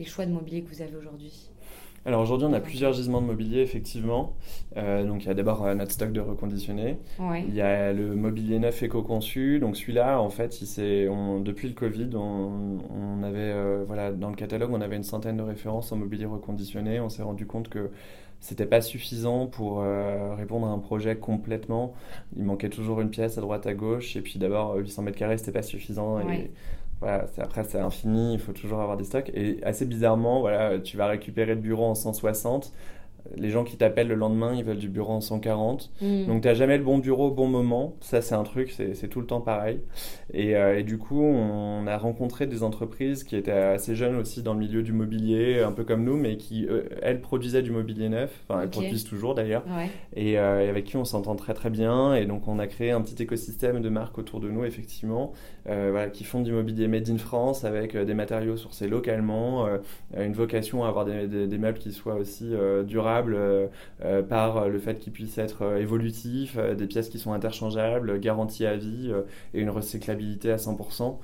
choix 0.07 0.25
de 0.27 0.33
mobilier 0.33 0.63
que 0.63 0.75
vous 0.75 0.83
avez 0.83 0.97
aujourd'hui? 0.97 1.50
Alors 2.07 2.23
aujourd'hui, 2.23 2.47
on 2.49 2.53
a 2.55 2.61
plusieurs 2.61 2.95
gisements 2.95 3.21
de 3.21 3.27
mobilier, 3.27 3.61
effectivement. 3.61 4.35
Euh, 4.79 5.05
donc 5.05 5.25
il 5.25 5.29
y 5.29 5.31
a 5.31 5.35
d'abord 5.35 5.67
euh, 5.67 5.75
notre 5.75 5.93
stock 5.93 6.13
de 6.13 6.21
reconditionné. 6.21 6.99
Il 7.47 7.55
y 7.55 7.61
a 7.61 7.93
le 7.93 8.15
mobilier 8.15 8.59
neuf 8.59 8.83
éco-conçu. 8.83 9.59
Donc 9.59 9.77
celui-là, 9.77 10.21
en 10.21 10.31
fait, 10.31 10.63
il 10.63 11.09
on, 11.11 11.41
depuis 11.41 11.69
le 11.69 11.75
Covid, 11.75 12.09
on, 12.15 13.23
avait, 13.23 13.39
euh, 13.39 13.85
voilà, 13.87 14.13
dans 14.13 14.31
le 14.31 14.37
catalogue, 14.37 14.71
on 14.73 14.81
avait 14.81 14.97
une 14.97 15.03
centaine 15.03 15.37
de 15.37 15.43
références 15.43 15.93
en 15.93 15.97
mobilier 15.97 16.25
reconditionné. 16.25 17.01
On 17.01 17.11
s'est 17.11 17.23
rendu 17.23 17.47
compte 17.47 17.69
que 17.69 17.91
c'était 18.41 18.65
pas 18.65 18.81
suffisant 18.81 19.47
pour 19.47 19.83
répondre 19.83 20.67
à 20.67 20.71
un 20.71 20.79
projet 20.79 21.17
complètement. 21.17 21.93
Il 22.35 22.45
manquait 22.45 22.71
toujours 22.71 23.03
une 23.03 23.11
pièce 23.11 23.37
à 23.37 23.43
droite 23.43 23.67
à 23.67 23.75
gauche. 23.75 24.17
Et 24.17 24.23
puis 24.23 24.39
d'abord, 24.39 24.75
800 24.77 25.03
mètres 25.03 25.19
carrés, 25.19 25.37
c'était 25.37 25.53
pas 25.53 25.61
suffisant. 25.61 26.19
Et 26.31 26.51
voilà, 27.01 27.27
après 27.39 27.65
c'est 27.65 27.79
infini, 27.79 28.35
il 28.35 28.41
faut 28.41 28.53
toujours 28.53 28.81
avoir 28.81 28.97
des 28.97 29.05
stocks. 29.05 29.31
Et 29.35 29.63
assez 29.65 29.87
bizarrement, 29.87 30.41
voilà, 30.41 30.79
tu 30.79 30.97
vas 30.97 31.07
récupérer 31.07 31.55
le 31.55 31.61
bureau 31.61 31.87
en 31.87 31.95
160 31.95 32.73
les 33.37 33.51
gens 33.51 33.65
qui 33.65 33.77
t'appellent 33.77 34.09
le 34.09 34.15
lendemain, 34.15 34.55
ils 34.55 34.65
veulent 34.65 34.79
du 34.79 34.89
bureau 34.89 35.13
en 35.13 35.21
140. 35.21 35.91
Mm. 36.01 36.27
Donc, 36.27 36.43
tu 36.43 36.49
n'as 36.49 36.55
jamais 36.55 36.79
le 36.79 36.85
bon 36.85 36.99
bureau 36.99 37.29
au 37.29 37.31
bon 37.31 37.49
moment. 37.49 37.97
Ça, 38.01 38.23
c'est 38.23 38.35
un 38.35 38.43
truc, 38.43 38.71
c'est 38.71 39.09
tout 39.09 39.21
le 39.21 39.27
temps 39.27 39.41
pareil. 39.41 39.81
Euh, 40.35 40.79
et, 40.79 40.83
du 40.83 40.99
coup, 40.99 41.23
on 41.23 41.87
a 41.87 41.97
rencontré 41.99 42.47
des 42.47 42.63
entreprises 42.63 43.25
qui 43.25 43.37
étaient 43.37 43.51
assez 43.51 43.95
jeunes 43.95 44.17
aussi 44.17 44.43
dans 44.43 44.55
le 44.55 44.61
milieu 44.61 44.83
du 44.83 44.93
mobilier, 44.93 45.61
un 45.61 45.73
peu 45.73 45.85
comme 45.85 46.05
nous, 46.05 46.17
mais 46.17 46.37
qui, 46.37 46.67
euh, 46.67 46.85
elles, 47.03 47.21
produisaient 47.21 47.63
du 47.63 47.71
mobilier 47.71 48.09
neuf. 48.09 48.45
Enfin, 48.49 48.63
elles 48.63 48.71
produisent 48.71 49.05
toujours 49.05 49.35
d'ailleurs. 49.35 49.65
Euh, 49.69 49.87
et, 50.17 50.39
avec 50.39 50.85
qui 50.85 50.97
on 50.97 51.05
s'entend 51.05 51.37
très 51.37 51.55
très 51.55 51.71
bien. 51.71 52.15
Et 52.15 52.27
donc, 52.27 52.49
on 52.49 52.59
a 52.59 52.67
créé 52.67 52.91
un 52.91 53.01
petit 53.01 53.23
écosystème 53.23 53.81
de 53.81 53.89
marques 53.89 54.19
autour 54.19 54.41
de 54.41 54.51
nous, 54.51 54.65
effectivement, 54.65 55.33
voilà, 55.67 56.09
qui 56.09 56.25
font 56.25 56.41
du 56.41 56.53
mobilier 56.53 56.89
made 56.89 57.09
in 57.09 57.19
France 57.19 57.65
avec 57.65 57.97
des 57.97 58.15
matériaux 58.15 58.57
sourcés 58.57 58.89
localement, 58.89 59.69
une 60.17 60.33
vocation 60.33 60.85
à 60.85 60.89
avoir 60.89 61.05
des, 61.05 61.27
des 61.47 61.59
meubles 61.59 61.79
qui 61.79 61.93
soient 61.93 62.15
aussi 62.15 62.51
durables 62.87 63.20
durable 63.23 63.71
par 64.29 64.69
le 64.69 64.79
fait 64.79 64.99
qu'ils 64.99 65.13
puissent 65.13 65.39
être 65.39 65.77
évolutifs, 65.79 66.57
des 66.57 66.87
pièces 66.87 67.09
qui 67.09 67.19
sont 67.19 67.33
interchangeables, 67.33 68.19
garanties 68.21 68.67
à 68.67 68.77
vie 68.77 69.13
et 69.55 69.61
une 69.61 69.71
recyclabilité 69.71 70.51
à 70.53 70.57
100%. 70.57 71.19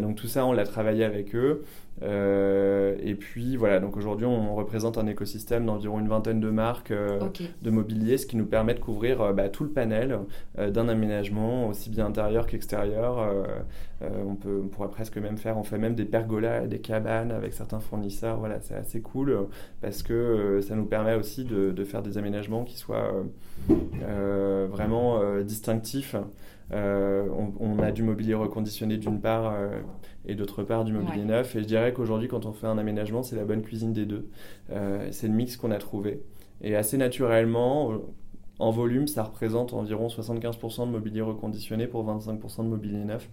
donc 0.00 0.16
tout 0.16 0.28
ça, 0.28 0.46
on 0.46 0.52
l'a 0.52 0.64
travaillé 0.64 1.04
avec 1.04 1.34
eux. 1.34 1.64
Euh, 2.02 2.96
et 3.02 3.14
puis 3.14 3.56
voilà, 3.56 3.80
donc 3.80 3.96
aujourd'hui 3.96 4.26
on 4.26 4.54
représente 4.54 4.98
un 4.98 5.06
écosystème 5.06 5.64
d'environ 5.64 5.98
une 5.98 6.08
vingtaine 6.08 6.40
de 6.40 6.50
marques 6.50 6.90
euh, 6.90 7.18
de 7.62 7.70
mobilier, 7.70 8.18
ce 8.18 8.26
qui 8.26 8.36
nous 8.36 8.44
permet 8.44 8.74
de 8.74 8.80
couvrir 8.80 9.22
euh, 9.22 9.32
bah, 9.32 9.48
tout 9.48 9.64
le 9.64 9.70
panel 9.70 10.18
d'un 10.58 10.88
aménagement, 10.88 11.68
aussi 11.68 11.90
bien 11.90 12.06
intérieur 12.06 12.46
qu'extérieur. 12.46 13.34
on, 14.02 14.34
peut, 14.34 14.60
on 14.64 14.68
pourrait 14.68 14.90
presque 14.90 15.16
même 15.18 15.38
faire, 15.38 15.56
on 15.58 15.62
fait 15.62 15.78
même 15.78 15.94
des 15.94 16.04
pergolas, 16.04 16.66
des 16.66 16.80
cabanes 16.80 17.30
avec 17.30 17.52
certains 17.52 17.80
fournisseurs. 17.80 18.38
Voilà, 18.38 18.60
c'est 18.60 18.74
assez 18.74 19.00
cool 19.00 19.46
parce 19.80 20.02
que 20.02 20.60
ça 20.62 20.74
nous 20.74 20.86
permet 20.86 21.14
aussi 21.14 21.44
de, 21.44 21.70
de 21.70 21.84
faire 21.84 22.02
des 22.02 22.18
aménagements 22.18 22.64
qui 22.64 22.76
soient 22.76 23.12
vraiment 24.70 25.20
distinctifs. 25.42 26.16
Euh, 26.72 27.28
on, 27.60 27.78
a 27.78 27.92
du 27.92 28.02
mobilier 28.02 28.34
reconditionné 28.34 28.96
d'une 28.96 29.20
part 29.20 29.52
euh, 29.54 29.80
et 30.26 30.34
d'autre 30.34 30.62
part 30.62 30.84
du 30.84 30.92
mobilier 30.92 31.24
neuf. 31.24 31.56
Et 31.56 31.60
je 31.60 31.66
dirais 31.66 31.92
qu'aujourd'hui, 31.92 32.28
quand 32.28 32.46
on 32.46 32.52
fait 32.52 32.66
un 32.66 32.78
aménagement, 32.78 33.22
c'est 33.22 33.36
la 33.36 33.44
bonne 33.44 33.62
cuisine 33.62 33.92
des 33.92 34.06
deux. 34.06 34.28
Euh, 34.70 35.08
c'est 35.10 35.28
le 35.28 35.34
mix 35.34 35.56
qu'on 35.56 35.70
a 35.70 35.78
trouvé. 35.78 36.22
Et 36.62 36.74
assez 36.74 36.96
naturellement, 36.96 37.92
en 38.58 38.70
volume, 38.70 39.06
ça 39.06 39.22
représente 39.22 39.74
environ 39.74 40.08
75% 40.08 40.86
de 40.86 40.90
mobilier 40.90 41.20
reconditionné 41.20 41.86
pour 41.86 42.04
25% 42.06 42.64
de 42.64 42.68
mobilier 42.68 43.04
neuf. 43.04 43.28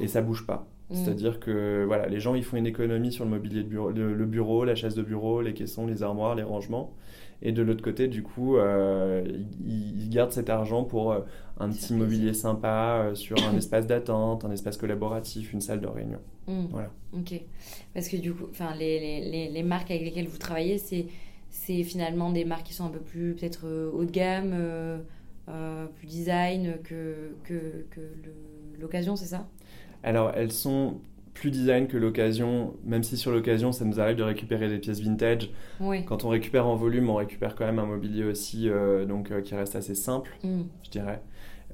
Et 0.00 0.08
ça 0.08 0.22
bouge 0.22 0.46
pas. 0.46 0.66
Mm. 0.90 0.94
C'est-à-dire 0.94 1.40
que 1.40 1.84
voilà, 1.86 2.06
les 2.06 2.20
gens 2.20 2.34
ils 2.34 2.44
font 2.44 2.56
une 2.56 2.66
économie 2.66 3.12
sur 3.12 3.24
le 3.24 3.30
mobilier 3.30 3.62
de 3.62 3.68
bureau, 3.68 3.90
le 3.90 4.26
bureau, 4.26 4.64
la 4.64 4.74
chaise 4.74 4.94
de 4.94 5.02
bureau, 5.02 5.42
les 5.42 5.54
caissons, 5.54 5.86
les 5.86 6.02
armoires, 6.02 6.34
les 6.34 6.42
rangements. 6.42 6.94
Et 7.42 7.50
de 7.50 7.62
l'autre 7.62 7.82
côté, 7.82 8.06
du 8.06 8.22
coup, 8.22 8.56
euh, 8.56 9.24
ils, 9.66 10.08
gardent 10.08 10.30
cet 10.30 10.48
argent 10.48 10.84
pour 10.84 11.10
euh, 11.10 11.20
un 11.58 11.70
petit 11.70 11.92
mobilier 11.92 12.34
sympa 12.34 13.02
euh, 13.02 13.14
sur 13.16 13.36
un 13.44 13.56
espace 13.56 13.86
d'attente, 13.86 14.44
un 14.44 14.52
espace 14.52 14.76
collaboratif, 14.76 15.52
une 15.52 15.60
salle 15.60 15.80
de 15.80 15.88
réunion. 15.88 16.20
Hmm. 16.46 16.66
Voilà. 16.70 16.90
Ok. 17.12 17.40
Parce 17.94 18.08
que 18.08 18.16
du 18.16 18.32
coup, 18.32 18.46
les, 18.78 19.20
les, 19.20 19.48
les, 19.50 19.62
marques 19.64 19.90
avec 19.90 20.04
lesquelles 20.04 20.28
vous 20.28 20.38
travaillez, 20.38 20.78
c'est, 20.78 21.06
c'est 21.50 21.82
finalement 21.82 22.30
des 22.30 22.44
marques 22.44 22.66
qui 22.66 22.74
sont 22.74 22.86
un 22.86 22.90
peu 22.90 23.00
plus 23.00 23.34
peut-être 23.34 23.66
haut 23.92 24.04
de 24.04 24.10
gamme, 24.12 24.54
plus 25.96 26.06
design 26.06 26.76
que, 26.84 27.34
que, 27.42 27.86
que 27.90 28.00
l'occasion, 28.80 29.16
c'est 29.16 29.26
ça? 29.26 29.48
Alors, 30.04 30.32
elles 30.34 30.52
sont 30.52 31.00
plus 31.34 31.50
design 31.50 31.86
que 31.86 31.96
l'occasion, 31.96 32.74
même 32.84 33.02
si 33.02 33.16
sur 33.16 33.32
l'occasion, 33.32 33.72
ça 33.72 33.84
nous 33.84 34.00
arrive 34.00 34.16
de 34.16 34.22
récupérer 34.22 34.68
des 34.68 34.78
pièces 34.78 35.00
vintage. 35.00 35.50
Quand 36.06 36.24
on 36.24 36.28
récupère 36.28 36.66
en 36.66 36.76
volume, 36.76 37.08
on 37.10 37.14
récupère 37.14 37.54
quand 37.54 37.64
même 37.64 37.78
un 37.78 37.86
mobilier 37.86 38.24
aussi 38.24 38.68
euh, 38.68 39.06
donc, 39.06 39.30
euh, 39.30 39.40
qui 39.40 39.54
reste 39.54 39.74
assez 39.74 39.94
simple, 39.94 40.30
mm. 40.42 40.62
je 40.82 40.90
dirais. 40.90 41.22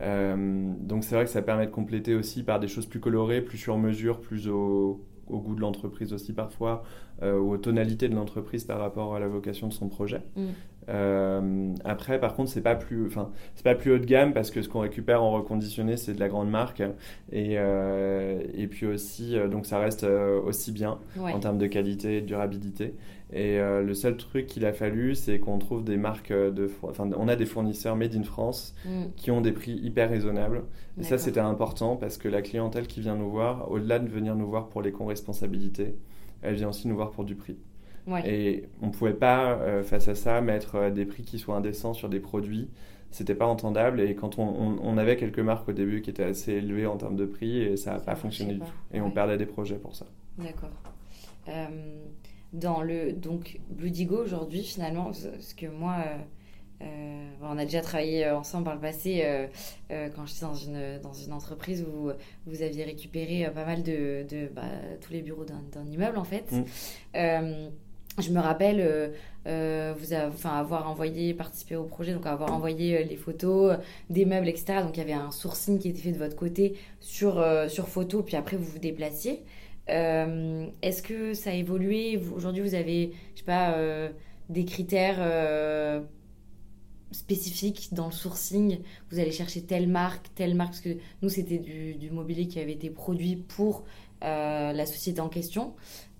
Euh, 0.00 0.72
donc 0.80 1.02
c'est 1.02 1.16
vrai 1.16 1.24
que 1.24 1.30
ça 1.30 1.42
permet 1.42 1.66
de 1.66 1.72
compléter 1.72 2.14
aussi 2.14 2.44
par 2.44 2.60
des 2.60 2.68
choses 2.68 2.86
plus 2.86 3.00
colorées, 3.00 3.40
plus 3.40 3.58
sur 3.58 3.76
mesure, 3.78 4.20
plus 4.20 4.48
au, 4.48 5.04
au 5.26 5.40
goût 5.40 5.56
de 5.56 5.60
l'entreprise 5.60 6.12
aussi 6.12 6.32
parfois, 6.32 6.84
ou 7.20 7.50
aux 7.50 7.58
tonalités 7.58 8.08
de 8.08 8.14
l'entreprise 8.14 8.62
par 8.62 8.78
rapport 8.78 9.16
à 9.16 9.18
la 9.18 9.26
vocation 9.26 9.66
de 9.66 9.72
son 9.72 9.88
projet. 9.88 10.22
Mm. 10.36 10.46
Euh, 10.88 11.74
après, 11.84 12.18
par 12.18 12.34
contre, 12.34 12.50
c'est 12.50 12.62
pas 12.62 12.74
plus, 12.74 13.06
enfin, 13.06 13.30
c'est 13.54 13.64
pas 13.64 13.74
plus 13.74 13.92
haut 13.92 13.98
de 13.98 14.06
gamme 14.06 14.32
parce 14.32 14.50
que 14.50 14.62
ce 14.62 14.68
qu'on 14.68 14.80
récupère 14.80 15.22
en 15.22 15.30
reconditionné, 15.30 15.96
c'est 15.96 16.14
de 16.14 16.20
la 16.20 16.28
grande 16.28 16.50
marque 16.50 16.82
et, 17.30 17.54
euh, 17.58 18.40
et 18.54 18.66
puis 18.66 18.86
aussi, 18.86 19.36
euh, 19.36 19.48
donc 19.48 19.66
ça 19.66 19.78
reste 19.78 20.04
aussi 20.04 20.72
bien 20.72 20.98
en 21.20 21.38
termes 21.40 21.58
de 21.58 21.66
qualité 21.66 22.18
et 22.18 22.20
de 22.20 22.26
durabilité. 22.26 22.94
Et 23.30 23.58
le 23.58 23.92
seul 23.92 24.16
truc 24.16 24.46
qu'il 24.46 24.64
a 24.64 24.72
fallu, 24.72 25.14
c'est 25.14 25.38
qu'on 25.38 25.58
trouve 25.58 25.84
des 25.84 25.98
marques 25.98 26.32
de, 26.32 26.70
enfin, 26.82 27.10
on 27.14 27.28
a 27.28 27.36
des 27.36 27.44
fournisseurs 27.44 27.94
made 27.94 28.14
in 28.14 28.22
France 28.22 28.74
mm. 28.86 29.10
qui 29.16 29.30
ont 29.30 29.42
des 29.42 29.52
prix 29.52 29.72
hyper 29.72 30.08
raisonnables. 30.08 30.62
Et 30.98 31.02
ça, 31.04 31.18
c'était 31.18 31.38
important 31.40 31.96
parce 31.96 32.16
que 32.16 32.28
la 32.28 32.40
clientèle 32.40 32.86
qui 32.86 33.00
vient 33.00 33.16
nous 33.16 33.28
voir, 33.28 33.70
au-delà 33.70 33.98
de 33.98 34.08
venir 34.08 34.34
nous 34.34 34.48
voir 34.48 34.68
pour 34.68 34.80
les 34.80 34.92
co-responsabilités, 34.92 35.94
elle 36.40 36.54
vient 36.54 36.70
aussi 36.70 36.88
nous 36.88 36.96
voir 36.96 37.10
pour 37.10 37.24
du 37.24 37.34
prix. 37.34 37.58
Et 38.24 38.64
on 38.80 38.86
ne 38.86 38.92
pouvait 38.92 39.14
pas, 39.14 39.52
euh, 39.52 39.82
face 39.82 40.08
à 40.08 40.14
ça, 40.14 40.40
mettre 40.40 40.76
euh, 40.76 40.90
des 40.90 41.04
prix 41.04 41.22
qui 41.22 41.38
soient 41.38 41.56
indécents 41.56 41.94
sur 41.94 42.08
des 42.08 42.20
produits. 42.20 42.70
C'était 43.10 43.34
pas 43.34 43.46
entendable. 43.46 44.00
Et 44.00 44.14
quand 44.14 44.38
on, 44.38 44.78
on, 44.82 44.98
avait 44.98 45.16
quelques 45.16 45.38
marques 45.38 45.68
au 45.68 45.72
début 45.72 46.02
qui 46.02 46.10
étaient 46.10 46.24
assez 46.24 46.52
élevées 46.52 46.86
en 46.86 46.96
termes 46.96 47.16
de 47.16 47.24
prix, 47.24 47.62
et 47.62 47.76
ça 47.76 47.94
n'a 47.94 48.00
pas 48.00 48.14
fonctionné 48.14 48.54
du 48.54 48.60
tout. 48.60 48.66
Et 48.92 49.00
on 49.00 49.10
perdait 49.10 49.38
des 49.38 49.46
projets 49.46 49.76
pour 49.76 49.96
ça. 49.96 50.06
D'accord. 50.36 50.68
Euh, 51.48 51.66
dans 52.52 52.82
le 52.82 53.12
donc 53.12 53.60
Blue 53.70 53.90
Digo 53.90 54.16
aujourd'hui, 54.16 54.62
finalement, 54.62 55.12
ce 55.12 55.54
que 55.54 55.66
moi. 55.66 55.96
on 57.42 57.58
a 57.58 57.64
déjà 57.64 57.80
travaillé 57.80 58.30
ensemble 58.30 58.64
par 58.64 58.74
le 58.74 58.80
passé 58.80 59.24
quand 59.88 60.26
j'étais 60.26 60.44
dans 60.44 60.54
une, 60.54 60.98
dans 61.02 61.14
une 61.14 61.32
entreprise 61.32 61.84
où 61.84 62.10
vous 62.46 62.62
aviez 62.62 62.84
récupéré 62.84 63.50
pas 63.54 63.64
mal 63.64 63.82
de, 63.82 64.26
de 64.28 64.48
bah, 64.54 64.62
tous 65.00 65.14
les 65.14 65.22
bureaux 65.22 65.44
d'un 65.44 65.86
immeuble 65.86 66.18
en 66.18 66.24
fait. 66.24 66.52
Mm 66.52 67.70
je 68.20 68.30
me 68.30 68.40
rappelle 68.40 68.80
euh, 68.80 69.08
euh, 69.46 69.94
vous 69.98 70.12
avoir 70.46 70.88
envoyé, 70.88 71.34
participer 71.34 71.76
au 71.76 71.84
projet, 71.84 72.12
donc 72.12 72.26
avoir 72.26 72.52
envoyé 72.52 72.98
euh, 72.98 73.04
les 73.04 73.16
photos 73.16 73.76
des 74.10 74.24
meubles, 74.24 74.48
etc. 74.48 74.80
Donc 74.82 74.96
il 74.96 74.98
y 74.98 75.02
avait 75.02 75.12
un 75.12 75.30
sourcing 75.30 75.78
qui 75.78 75.88
était 75.88 76.00
fait 76.00 76.12
de 76.12 76.18
votre 76.18 76.36
côté 76.36 76.76
sur, 77.00 77.44
sur 77.68 77.88
photo, 77.88 78.22
puis 78.22 78.36
après 78.36 78.56
vous 78.56 78.64
vous 78.64 78.78
déplaciez. 78.78 79.42
Est-ce 79.88 81.02
que 81.02 81.32
ça 81.32 81.50
a 81.50 81.54
évolué? 81.54 82.20
Aujourd'hui, 82.34 82.62
vous 82.62 82.74
avez, 82.74 83.12
je 83.34 83.38
sais 83.38 83.44
pas, 83.44 83.74
des 84.50 84.64
critères 84.66 86.02
spécifiques 87.10 87.88
dans 87.92 88.06
le 88.06 88.12
sourcing? 88.12 88.80
Vous 89.10 89.18
allez 89.18 89.32
chercher 89.32 89.62
telle 89.62 89.88
marque, 89.88 90.26
telle 90.34 90.54
marque 90.54 90.72
Parce 90.72 90.82
que 90.82 90.96
nous, 91.22 91.30
c'était 91.30 91.58
du, 91.58 91.94
du 91.94 92.10
mobilier 92.10 92.48
qui 92.48 92.60
avait 92.60 92.72
été 92.72 92.90
produit 92.90 93.36
pour 93.36 93.84
la 94.20 94.84
société 94.84 95.20
en 95.20 95.30
question. 95.30 95.72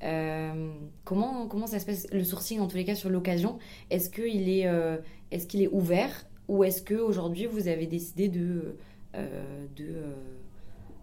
Euh, 0.02 0.72
comment, 1.04 1.48
comment 1.48 1.66
ça 1.66 1.78
se 1.78 1.86
passe 1.86 2.06
le 2.12 2.24
sourcing 2.24 2.60
en 2.60 2.68
tous 2.68 2.76
les 2.76 2.84
cas 2.84 2.94
sur 2.94 3.10
l'occasion? 3.10 3.58
Est-ce 3.90 4.10
qu'il 4.10 4.48
est, 4.48 4.66
euh, 4.66 4.98
est, 5.30 5.54
est 5.54 5.68
ouvert? 5.68 6.26
Ou 6.48 6.64
est-ce 6.64 6.82
qu'aujourd'hui 6.82 7.46
vous 7.46 7.68
avez 7.68 7.86
décidé 7.86 8.28
de, 8.28 8.76
euh, 9.14 9.66
de, 9.76 10.02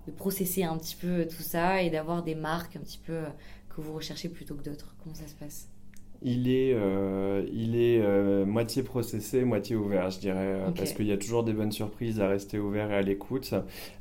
de, 0.08 0.12
processer 0.12 0.64
un 0.64 0.78
petit 0.78 0.96
peu 0.96 1.28
tout 1.28 1.44
ça 1.44 1.82
et 1.82 1.90
d'avoir 1.90 2.24
des 2.24 2.36
marques 2.36 2.76
un 2.76 2.80
petit 2.80 3.00
peu 3.00 3.22
que 3.70 3.82
vous 3.82 3.94
recherchez 3.94 4.30
plutôt 4.30 4.56
que 4.56 4.64
d'autres? 4.64 4.96
Comment 5.04 5.16
ça 5.16 5.28
se 5.28 5.36
passe? 5.36 5.75
Il 6.28 6.50
est, 6.50 6.74
euh, 6.74 7.46
il 7.54 7.76
est 7.76 8.02
euh, 8.02 8.46
moitié 8.46 8.82
processé, 8.82 9.46
moitié 9.46 9.76
ouvert, 9.76 10.10
je 10.10 10.20
dirais, 10.20 10.38
euh, 10.40 10.72
parce 10.76 10.92
qu'il 10.94 11.06
y 11.06 11.12
a 11.12 11.18
toujours 11.18 11.44
des 11.44 11.54
bonnes 11.54 11.72
surprises 11.72 12.20
à 12.20 12.28
rester 12.28 12.58
ouvert 12.58 12.90
et 12.90 12.96
à 12.96 13.04
l'écoute. 13.04 13.54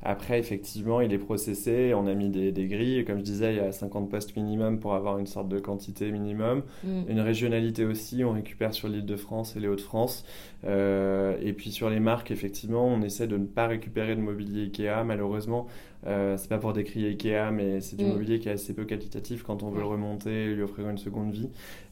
Après, 0.02 0.38
effectivement, 0.38 1.02
il 1.02 1.12
est 1.12 1.18
processé, 1.18 1.92
on 1.92 2.06
a 2.06 2.14
mis 2.14 2.30
des, 2.30 2.50
des, 2.50 2.66
grilles, 2.66 3.04
comme 3.04 3.18
je 3.18 3.24
disais, 3.24 3.52
il 3.52 3.56
y 3.58 3.60
a 3.60 3.70
50 3.72 4.10
postes 4.10 4.34
minimum 4.36 4.80
pour 4.80 4.94
avoir 4.94 5.18
une 5.18 5.26
sorte 5.26 5.50
de 5.50 5.58
quantité 5.58 6.10
minimum. 6.10 6.62
Mm. 6.82 7.02
Une 7.08 7.20
régionalité 7.20 7.84
aussi, 7.84 8.24
on 8.24 8.32
récupère 8.32 8.72
sur 8.72 8.88
l'île 8.88 9.04
de 9.04 9.16
France 9.16 9.54
et 9.56 9.60
les 9.60 9.68
Hauts-de-France. 9.68 10.24
et 10.64 11.52
puis 11.54 11.70
sur 11.72 11.90
les 11.90 12.00
marques, 12.00 12.30
effectivement, 12.30 12.86
on 12.86 13.02
essaie 13.02 13.26
de 13.26 13.36
ne 13.36 13.44
pas 13.44 13.66
récupérer 13.66 14.16
de 14.16 14.22
mobilier 14.22 14.62
Ikea, 14.62 15.04
malheureusement. 15.04 15.66
Euh, 16.06 16.36
c'est 16.36 16.48
pas 16.48 16.58
pour 16.58 16.72
décrire 16.72 17.08
Ikea, 17.08 17.50
mais 17.52 17.80
c'est 17.80 17.96
du 17.96 18.04
mm. 18.04 18.08
mobilier 18.08 18.38
qui 18.38 18.48
est 18.48 18.52
assez 18.52 18.74
peu 18.74 18.84
qualitatif 18.84 19.42
quand 19.42 19.62
on 19.62 19.70
veut 19.70 19.80
le 19.80 19.86
remonter 19.86 20.44
et 20.44 20.54
lui 20.54 20.62
offrir 20.62 20.88
une 20.88 20.98
seconde 20.98 21.32
vie. 21.32 21.48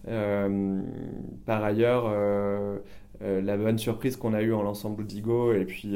Euh, 0.09 0.81
par 1.47 1.65
ailleurs, 1.65 2.05
euh, 2.07 2.79
la 3.21 3.57
bonne 3.57 3.79
surprise 3.79 4.17
qu'on 4.17 4.35
a 4.35 4.43
eue 4.43 4.53
en 4.53 4.63
l'ensemble 4.63 5.07
d'Igo 5.07 5.53
et 5.53 5.65
puis 5.65 5.95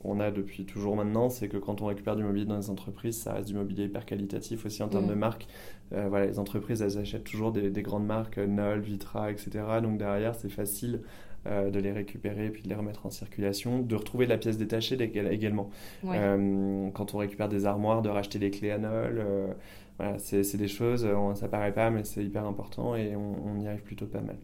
qu'on 0.00 0.20
a 0.20 0.30
depuis 0.30 0.64
toujours 0.64 0.94
maintenant, 0.94 1.30
c'est 1.30 1.48
que 1.48 1.56
quand 1.56 1.80
on 1.80 1.86
récupère 1.86 2.16
du 2.16 2.22
mobilier 2.22 2.44
dans 2.44 2.58
les 2.58 2.70
entreprises, 2.70 3.16
ça 3.16 3.32
reste 3.32 3.48
du 3.48 3.54
mobilier 3.54 3.84
hyper 3.84 4.04
qualitatif 4.04 4.66
aussi 4.66 4.82
en 4.82 4.88
termes 4.88 5.06
mm. 5.06 5.10
de 5.10 5.14
marque. 5.14 5.46
voilà, 5.90 6.26
les 6.26 6.38
entreprises, 6.38 6.82
elles 6.82 6.98
achètent 6.98 7.24
toujours 7.24 7.50
des, 7.50 7.70
des 7.70 7.82
grandes 7.82 8.06
marques, 8.06 8.38
Nol, 8.38 8.80
Vitra, 8.80 9.30
etc. 9.30 9.50
Donc 9.82 9.98
derrière, 9.98 10.34
c'est 10.34 10.50
facile 10.50 11.00
euh, 11.46 11.70
de 11.70 11.78
les 11.78 11.92
récupérer 11.92 12.46
et 12.46 12.50
puis 12.50 12.62
de 12.62 12.68
les 12.68 12.74
remettre 12.74 13.06
en 13.06 13.10
circulation, 13.10 13.80
de 13.80 13.94
retrouver 13.94 14.26
la 14.26 14.38
pièce 14.38 14.58
détachée 14.58 14.96
également. 15.30 15.70
Euh, 16.04 16.88
quand 16.90 17.14
on 17.14 17.18
récupère 17.18 17.48
des 17.48 17.66
armoires, 17.66 18.02
de 18.02 18.08
racheter 18.08 18.38
les 18.38 18.50
clés 18.50 18.76
Nol. 18.78 19.18
Euh, 19.18 19.52
voilà, 19.98 20.18
c'est 20.18 20.56
des 20.56 20.68
choses, 20.68 21.08
ça 21.36 21.48
paraît 21.48 21.72
pas, 21.72 21.88
mais 21.90 22.04
c'est 22.04 22.22
hyper 22.22 22.44
important 22.44 22.96
et 22.96 23.16
on, 23.16 23.58
y 23.58 23.66
arrive 23.66 23.82
plutôt 23.82 24.04
pas 24.04 24.20
mal. 24.20 24.36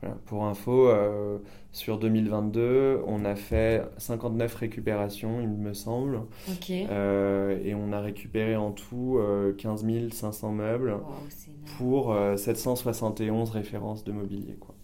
Voilà. 0.00 0.14
Pour 0.26 0.44
info, 0.44 0.92
sur 1.72 1.98
2022, 1.98 3.02
on 3.04 3.24
a 3.24 3.34
fait 3.34 3.82
59 3.96 4.54
récupérations, 4.54 5.40
il 5.40 5.48
me 5.48 5.72
semble. 5.72 6.20
et 6.70 7.74
on 7.74 7.92
a 7.92 8.00
récupéré 8.00 8.54
en 8.54 8.70
tout 8.70 9.18
15 9.58 9.84
500 10.12 10.52
meubles 10.52 10.98
pour 11.78 12.16
771 12.36 13.50
références 13.50 14.04
de 14.04 14.12
mobilier. 14.12 14.54
Quoi. 14.60 14.75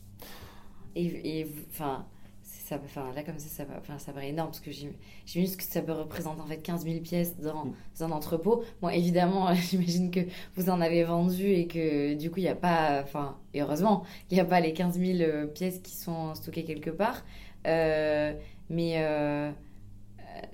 Et, 0.94 1.46
enfin, 1.70 2.06
ça, 2.42 2.80
enfin, 2.84 3.12
là, 3.14 3.22
comme 3.22 3.38
ça, 3.38 3.48
ça, 3.48 3.64
enfin, 3.78 3.98
ça 3.98 4.12
paraît 4.12 4.28
énorme 4.28 4.48
parce 4.48 4.60
que 4.60 4.70
j'imagine 4.70 5.56
que 5.56 5.62
ça 5.62 5.82
peut 5.82 5.92
représenter 5.92 6.40
en 6.40 6.46
fait 6.46 6.58
15 6.58 6.84
000 6.84 7.00
pièces 7.00 7.36
dans, 7.38 7.66
mm. 7.66 7.74
un 8.00 8.10
entrepôt. 8.10 8.64
Bon, 8.80 8.88
évidemment, 8.88 9.52
j'imagine 9.70 10.10
que 10.10 10.20
vous 10.56 10.70
en 10.70 10.80
avez 10.80 11.04
vendu 11.04 11.46
et 11.46 11.66
que 11.66 12.14
du 12.14 12.30
coup, 12.30 12.38
il 12.38 12.44
n'y 12.44 12.48
a 12.48 12.54
pas, 12.54 13.00
enfin, 13.02 13.36
et 13.54 13.62
heureusement, 13.62 14.04
il 14.30 14.34
n'y 14.34 14.40
a 14.40 14.44
pas 14.44 14.60
les 14.60 14.72
15 14.72 14.98
000 14.98 15.18
euh, 15.20 15.46
pièces 15.46 15.78
qui 15.80 15.94
sont 15.94 16.34
stockées 16.34 16.64
quelque 16.64 16.90
part. 16.90 17.24
Euh, 17.66 18.34
mais 18.70 18.94
euh, 18.96 19.50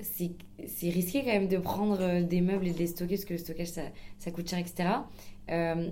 c'est 0.03 0.89
risqué 0.91 1.23
quand 1.23 1.33
même 1.33 1.49
de 1.49 1.59
prendre 1.59 2.23
des 2.23 2.41
meubles 2.41 2.67
et 2.67 2.73
de 2.73 2.79
les 2.79 2.89
stocker 2.89 3.15
parce 3.15 3.25
que 3.25 3.35
le 3.35 3.39
stockage, 3.39 3.69
ça, 3.69 3.83
ça 4.19 4.31
coûte 4.31 4.49
cher, 4.49 4.59
etc. 4.59 4.91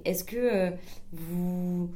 Est-ce 0.04 0.24
que 0.24 0.72
vous 1.12 1.90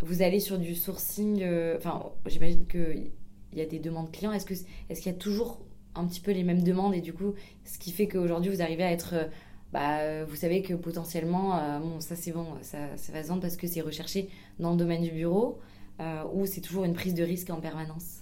vous 0.00 0.22
allez 0.22 0.40
sur 0.40 0.58
du 0.58 0.74
sourcing, 0.74 1.44
enfin, 1.76 2.10
j'imagine 2.26 2.66
qu'il 2.66 3.10
y 3.54 3.60
a 3.60 3.66
des 3.66 3.78
demandes 3.78 4.10
clients. 4.10 4.32
Est-ce 4.32 4.46
qu'il 4.46 4.56
est 4.88 5.06
y 5.06 5.08
a 5.08 5.12
toujours 5.12 5.60
un 5.94 6.06
petit 6.06 6.20
peu 6.20 6.32
les 6.32 6.44
mêmes 6.44 6.62
demandes 6.62 6.94
et 6.94 7.00
du 7.00 7.12
coup, 7.12 7.34
ce 7.64 7.78
qui 7.78 7.90
fait 7.90 8.06
qu'aujourd'hui, 8.06 8.50
vous 8.50 8.62
arrivez 8.62 8.84
à 8.84 8.92
être. 8.92 9.14
Bah, 9.72 10.24
vous 10.24 10.34
savez 10.34 10.62
que 10.62 10.74
potentiellement, 10.74 11.78
bon, 11.78 12.00
ça 12.00 12.16
c'est 12.16 12.32
bon, 12.32 12.46
ça, 12.60 12.78
ça, 12.96 13.12
va 13.12 13.22
se 13.22 13.28
vendre 13.28 13.40
parce 13.40 13.56
que 13.56 13.68
c'est 13.68 13.80
recherché 13.80 14.28
dans 14.58 14.72
le 14.72 14.76
domaine 14.76 15.02
du 15.02 15.12
bureau, 15.12 15.60
ou 16.32 16.44
c'est 16.46 16.60
toujours 16.60 16.84
une 16.84 16.94
prise 16.94 17.14
de 17.14 17.22
risque 17.22 17.50
en 17.50 17.60
permanence? 17.60 18.20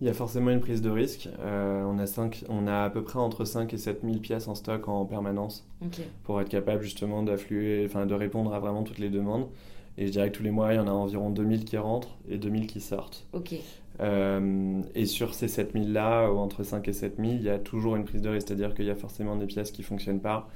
Il 0.00 0.06
y 0.06 0.10
a 0.10 0.14
forcément 0.14 0.50
une 0.50 0.60
prise 0.60 0.82
de 0.82 0.90
risque. 0.90 1.28
on, 1.42 1.98
a 1.98 2.06
cinq, 2.06 2.44
on 2.48 2.66
a 2.66 2.84
à 2.84 2.90
peu 2.90 3.02
près 3.02 3.18
entre 3.18 3.44
5 3.44 3.72
et 3.72 3.78
7 3.78 4.02
000 4.04 4.18
pièces 4.18 4.46
en 4.46 4.54
stock 4.54 4.88
en 4.88 5.06
permanence 5.06 5.66
pour 6.22 6.40
être 6.40 6.50
capable 6.50 6.82
justement 6.82 7.22
d'affluer, 7.22 7.84
enfin 7.86 8.04
de 8.04 8.14
répondre 8.14 8.52
à 8.52 8.60
vraiment 8.60 8.82
toutes 8.82 8.98
les 8.98 9.08
demandes. 9.10 9.48
Et 9.98 10.06
je 10.06 10.12
dirais 10.12 10.30
que 10.30 10.36
tous 10.36 10.42
les 10.42 10.50
mois, 10.50 10.72
il 10.72 10.76
y 10.76 10.78
en 10.78 10.88
a 10.88 10.92
environ 10.92 11.30
2000 11.30 11.64
qui 11.64 11.76
rentrent 11.76 12.16
et 12.28 12.38
2000 12.38 12.66
qui 12.66 12.80
sortent. 12.80 13.26
Ok. 13.32 13.54
Euh, 14.00 14.82
et 14.94 15.06
sur 15.06 15.34
ces 15.34 15.46
7000-là, 15.46 16.30
entre 16.30 16.62
5 16.62 16.86
et 16.88 16.92
7000, 16.92 17.36
il 17.36 17.42
y 17.42 17.48
a 17.48 17.58
toujours 17.58 17.96
une 17.96 18.04
prise 18.04 18.20
de 18.20 18.28
risque, 18.28 18.48
c'est-à-dire 18.48 18.74
qu'il 18.74 18.84
y 18.84 18.90
a 18.90 18.94
forcément 18.94 19.36
des 19.36 19.46
pièces 19.46 19.70
qui 19.70 19.82
ne 19.82 19.86
fonctionnent 19.86 20.20
pas. 20.20 20.48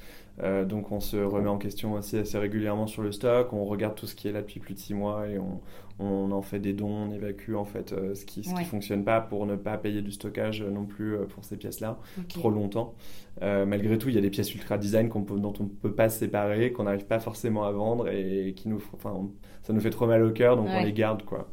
Euh, 0.42 0.64
donc 0.64 0.92
on 0.92 1.00
se 1.00 1.16
remet 1.16 1.48
en 1.48 1.58
question 1.58 1.94
aussi 1.94 2.16
assez 2.16 2.38
régulièrement 2.38 2.86
sur 2.86 3.02
le 3.02 3.12
stock, 3.12 3.52
on 3.52 3.64
regarde 3.64 3.94
tout 3.94 4.06
ce 4.06 4.14
qui 4.14 4.28
est 4.28 4.32
là 4.32 4.40
depuis 4.40 4.60
plus 4.60 4.74
de 4.74 4.78
6 4.78 4.94
mois 4.94 5.28
et 5.28 5.38
on, 5.38 5.60
on 6.00 6.32
en 6.32 6.42
fait 6.42 6.58
des 6.58 6.72
dons, 6.72 7.08
on 7.08 7.10
évacue 7.12 7.54
en 7.54 7.64
fait 7.64 7.92
euh, 7.92 8.14
ce 8.14 8.24
qui 8.24 8.40
ne 8.40 8.64
fonctionne 8.64 9.04
pas 9.04 9.20
pour 9.20 9.44
ne 9.46 9.54
pas 9.54 9.76
payer 9.76 10.00
du 10.00 10.10
stockage 10.10 10.62
non 10.62 10.86
plus 10.86 11.14
euh, 11.14 11.26
pour 11.26 11.44
ces 11.44 11.56
pièces-là 11.56 11.98
trop 12.28 12.50
longtemps. 12.50 12.94
Euh, 13.42 13.66
malgré 13.66 13.98
tout, 13.98 14.08
il 14.08 14.14
y 14.14 14.18
a 14.18 14.22
des 14.22 14.30
pièces 14.30 14.54
ultra 14.54 14.78
design 14.78 15.08
dont 15.08 15.52
on 15.60 15.62
ne 15.62 15.68
peut 15.68 15.94
pas 15.94 16.08
se 16.08 16.18
séparer, 16.18 16.72
qu'on 16.72 16.84
n'arrive 16.84 17.04
pas 17.06 17.20
forcément 17.20 17.64
à 17.64 17.72
vendre 17.72 18.08
et 18.08 18.54
qui 18.56 18.68
nous, 18.68 18.82
enfin, 18.94 19.28
ça 19.62 19.72
nous 19.72 19.80
fait 19.80 19.90
trop 19.90 20.06
mal 20.06 20.22
au 20.22 20.30
cœur, 20.30 20.56
donc 20.56 20.68
on 20.68 20.82
les 20.82 20.92
garde 20.92 21.22
quoi. 21.24 21.48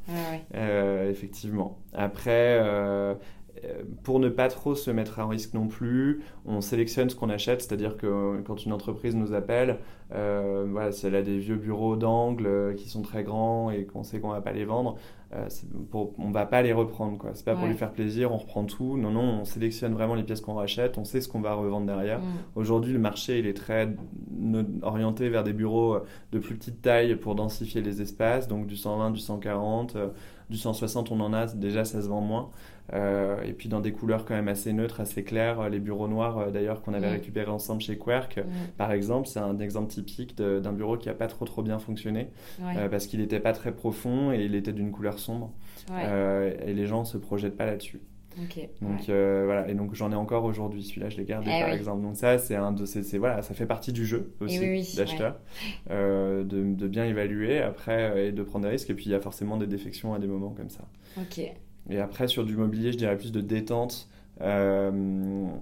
effectivement. 1.10 1.80
Après, 1.94 2.60
pour 4.04 4.20
ne 4.20 4.30
pas 4.30 4.48
trop 4.48 4.76
se 4.76 4.92
mettre 4.92 5.20
à 5.20 5.28
risque 5.28 5.54
non 5.54 5.68
plus, 5.68 6.22
on 6.46 6.62
sélectionne 6.62 7.10
ce 7.10 7.16
qu'on 7.16 7.30
achète, 7.30 7.62
c'est-à-dire 7.62 7.98
que 7.98 8.42
quand 8.46 8.66
une 8.66 8.74
entreprise 8.74 9.16
nous 9.16 9.34
appelle, 9.34 9.80
euh, 10.14 10.66
voilà, 10.70 10.92
si 10.92 11.06
elle 11.06 11.16
a 11.16 11.22
des 11.22 11.38
vieux 11.38 11.58
bureaux 11.58 11.98
d'angle 11.98 12.46
euh, 12.46 12.74
qui 12.74 12.88
sont 12.88 13.02
très 13.02 13.24
grands 13.24 13.72
et 13.72 13.84
qu'on 13.84 14.04
sait 14.04 14.20
qu'on 14.20 14.30
va 14.30 14.40
pas 14.40 14.54
les 14.54 14.64
vendre, 14.64 14.96
euh, 15.34 15.50
pour, 15.92 16.14
on 16.18 16.32
va 16.32 16.46
pas 16.46 16.62
les 16.62 16.72
reprendre. 16.72 17.20
Ce 17.34 17.40
C'est 17.40 17.46
pas 17.46 17.56
pour 17.56 17.68
lui 17.68 17.74
faire 17.74 17.92
plaisir, 17.92 18.32
on 18.32 18.38
reprend 18.38 18.64
tout. 18.64 18.96
Non, 18.96 19.12
non, 19.12 19.42
on 19.42 19.44
sélectionne 19.44 19.94
vraiment 19.94 20.16
les 20.16 20.24
pièces 20.24 20.40
qu'on 20.40 20.54
rachète, 20.54 20.98
on 20.98 21.04
sait 21.04 21.20
ce 21.20 21.28
qu'on 21.28 21.42
va 21.42 21.54
revendre 21.54 21.86
derrière. 21.86 22.20
Mm. 22.20 22.24
Aujourd'hui, 22.56 22.94
le 22.94 23.00
marché 23.00 23.40
il 23.40 23.48
est 23.48 23.58
très 23.58 23.94
orienté 24.82 25.28
vers 25.28 25.44
des 25.44 25.54
bureaux 25.54 25.98
de 26.32 26.40
plus 26.40 26.56
petite 26.56 26.82
taille 26.82 27.16
pour 27.18 27.36
densifier 27.36 27.82
les 27.82 28.02
espaces, 28.02 28.48
donc 28.48 28.68
du 28.68 28.78
120, 28.78 29.12
du 29.12 29.20
140, 29.20 29.98
du 30.50 30.58
160, 30.58 31.12
on 31.12 31.20
en 31.20 31.34
a 31.34 31.48
déjà, 31.48 31.84
ça 31.84 32.02
se 32.02 32.08
vend 32.08 32.22
moins. 32.22 32.50
Euh, 32.94 33.42
et 33.44 33.54
puis 33.54 33.70
dans 33.70 33.82
des 33.82 33.92
couleurs 33.92 34.26
quand 34.26 34.34
même 34.34 34.48
assez 34.48 34.74
neutres, 34.74 35.02
assez 35.02 35.24
claires. 35.24 35.60
Euh, 35.60 35.70
les 35.70 35.80
bureaux 35.80 36.08
noirs, 36.08 36.38
euh, 36.38 36.52
d'ailleurs, 36.52 36.82
qu'on 36.82 36.94
avait 36.94 37.10
récupérés 37.10 37.52
ensemble 37.52 37.82
chez 37.82 37.98
Querc, 37.98 38.40
par 38.78 38.92
exemple, 38.92 39.28
c'est 39.28 39.40
un 39.40 39.60
exemple 39.60 39.88
typique 39.88 40.36
d'un 40.38 40.74
bureau 40.74 40.98
qui 40.98 41.08
n'a 41.08 41.14
pas 41.14 41.28
trop 41.28 41.46
trop 41.46 41.62
bien 41.62 41.80
fonctionné 41.80 42.30
parce 42.90 43.08
qu'il 43.08 43.20
n'était 43.20 43.40
pas 43.40 43.54
très 43.54 43.74
profond 43.74 44.32
et 44.32 44.44
il 44.44 44.56
était 44.56 44.74
d'une 44.74 44.92
couleur 44.92 45.20
sombre. 45.20 45.52
et 45.92 46.74
les 46.74 46.86
gens 46.86 47.02
ne 47.02 47.06
se 47.06 47.18
projettent 47.18 47.58
pas 47.58 47.66
là-dessus. 47.66 48.02
donc 48.82 49.06
voilà, 49.08 49.68
et 49.68 49.74
donc 49.74 49.94
j'en 49.96 50.12
ai 50.12 50.16
encore 50.16 50.44
aujourd'hui. 50.46 50.84
Celui-là, 50.84 51.10
je 51.10 51.18
l'ai 51.18 51.26
gardé 51.26 51.52
eh 51.54 51.62
par 51.62 51.70
exemple. 51.70 52.02
Donc 52.02 52.16
ça, 52.16 52.38
c'est 52.38 52.56
un 52.56 52.72
de 52.72 52.86
ces, 52.86 53.18
voilà, 53.18 53.42
ça 53.42 53.54
fait 53.54 53.66
partie 53.66 53.94
du 53.94 54.06
jeu 54.06 54.34
aussi 54.40 54.96
d'acheteur, 54.96 55.40
de, 55.90 56.44
de, 56.44 56.88
bien 56.88 57.06
évaluer 57.06 57.60
après 57.60 58.28
et 58.28 58.32
de 58.32 58.44
prendre 58.44 58.66
des 58.66 58.72
risques. 58.72 58.90
Et 58.90 58.94
puis 58.94 59.06
il 59.06 59.12
y 59.12 59.16
a 59.16 59.20
forcément 59.20 59.58
des 59.58 59.68
défections 59.68 60.14
à 60.14 60.20
des 60.20 60.28
moments 60.28 60.52
comme 60.52 60.70
ça. 60.70 60.86
Ok. 61.18 61.42
Et 61.90 62.00
après, 62.00 62.28
sur 62.28 62.44
du 62.46 62.56
mobilier, 62.56 62.92
je 62.92 62.98
dirais 62.98 63.18
plus 63.18 63.32
de 63.32 63.42
détente. 63.42 64.10
Euh, 64.42 64.92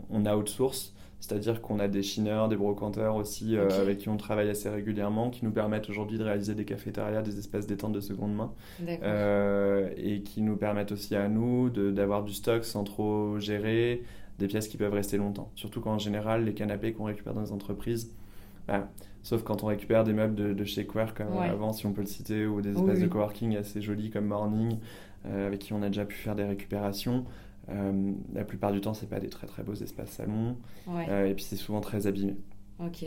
on 0.09 0.26
a 0.26 0.36
outsource, 0.36 0.93
c'est-à-dire 1.19 1.61
qu'on 1.61 1.80
a 1.80 1.88
des 1.88 2.03
chineurs, 2.03 2.49
des 2.49 2.57
brocanteurs 2.57 3.15
aussi 3.15 3.55
euh, 3.55 3.69
avec 3.82 3.99
qui 3.99 4.09
on 4.09 4.17
travaille 4.17 4.49
assez 4.49 4.69
régulièrement, 4.69 5.30
qui 5.30 5.45
nous 5.45 5.51
permettent 5.51 5.89
aujourd'hui 5.89 6.17
de 6.17 6.23
réaliser 6.23 6.55
des 6.55 6.65
cafétérias, 6.65 7.21
des 7.21 7.39
espaces 7.39 7.67
détente 7.67 7.93
de 7.93 8.01
seconde 8.01 8.36
main, 8.36 8.51
euh, 8.89 9.89
et 9.97 10.21
qui 10.21 10.41
nous 10.41 10.57
permettent 10.57 10.91
aussi 10.91 11.15
à 11.15 11.30
nous 11.30 11.69
d'avoir 11.69 12.23
du 12.23 12.34
stock 12.34 12.65
sans 12.65 12.84
trop 12.84 13.39
gérer, 13.39 14.03
des 14.39 14.47
pièces 14.47 14.67
qui 14.67 14.78
peuvent 14.78 14.93
rester 14.93 15.17
longtemps. 15.17 15.49
Surtout 15.55 15.80
qu'en 15.80 15.97
général, 15.97 16.43
les 16.43 16.53
canapés 16.53 16.91
qu'on 16.91 17.05
récupère 17.05 17.34
dans 17.34 17.41
les 17.41 17.53
entreprises, 17.53 18.13
bah, 18.67 18.89
sauf 19.23 19.43
quand 19.43 19.63
on 19.63 19.67
récupère 19.67 20.03
des 20.03 20.11
meubles 20.11 20.55
de, 20.55 20.63
chez 20.65 20.86
Queer 20.86 21.13
comme 21.13 21.38
avant, 21.38 21.71
si 21.71 21.86
on 21.86 21.93
peut 21.93 22.01
le 22.01 22.07
citer, 22.07 22.45
ou 22.45 22.61
des 22.61 22.71
espaces 22.71 22.99
de 22.99 23.07
coworking 23.07 23.55
assez 23.55 23.82
jolis 23.82 24.09
comme 24.09 24.26
Morning, 24.26 24.73
euh, 24.73 24.78
avec 25.32 25.59
qui 25.59 25.73
on 25.73 25.82
a 25.82 25.88
déjà 25.88 26.05
pu 26.05 26.15
faire 26.15 26.36
des 26.36 26.43
récupérations. 26.43 27.26
Euh, 27.69 28.11
la 28.34 28.43
plupart 28.43 28.71
du 28.71 28.82
temps, 28.82 28.93
c'est 28.93 29.09
pas 29.09 29.19
des 29.19 29.30
très 29.30 29.47
très 29.47 29.63
beaux 29.63 29.73
espaces 29.73 30.11
salons. 30.11 30.57
Euh, 30.88 31.28
et 31.28 31.34
puis 31.34 31.43
c'est 31.43 31.55
souvent 31.55 31.82
très 31.82 32.07
abîmé. 32.07 32.36
Ok. 32.80 33.05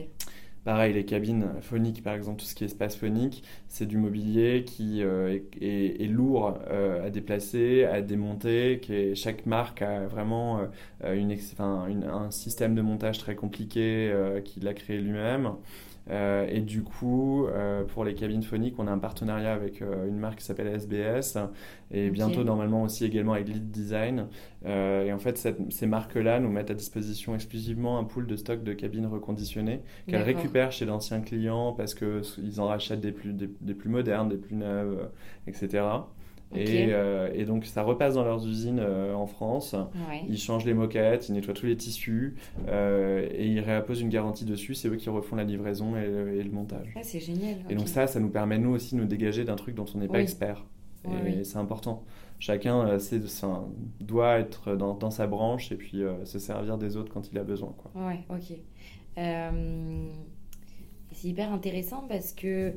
Pareil, 0.65 0.93
les 0.93 1.05
cabines 1.05 1.47
phoniques, 1.63 2.03
par 2.03 2.15
exemple, 2.15 2.41
tout 2.41 2.47
ce 2.47 2.55
qui 2.55 2.65
est 2.65 2.67
espace 2.67 2.97
phonique, 2.97 3.43
c'est 3.69 3.87
du 3.87 3.97
mobilier 3.97 4.65
qui 4.67 5.01
est, 5.01 6.11
lourd 6.11 6.59
à 6.69 7.09
déplacer, 7.11 7.85
à 7.85 8.03
démonter. 8.03 8.81
Qui 8.83 9.15
chaque 9.15 9.47
marque 9.47 9.81
a 9.81 10.07
vraiment 10.07 10.61
une, 11.05 11.33
un 12.05 12.31
système 12.31 12.75
de 12.75 12.83
montage 12.83 13.19
très 13.19 13.35
compliqué 13.35 14.13
qu'il 14.45 14.69
a 14.69 14.75
créé 14.75 14.99
lui-même. 14.99 15.53
Euh, 16.11 16.47
et 16.49 16.61
du 16.61 16.83
coup, 16.83 17.47
euh, 17.47 17.85
pour 17.85 18.05
les 18.05 18.15
cabines 18.15 18.43
phoniques, 18.43 18.75
on 18.79 18.87
a 18.87 18.91
un 18.91 18.99
partenariat 18.99 19.53
avec 19.53 19.83
euh, 19.83 20.09
une 20.09 20.19
marque 20.19 20.39
qui 20.39 20.45
s'appelle 20.45 20.69
SBS 20.69 21.37
et 21.91 22.11
bientôt 22.11 22.45
normalement 22.45 22.83
aussi 22.83 23.05
également 23.05 23.33
avec 23.33 23.49
Lead 23.49 23.71
Design. 23.71 24.27
et 24.67 25.13
en 25.13 25.19
fait, 25.19 25.49
ces 25.71 25.87
marques-là 25.87 26.41
nous 26.41 26.51
mettent 26.51 26.71
à 26.71 26.75
disposition 26.75 27.35
exclusivement 27.35 27.99
un 27.99 28.05
pool 28.05 28.27
de 28.27 28.37
stock 28.37 28.63
de 28.63 28.73
cabines 28.73 29.07
reconditionnées 29.07 29.81
qu'elles 30.07 30.23
récupèrent 30.23 30.73
chez 30.73 30.87
d'anciens 30.87 31.21
clients 31.21 31.73
parce 31.73 31.95
qu'ils 31.95 32.61
en 32.61 32.67
rachètent 32.67 33.01
des 33.01 33.13
plus, 33.13 33.33
des 33.33 33.75
plus 33.75 33.89
modernes, 33.89 34.29
des 34.29 34.37
plus 34.37 34.57
neuves, 34.57 35.09
etc. 35.47 35.83
Euh, 36.57 37.31
et, 37.35 37.45
donc 37.45 37.67
ça 37.67 37.83
repasse 37.83 38.15
dans 38.15 38.25
leurs 38.25 38.47
usines 38.47 38.81
euh, 38.81 39.15
en 39.15 39.27
France. 39.27 39.75
Ils 40.29 40.39
changent 40.39 40.65
les 40.65 40.75
moquettes, 40.75 41.29
ils 41.29 41.33
nettoient 41.33 41.55
tous 41.55 41.67
les 41.67 41.77
tissus 41.77 42.37
euh, 42.69 43.29
et 43.31 43.47
ils 43.47 43.61
réapposent 43.61 44.01
une 44.01 44.09
garantie 44.09 44.45
dessus. 44.45 44.75
C'est 44.75 44.89
eux 44.89 44.97
qui 44.97 45.11
refont 45.11 45.37
la 45.37 45.45
livraison 45.45 45.97
et, 45.97 46.43
le 46.43 46.51
montage. 46.51 46.95
Ah, 46.97 47.01
c'est 47.03 47.21
génial. 47.21 47.57
Et 47.69 47.75
donc 47.75 47.89
ça, 47.89 48.07
ça 48.07 48.21
nous 48.21 48.31
permet 48.31 48.59
nous 48.59 48.71
aussi 48.71 48.95
de 48.95 49.01
nous 49.01 49.07
dégager 49.07 49.45
d'un 49.45 49.57
truc 49.57 49.75
dont 49.75 49.87
on 49.95 49.99
n'est 49.99 50.09
pas 50.09 50.21
expert. 50.21 50.65
Et 51.27 51.45
c'est 51.45 51.59
important. 51.59 52.05
Chacun 52.39 52.99
doit 54.01 54.39
être 54.39 54.77
dans, 54.77 54.95
dans, 54.95 55.11
sa 55.11 55.27
branche 55.27 55.73
et 55.73 55.77
puis 55.77 56.03
se 56.25 56.39
servir 56.39 56.79
des 56.79 56.97
autres 56.97 57.13
quand 57.13 57.31
il 57.33 57.39
a 57.39 57.45
besoin. 57.45 57.75
Quoi. 57.77 57.91
Ouais, 58.07 58.21
ok. 58.31 58.59
c'est 61.13 61.29
hyper 61.29 61.53
intéressant 61.53 62.05
parce 62.09 62.33
que 62.33 62.75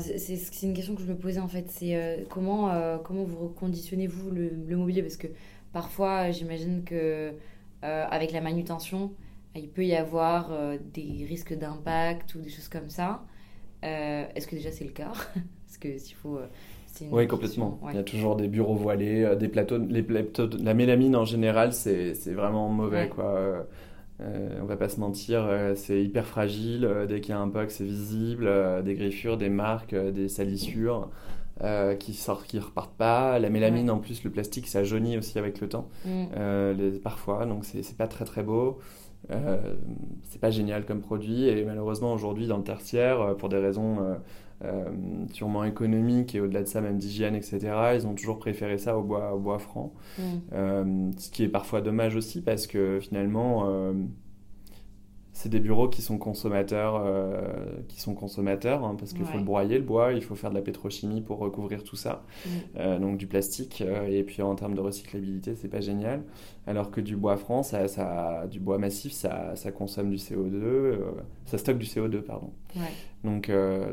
c'est 0.00 0.62
une 0.62 0.74
question 0.74 0.94
que 0.94 1.02
je 1.02 1.06
me 1.06 1.16
posais 1.16 1.40
en 1.40 1.48
fait. 1.48 1.66
C'est 1.68 1.96
euh, 1.96 2.24
comment, 2.28 2.70
euh, 2.70 2.98
comment 2.98 3.24
vous 3.24 3.48
reconditionnez-vous 3.48 4.30
le, 4.30 4.76
mobilier? 4.76 5.02
Parce 5.02 5.16
que 5.16 5.28
parfois, 5.72 6.30
j'imagine 6.30 6.84
que 6.84 7.32
euh, 7.84 8.04
avec 8.10 8.32
la 8.32 8.40
manutention, 8.40 9.12
il 9.54 9.68
peut 9.68 9.84
y 9.84 9.94
avoir 9.94 10.52
des 10.92 11.26
risques 11.28 11.56
d'impact 11.56 12.34
ou 12.34 12.40
des 12.40 12.50
choses 12.50 12.68
comme 12.68 12.90
ça. 12.90 13.24
Est-ce 13.82 14.46
que 14.46 14.56
déjà 14.56 14.70
c'est 14.70 14.84
le 14.84 14.90
cas? 14.90 15.12
Parce 15.66 15.78
que 15.78 15.98
s'il 15.98 16.16
faut. 16.16 16.38
oui, 17.10 17.26
complètement. 17.26 17.80
Il 17.88 17.96
y 17.96 17.98
a 17.98 18.02
toujours 18.02 18.36
des 18.36 18.48
bureaux 18.48 18.74
voilés, 18.74 19.36
des 19.38 19.48
plateaux. 19.48 19.78
Les 19.78 20.02
plateaux 20.02 20.48
la 20.60 20.74
mélamine 20.74 21.16
en 21.16 21.24
général, 21.24 21.72
c'est 21.72 22.12
vraiment 22.32 22.68
mauvais. 22.68 23.08
Quoi 23.08 23.66
euh, 24.20 24.58
on 24.60 24.64
va 24.64 24.76
pas 24.76 24.88
se 24.88 24.98
mentir, 24.98 25.44
euh, 25.44 25.74
c'est 25.76 26.02
hyper 26.02 26.26
fragile. 26.26 26.84
Euh, 26.84 27.06
dès 27.06 27.20
qu'il 27.20 27.30
y 27.30 27.38
a 27.38 27.40
un 27.40 27.46
bug, 27.46 27.68
c'est 27.70 27.84
visible. 27.84 28.50
des 28.84 28.94
griffures, 28.94 29.36
des 29.36 29.48
marques, 29.48 29.94
des 29.94 30.28
salissures 30.28 31.10
qui 31.98 32.14
sortent, 32.14 32.46
qui 32.46 32.58
repartent 32.60 32.96
pas. 32.96 33.38
La 33.38 33.50
mélamine, 33.50 33.90
en 33.90 33.98
plus, 33.98 34.22
le 34.22 34.30
plastique, 34.30 34.68
ça 34.68 34.84
jaunit 34.84 35.18
aussi 35.18 35.38
avec 35.38 35.60
le 35.60 35.68
temps, 35.68 35.88
mm. 36.04 36.98
parfois. 37.02 37.46
Donc, 37.46 37.64
c'est 37.64 37.96
pas 37.96 38.06
très 38.06 38.24
très 38.24 38.42
beau. 38.42 38.78
c'est 39.28 40.40
pas 40.40 40.50
génial 40.50 40.84
comme 40.84 41.00
produit 41.00 41.48
et 41.48 41.64
malheureusement 41.64 42.12
aujourd'hui 42.12 42.46
dans 42.46 42.58
le 42.58 42.62
tertiaire, 42.62 43.34
pour 43.38 43.48
des 43.48 43.58
raisons 43.58 43.98
sûrement 45.32 45.64
économiques 45.64 46.34
et 46.34 46.40
au-delà 46.40 46.62
de 46.62 46.68
ça 46.68 46.80
même 46.80 46.98
d'hygiène, 46.98 47.34
etc., 47.34 47.58
ils 47.94 48.06
ont 48.06 48.14
toujours 48.14 48.38
préféré 48.38 48.78
ça 48.78 48.98
au 48.98 49.02
bois, 49.02 49.34
au 49.34 49.38
bois 49.38 49.58
franc. 49.58 49.92
Mm. 50.18 51.12
ce 51.16 51.30
qui 51.30 51.44
est 51.44 51.48
parfois 51.48 51.80
dommage 51.80 52.16
aussi 52.16 52.42
parce 52.42 52.66
que 52.66 52.98
finalement 53.00 53.92
c'est 55.38 55.48
des 55.48 55.60
bureaux 55.60 55.88
qui 55.88 56.02
sont 56.02 56.18
consommateurs, 56.18 57.00
euh, 57.00 57.40
qui 57.86 58.00
sont 58.00 58.12
consommateurs 58.12 58.84
hein, 58.84 58.96
parce 58.98 59.12
qu'il 59.12 59.24
faut 59.24 59.38
le 59.38 59.44
broyer 59.44 59.78
le 59.78 59.84
bois, 59.84 60.12
il 60.12 60.20
faut 60.20 60.34
faire 60.34 60.50
de 60.50 60.56
la 60.56 60.62
pétrochimie 60.62 61.20
pour 61.20 61.38
recouvrir 61.38 61.84
tout 61.84 61.94
ça, 61.94 62.24
mm. 62.44 62.48
euh, 62.78 62.98
donc 62.98 63.18
du 63.18 63.28
plastique. 63.28 63.84
Euh, 63.86 64.08
et 64.08 64.24
puis 64.24 64.42
en 64.42 64.56
termes 64.56 64.74
de 64.74 64.80
recyclabilité, 64.80 65.54
c'est 65.54 65.68
pas 65.68 65.80
génial. 65.80 66.24
Alors 66.66 66.90
que 66.90 67.00
du 67.00 67.14
bois 67.14 67.36
franc, 67.36 67.62
ça, 67.62 67.86
ça 67.86 68.48
du 68.50 68.58
bois 68.58 68.78
massif, 68.78 69.12
ça, 69.12 69.54
ça 69.54 69.70
consomme 69.70 70.10
du 70.10 70.16
CO2, 70.16 70.98
ça 71.44 71.56
stocke 71.56 71.78
du 71.78 71.86
CO2, 71.86 72.20
pardon. 72.20 72.50
Donc, 73.22 73.50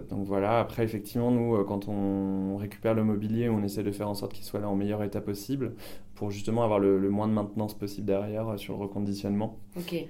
donc 0.10 0.26
voilà. 0.26 0.60
Après, 0.60 0.84
effectivement, 0.84 1.32
nous, 1.32 1.64
quand 1.64 1.88
on 1.88 2.58
récupère 2.58 2.96
le 2.96 3.04
mobilier, 3.04 3.50
on 3.50 3.64
essaie 3.64 3.84
de 3.84 3.92
faire 3.92 4.10
en 4.10 4.16
sorte 4.16 4.34
qu'il 4.34 4.44
soit 4.44 4.60
là 4.60 4.68
en 4.68 4.76
meilleur 4.76 5.04
état 5.04 5.22
possible 5.22 5.74
pour 6.16 6.32
justement 6.32 6.64
avoir 6.64 6.80
le, 6.80 6.98
moins 7.10 7.28
de 7.28 7.34
maintenance 7.34 7.74
possible 7.74 8.08
derrière 8.08 8.48
euh, 8.48 8.58
sur 8.58 8.76
le 8.76 8.84
reconditionnement. 8.84 9.60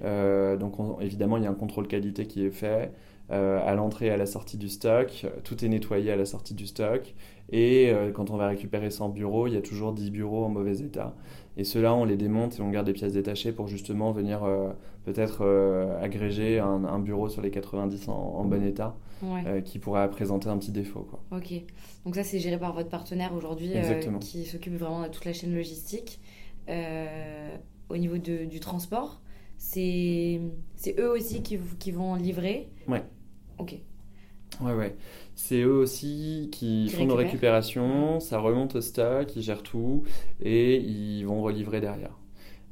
Euh, 0.04 0.56
donc 0.56 0.74
évidemment, 1.00 1.36
il 1.36 1.42
y 1.42 1.46
a 1.46 1.50
un 1.50 1.54
contrôle 1.54 1.88
qualité 1.88 2.26
qui 2.26 2.44
est 2.44 2.50
fait. 2.50 2.92
Euh, 3.32 3.58
à 3.66 3.74
l'entrée 3.74 4.06
et 4.06 4.10
à 4.10 4.16
la 4.16 4.26
sortie 4.26 4.56
du 4.56 4.68
stock, 4.68 5.26
tout 5.42 5.64
est 5.64 5.68
nettoyé 5.68 6.12
à 6.12 6.16
la 6.16 6.24
sortie 6.24 6.54
du 6.54 6.64
stock. 6.66 7.12
Et 7.50 7.92
quand 8.14 8.30
on 8.30 8.36
va 8.36 8.48
récupérer 8.48 8.90
100 8.90 9.08
bureaux, 9.10 9.46
il 9.46 9.54
y 9.54 9.56
a 9.56 9.62
toujours 9.62 9.92
10 9.92 10.10
bureaux 10.10 10.44
en 10.44 10.48
mauvais 10.48 10.78
état. 10.78 11.14
Et 11.56 11.62
ceux-là, 11.62 11.94
on 11.94 12.04
les 12.04 12.16
démonte 12.16 12.58
et 12.58 12.62
on 12.62 12.70
garde 12.70 12.86
des 12.86 12.92
pièces 12.92 13.12
détachées 13.12 13.52
pour 13.52 13.68
justement 13.68 14.10
venir 14.10 14.40
peut-être 15.04 15.44
agréger 16.00 16.58
un, 16.58 16.98
bureau 16.98 17.28
sur 17.28 17.42
les 17.42 17.50
90 17.50 18.08
en, 18.08 18.44
bon 18.44 18.64
état 18.64 18.96
qui 19.64 19.78
pourrait 19.78 20.10
présenter 20.10 20.48
un 20.48 20.58
petit 20.58 20.72
défaut. 20.72 21.06
Quoi. 21.08 21.22
Ok. 21.36 21.52
Donc 22.04 22.14
ça, 22.14 22.24
c'est 22.24 22.38
géré 22.38 22.58
par 22.58 22.72
votre 22.72 22.88
partenaire 22.88 23.34
aujourd'hui 23.34 23.72
euh, 23.74 24.18
qui 24.20 24.44
s'occupe 24.44 24.74
vraiment 24.74 25.02
de 25.02 25.08
toute 25.08 25.24
la 25.24 25.32
chaîne 25.32 25.54
logistique. 25.54 26.20
Euh, 26.68 27.56
au 27.88 27.96
niveau 27.96 28.18
du 28.18 28.60
transport, 28.60 29.20
c'est 29.56 30.40
eux 30.98 31.10
aussi 31.10 31.42
qui, 31.42 31.58
qui 31.78 31.90
vont 31.90 32.14
livrer 32.14 32.68
Ouais. 32.88 33.02
Ok. 33.58 33.78
Ouais, 34.60 34.72
ouais. 34.72 34.96
C'est 35.34 35.60
eux 35.60 35.76
aussi 35.76 36.48
qui, 36.50 36.88
font 36.88 37.04
nos 37.06 37.14
récupérations, 37.14 38.20
ça 38.20 38.38
remonte 38.38 38.76
au 38.76 38.80
stock, 38.80 39.34
ils 39.36 39.42
gèrent 39.42 39.62
tout 39.62 40.02
et 40.40 40.78
ils 40.78 41.24
vont 41.24 41.42
relivrer 41.42 41.80
derrière. 41.80 42.18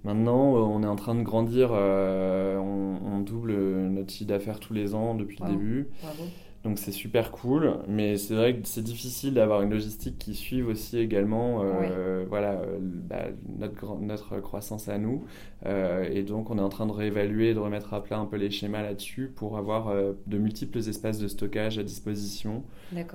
Maintenant, 0.05 0.53
on 0.53 0.83
est 0.83 0.87
en 0.87 0.97
train 0.97 1.15
de 1.15 1.23
grandir, 1.23 1.71
euh, 1.73 2.59
on, 2.59 3.21
double 3.21 3.55
notre 3.55 4.13
chiffre 4.13 4.29
d'affaires 4.29 4.61
tous 4.61 4.75
les 4.75 4.95
ans 4.95 5.15
depuis 5.15 5.39
le 5.41 5.49
début. 5.49 5.89
Bravo. 6.03 6.25
Donc 6.65 6.79
c'est 6.79 6.93
super 6.93 7.31
cool, 7.31 7.75
mais 7.89 8.17
c'est 8.17 8.35
vrai 8.35 8.57
que 8.57 8.67
c'est 8.67 8.83
difficile 8.83 9.35
d'avoir 9.35 9.61
une 9.61 9.69
logistique 9.69 10.19
qui 10.19 10.35
suive 10.35 10.67
aussi 10.67 10.99
également 10.99 11.61
euh, 11.63 12.25
voilà, 12.27 12.53
euh, 12.53 12.79
bah, 12.81 13.27
notre, 13.59 13.99
notre 14.01 14.41
croissance 14.41 14.89
à 14.89 14.97
nous. 14.97 15.27
Euh, 15.67 16.09
et 16.11 16.23
donc 16.23 16.49
on 16.49 16.57
est 16.57 16.63
en 16.63 16.71
train 16.71 16.87
de 16.87 16.93
réévaluer, 16.93 17.53
de 17.53 17.59
remettre 17.59 17.93
à 17.93 18.03
plat 18.03 18.19
un 18.19 18.25
peu 18.25 18.37
les 18.37 18.51
schémas 18.51 18.81
là-dessus 18.81 19.31
pour 19.35 19.59
avoir 19.59 19.95
de 20.27 20.39
multiples 20.39 20.79
espaces 20.79 21.19
de 21.19 21.29
stockage 21.29 21.79
à 21.79 21.83
disposition. 21.83 22.63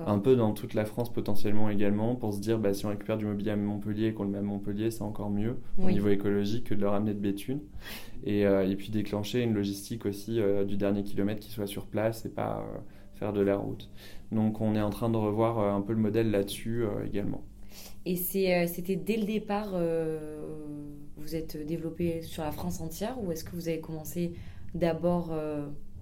Un 0.06 0.20
peu 0.20 0.36
dans 0.36 0.52
toute 0.52 0.74
la 0.74 0.84
France 0.84 1.12
potentiellement 1.12 1.70
également, 1.70 2.14
pour 2.14 2.32
se 2.32 2.38
dire 2.38 2.56
bah, 2.56 2.72
si 2.72 2.86
on 2.86 2.90
récupère 2.90 3.16
du 3.16 3.26
mobilier 3.26 3.50
à 3.50 3.56
Montpellier 3.56 4.06
et 4.06 4.12
qu'on 4.12 4.24
le 4.24 4.30
met 4.30 4.38
à 4.38 4.42
Montpellier, 4.42 4.92
c'est 4.92 5.02
encore 5.02 5.30
mieux 5.30 5.56
au 5.82 5.90
niveau 5.90 6.08
écologique 6.08 6.68
que 6.68 6.74
de 6.74 6.80
le 6.80 6.88
ramener 6.88 7.14
de 7.14 7.20
Béthune. 7.20 7.58
Et, 8.22 8.42
et 8.42 8.76
puis 8.76 8.90
déclencher 8.90 9.42
une 9.42 9.54
logistique 9.54 10.06
aussi 10.06 10.40
du 10.68 10.76
dernier 10.76 11.02
kilomètre 11.02 11.40
qui 11.40 11.50
soit 11.50 11.66
sur 11.66 11.86
place 11.86 12.24
et 12.26 12.28
pas 12.28 12.64
faire 13.20 13.32
de 13.32 13.42
la 13.42 13.56
route. 13.56 13.88
Donc 14.32 14.60
on 14.60 14.74
est 14.74 14.80
en 14.80 14.90
train 14.90 15.10
de 15.10 15.16
revoir 15.16 15.58
euh, 15.58 15.70
un 15.72 15.82
peu 15.82 15.92
le 15.92 16.00
modèle 16.00 16.30
là-dessus 16.30 16.84
euh, 16.84 17.06
également. 17.06 17.42
Et 18.06 18.16
euh, 18.16 18.66
c'était 18.66 18.96
dès 18.96 19.16
le 19.18 19.26
départ, 19.26 19.74
vous 21.18 21.36
êtes 21.36 21.56
développé 21.66 22.22
sur 22.22 22.42
la 22.42 22.50
France 22.50 22.80
entière 22.80 23.22
ou 23.22 23.30
est-ce 23.30 23.44
que 23.44 23.52
vous 23.52 23.68
avez 23.68 23.80
commencé 23.80 24.32
d'abord 24.74 25.34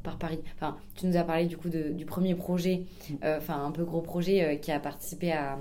par 0.05 0.17
Paris? 0.17 0.41
Enfin, 0.55 0.77
tu 0.95 1.07
nous 1.07 1.17
as 1.17 1.25
parlé 1.25 1.47
du 1.47 1.57
coup 1.57 1.69
du 1.69 2.05
premier 2.07 2.37
projet, 2.37 2.85
enfin 3.23 3.65
un 3.65 3.73
peu 3.73 3.85
gros 3.85 4.01
projet 4.01 4.61
qui 4.63 4.71
a 4.71 4.79
participé 4.79 5.33
à, 5.33 5.59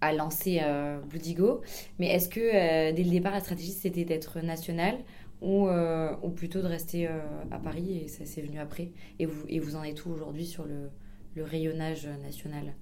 à 0.00 0.14
lancer 0.14 0.62
Bloodigo. 1.10 1.60
Mais 1.98 2.08
est-ce 2.08 2.30
que 2.30 2.92
dès 2.92 3.04
le 3.04 3.10
départ, 3.10 3.32
la 3.32 3.40
stratégie 3.40 3.72
c'était 3.72 4.06
d'être 4.06 4.40
national? 4.40 4.96
Ou, 5.40 5.68
euh, 5.68 6.14
ou 6.22 6.30
plutôt 6.30 6.60
de 6.60 6.66
rester 6.66 7.08
euh, 7.08 7.20
à 7.50 7.58
Paris 7.58 8.02
et 8.04 8.08
ça 8.08 8.24
c'est 8.24 8.42
venu 8.42 8.58
après 8.58 8.90
et 9.18 9.26
vous, 9.26 9.44
et 9.48 9.58
vous 9.58 9.76
en 9.76 9.82
êtes 9.82 10.04
où 10.04 10.10
aujourd'hui 10.10 10.46
sur 10.46 10.64
le, 10.64 10.90
le, 11.34 11.42
rayonnage 11.42 12.06
national? 12.22 12.74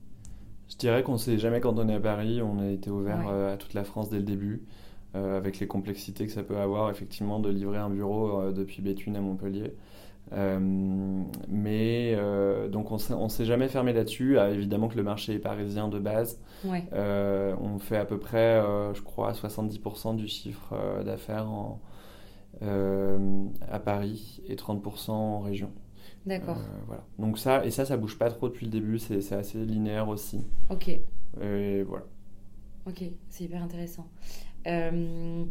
Je 0.68 0.76
dirais 0.76 1.02
qu'on 1.02 1.12
ne 1.12 1.18
s'est 1.18 1.38
jamais 1.38 1.60
cantonné 1.60 1.94
à 1.94 2.00
Paris, 2.00 2.42
on 2.42 2.58
a 2.58 2.68
été 2.68 2.90
ouvert 2.90 3.28
euh, 3.28 3.54
à 3.54 3.56
toute 3.56 3.74
la 3.74 3.84
France 3.84 4.10
dès 4.10 4.18
le 4.18 4.24
début. 4.24 4.62
avec 5.14 5.58
les 5.58 5.66
complexités 5.66 6.26
que 6.26 6.32
ça 6.32 6.42
peut 6.42 6.58
avoir, 6.58 6.90
effectivement, 6.90 7.40
de 7.40 7.48
livrer 7.50 7.78
un 7.78 7.90
bureau 7.90 8.52
depuis 8.52 8.82
Béthune 8.82 9.16
à 9.16 9.20
Montpellier. 9.20 9.72
mais 11.48 12.16
donc 12.70 12.92
on 12.92 13.24
ne 13.24 13.28
s'est 13.28 13.46
jamais 13.46 13.68
fermé 13.68 13.92
là-dessus. 13.92 14.38
Ah, 14.38 14.50
évidemment 14.50 14.88
que 14.88 14.96
le 14.96 15.02
marché 15.02 15.32
est 15.32 15.38
parisien 15.38 15.88
de 15.88 15.98
base. 15.98 16.38
on 16.64 17.78
fait 17.78 17.96
à 17.96 18.04
peu 18.04 18.18
près, 18.18 18.60
je 18.94 19.00
crois, 19.00 19.32
70% 19.32 20.14
du 20.16 20.28
chiffre 20.28 20.74
d'affaires 21.04 21.48
en, 21.48 21.80
euh, 21.80 21.87
à 22.62 23.78
Paris 23.78 24.42
et 24.46 24.56
30% 24.56 25.10
en 25.10 25.40
région. 25.40 25.70
D'accord. 26.26 26.58
Euh, 26.58 26.80
voilà. 26.86 27.04
Donc 27.18 27.38
ça, 27.38 27.64
et 27.64 27.70
ça, 27.70 27.84
ça 27.84 27.96
bouge 27.96 28.18
pas 28.18 28.30
trop 28.30 28.48
depuis 28.48 28.66
le 28.66 28.72
début, 28.72 28.98
c'est 28.98 29.32
assez 29.32 29.64
linéaire 29.64 30.08
aussi. 30.08 30.44
Ok. 30.70 30.88
Et 30.88 31.82
voilà. 31.84 32.04
Ok, 32.86 33.02
c'est 33.28 33.44
hyper 33.44 33.62
intéressant. 33.62 34.08
Euh, 34.66 35.44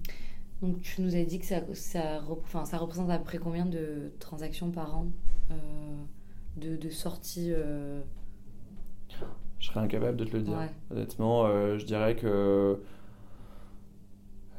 donc 0.62 0.82
tu 0.82 1.02
nous 1.02 1.16
as 1.16 1.24
dit 1.24 1.40
que 1.40 1.46
ça, 1.46 1.62
ça, 1.74 2.22
enfin, 2.30 2.66
ça 2.66 2.78
représente 2.78 3.10
à 3.10 3.18
peu 3.18 3.24
près 3.24 3.38
combien 3.38 3.66
de 3.66 4.12
transactions 4.20 4.72
par 4.72 4.98
an 4.98 5.08
de, 6.58 6.76
de, 6.76 6.90
sorties 6.90 7.52
Je 9.60 9.66
serais 9.66 9.80
incapable 9.80 10.18
de 10.18 10.26
te 10.26 10.36
le 10.36 10.44
dire. 10.44 10.60
Honnêtement, 10.92 11.48
je 11.78 11.86
dirais 11.86 12.16
que 12.16 12.80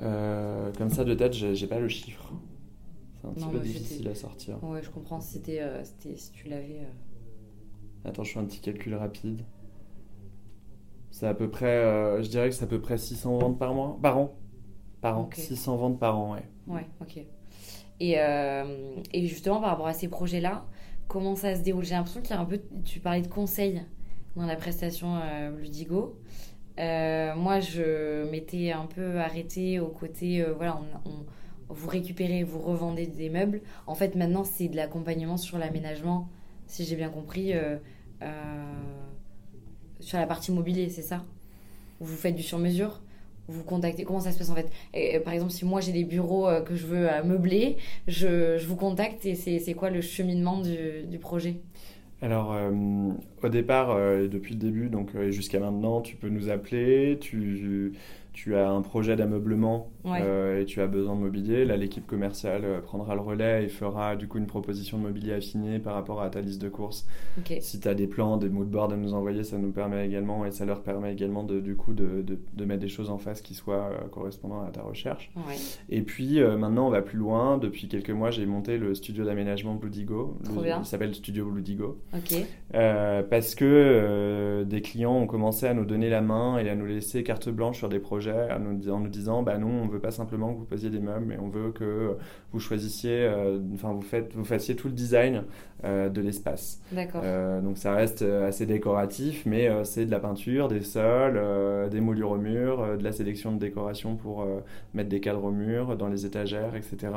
euh, 0.01 0.73
comme 0.77 0.91
ça, 0.91 1.05
de 1.05 1.15
tête, 1.15 1.33
j'ai 1.33 1.67
pas 1.67 1.79
le 1.79 1.89
chiffre. 1.89 2.33
C'est 3.21 3.29
un 3.29 3.33
petit 3.33 3.47
peu 3.47 3.59
difficile 3.59 4.09
à 4.09 4.15
sortir. 4.15 4.63
Ouais, 4.63 4.83
je 4.83 4.91
comprends. 4.91 5.21
C'était, 5.21 5.61
euh, 5.61 5.83
si 5.85 6.33
tu 6.33 6.49
l'avais. 6.49 6.81
Euh. 6.81 8.09
Attends, 8.09 8.23
je 8.23 8.33
fais 8.33 8.39
un 8.39 8.45
petit 8.45 8.61
calcul 8.61 8.95
rapide. 8.95 9.43
C'est 11.11 11.27
à 11.27 11.35
peu 11.35 11.51
près, 11.51 12.23
je 12.23 12.29
dirais 12.29 12.49
que 12.49 12.55
c'est 12.55 12.65
à 12.65 12.69
peu 12.69 12.81
près 12.81 12.97
600 12.97 13.39
ventes 13.39 13.59
par 13.59 13.75
mois, 13.75 13.99
par 14.01 14.19
an. 14.19 14.37
Par 15.01 15.19
an. 15.19 15.29
600 15.33 15.77
ventes 15.77 15.99
par 15.99 16.17
an, 16.19 16.35
ouais. 16.35 16.45
Ouais, 16.69 16.87
ok. 17.01 17.25
Et, 17.99 18.13
et 18.13 19.27
justement, 19.27 19.61
par 19.61 19.71
rapport 19.71 19.89
à 19.89 19.95
ces 19.95 20.07
projets-là, 20.07 20.65
comment 21.09 21.35
ça 21.35 21.57
se 21.57 21.63
déroule? 21.63 21.85
J'ai 21.85 21.95
l'impression 21.95 22.21
qu'il 22.21 22.31
y 22.31 22.35
a 22.35 22.41
un 22.41 22.45
peu. 22.45 22.61
Tu 22.85 23.01
parlais 23.01 23.23
de 23.23 23.27
conseils 23.27 23.83
dans 24.37 24.47
la 24.47 24.55
prestation 24.55 25.19
Ludigo. 25.59 26.21
Euh, 26.79 27.35
moi, 27.35 27.61
je 27.61 28.31
m'étais 28.31 28.71
un 28.71 28.87
peu 28.87 29.19
arrêtée 29.19 29.81
au 29.81 29.89
côté, 29.89 30.43
euh, 30.43 30.53
voilà, 30.53 30.81
on, 31.05 31.75
vous 31.75 31.89
récupérez, 31.89 32.45
vous 32.45 32.61
revendez 32.61 33.07
des 33.07 33.29
meubles. 33.29 33.61
En 33.87 33.95
fait, 33.95 34.15
maintenant, 34.15 34.45
c'est 34.45 34.69
de 34.69 34.77
l'accompagnement 34.77 35.37
sur 35.37 35.59
l'aménagement, 35.59 36.29
si 36.67 36.85
j'ai 36.85 36.97
bien 36.97 37.11
compris, 37.11 37.53
euh, 37.53 37.77
sur 40.01 40.19
la 40.19 40.27
partie 40.27 40.53
mobilier, 40.53 40.89
c'est 40.89 41.03
ça? 41.03 41.25
Vous 42.01 42.17
faites 42.17 42.37
du 42.37 42.43
sur-mesure? 42.43 43.01
Vous 43.49 43.65
contactez 43.65 44.05
Comment 44.05 44.21
ça 44.21 44.31
se 44.31 44.39
passe 44.39 44.51
en 44.51 44.55
fait? 44.55 44.71
Par 45.25 45.33
exemple, 45.33 45.53
si 45.53 45.65
moi 45.65 45.81
j'ai 45.81 45.93
des 45.93 46.05
bureaux 46.05 46.49
que 46.67 46.77
je 46.77 46.87
veux 46.87 47.09
meubler, 47.25 47.79
je, 48.07 48.63
vous 48.67 48.77
contacte 48.77 49.25
et 49.25 49.35
c'est 49.35 49.75
quoi 49.75 49.89
le 49.89 50.03
cheminement 50.03 50.61
du 50.61 51.19
projet? 51.19 51.57
Alors, 52.21 52.53
euh, 52.53 52.73
au 53.45 53.49
départ, 53.49 53.91
euh, 53.91 54.27
depuis 54.27 54.55
le 54.55 54.61
début, 54.61 54.89
donc 54.89 55.11
euh, 55.15 55.31
jusqu'à 55.31 55.61
maintenant, 55.61 56.01
tu 56.01 56.17
peux 56.17 56.29
nous 56.29 56.51
appeler, 56.51 57.17
tu, 57.21 57.93
tu 58.39 58.55
as 58.55 58.71
un 58.71 58.83
projet 58.83 59.17
d'ameublement 59.17 59.91
et 60.61 60.65
tu 60.65 60.81
as 60.81 60.87
besoin 60.87 61.17
de 61.17 61.21
mobilier. 61.21 61.65
Là, 61.65 61.77
l'équipe 61.77 62.07
commerciale 62.07 62.65
prendra 62.85 63.17
le 63.17 63.21
relais 63.21 63.65
et 63.65 63.69
fera 63.69 64.15
du 64.15 64.29
coup 64.29 64.39
une 64.39 64.47
proposition 64.47 64.97
de 64.97 65.03
mobilier 65.03 65.33
affinée 65.33 65.81
par 65.81 65.95
rapport 65.95 66.23
à 66.23 66.31
ta 66.31 66.41
liste 66.41 66.63
de 66.63 66.69
courses. 66.69 67.05
Si 67.59 67.81
tu 67.81 67.89
as 67.89 67.95
des 67.95 68.07
plans, 68.07 68.37
des 68.37 68.49
moodboards 68.49 68.93
à 68.93 68.97
nous 68.97 69.13
envoyer, 69.13 69.43
ça 69.43 69.59
nous 69.59 69.73
permet 69.73 70.07
également 70.07 70.47
et 70.47 70.53
ça 70.53 70.65
leur 70.65 70.83
permet 70.83 71.13
également 71.13 71.43
de, 71.43 71.59
du 71.59 71.75
coup 71.75 71.95
de, 71.95 72.25
de, 72.25 72.65
mettre 72.65 72.81
des 72.81 72.89
choses 72.89 73.11
en 73.11 73.19
face 73.19 73.43
qui 73.43 73.55
soient 73.55 73.91
correspondant 74.13 74.63
à 74.63 74.71
ta 74.71 74.83
recherche. 74.83 75.33
Et 75.89 76.03
puis 76.03 76.41
maintenant, 76.41 76.87
on 76.87 76.91
va 76.91 77.03
plus 77.03 77.19
loin. 77.19 77.59
Depuis 77.59 77.89
quelques 77.89 78.11
mois, 78.11 78.31
j'ai 78.31 78.47
monté 78.47 78.79
le 78.79 78.95
studio 78.95 79.25
d'aménagement 79.25 79.75
Bludigo. 79.75 80.39
Il 80.49 80.87
s'appelle 80.87 81.13
Studio 81.13 81.47
Bludigo. 81.51 81.99
parce 82.71 83.57
que 83.57 84.63
des 84.65 84.81
clients 84.81 85.17
ont 85.17 85.27
commencé 85.27 85.67
à 85.67 85.75
nous 85.75 85.85
donner 85.85 86.09
la 86.09 86.21
main 86.21 86.59
et 86.59 86.71
à 86.71 86.77
nous 86.77 86.87
laisser 86.87 87.25
carte 87.25 87.49
blanche 87.49 87.79
sur 87.79 87.89
des 87.89 87.99
projets 87.99 88.28
en 88.31 88.59
nous, 88.59 88.91
en 88.91 89.01
nous 89.01 89.09
disant 89.09 89.43
bah 89.43 89.59
non, 89.59 89.69
on 89.69 89.87
veut 89.87 90.01
pas 90.01 90.11
simplement 90.11 90.53
que 90.53 90.59
vous 90.59 90.65
posiez 90.65 90.91
des 90.91 91.01
meubles, 91.01 91.27
mais 91.27 91.39
on 91.39 91.49
veut 91.49 91.71
que 91.73 92.17
vous 92.53 92.61
choisissiez, 92.61 93.31
enfin 93.75 93.93
vous, 93.93 94.03
faites, 94.03 94.35
vous 94.35 94.45
fassiez 94.45 94.77
tout 94.77 94.89
le 94.89 94.95
design 94.95 95.45
de 95.85 96.21
l'espace. 96.21 96.81
D'accord. 96.91 97.23
donc 97.63 97.79
ça 97.79 97.95
reste 97.95 98.23
assez 98.23 98.67
décoratif, 98.67 99.45
mais 99.47 99.71
c'est 99.85 100.07
de 100.07 100.11
la 100.11 100.19
peinture, 100.19 100.69
des 100.69 100.83
sols, 100.83 101.41
des 101.91 102.01
moulures 102.01 102.33
au 102.33 102.39
mur, 102.39 102.97
de 102.99 103.05
la 103.05 103.13
sélection 103.13 103.53
de 103.53 103.59
décoration 103.59 104.17
pour 104.17 104.47
mettre 104.95 105.09
des 105.09 105.21
cadres 105.21 105.45
au 105.45 105.53
mur, 105.53 105.97
dans 105.97 106.09
les 106.09 106.27
étagères, 106.27 106.75
etc. 106.75 107.13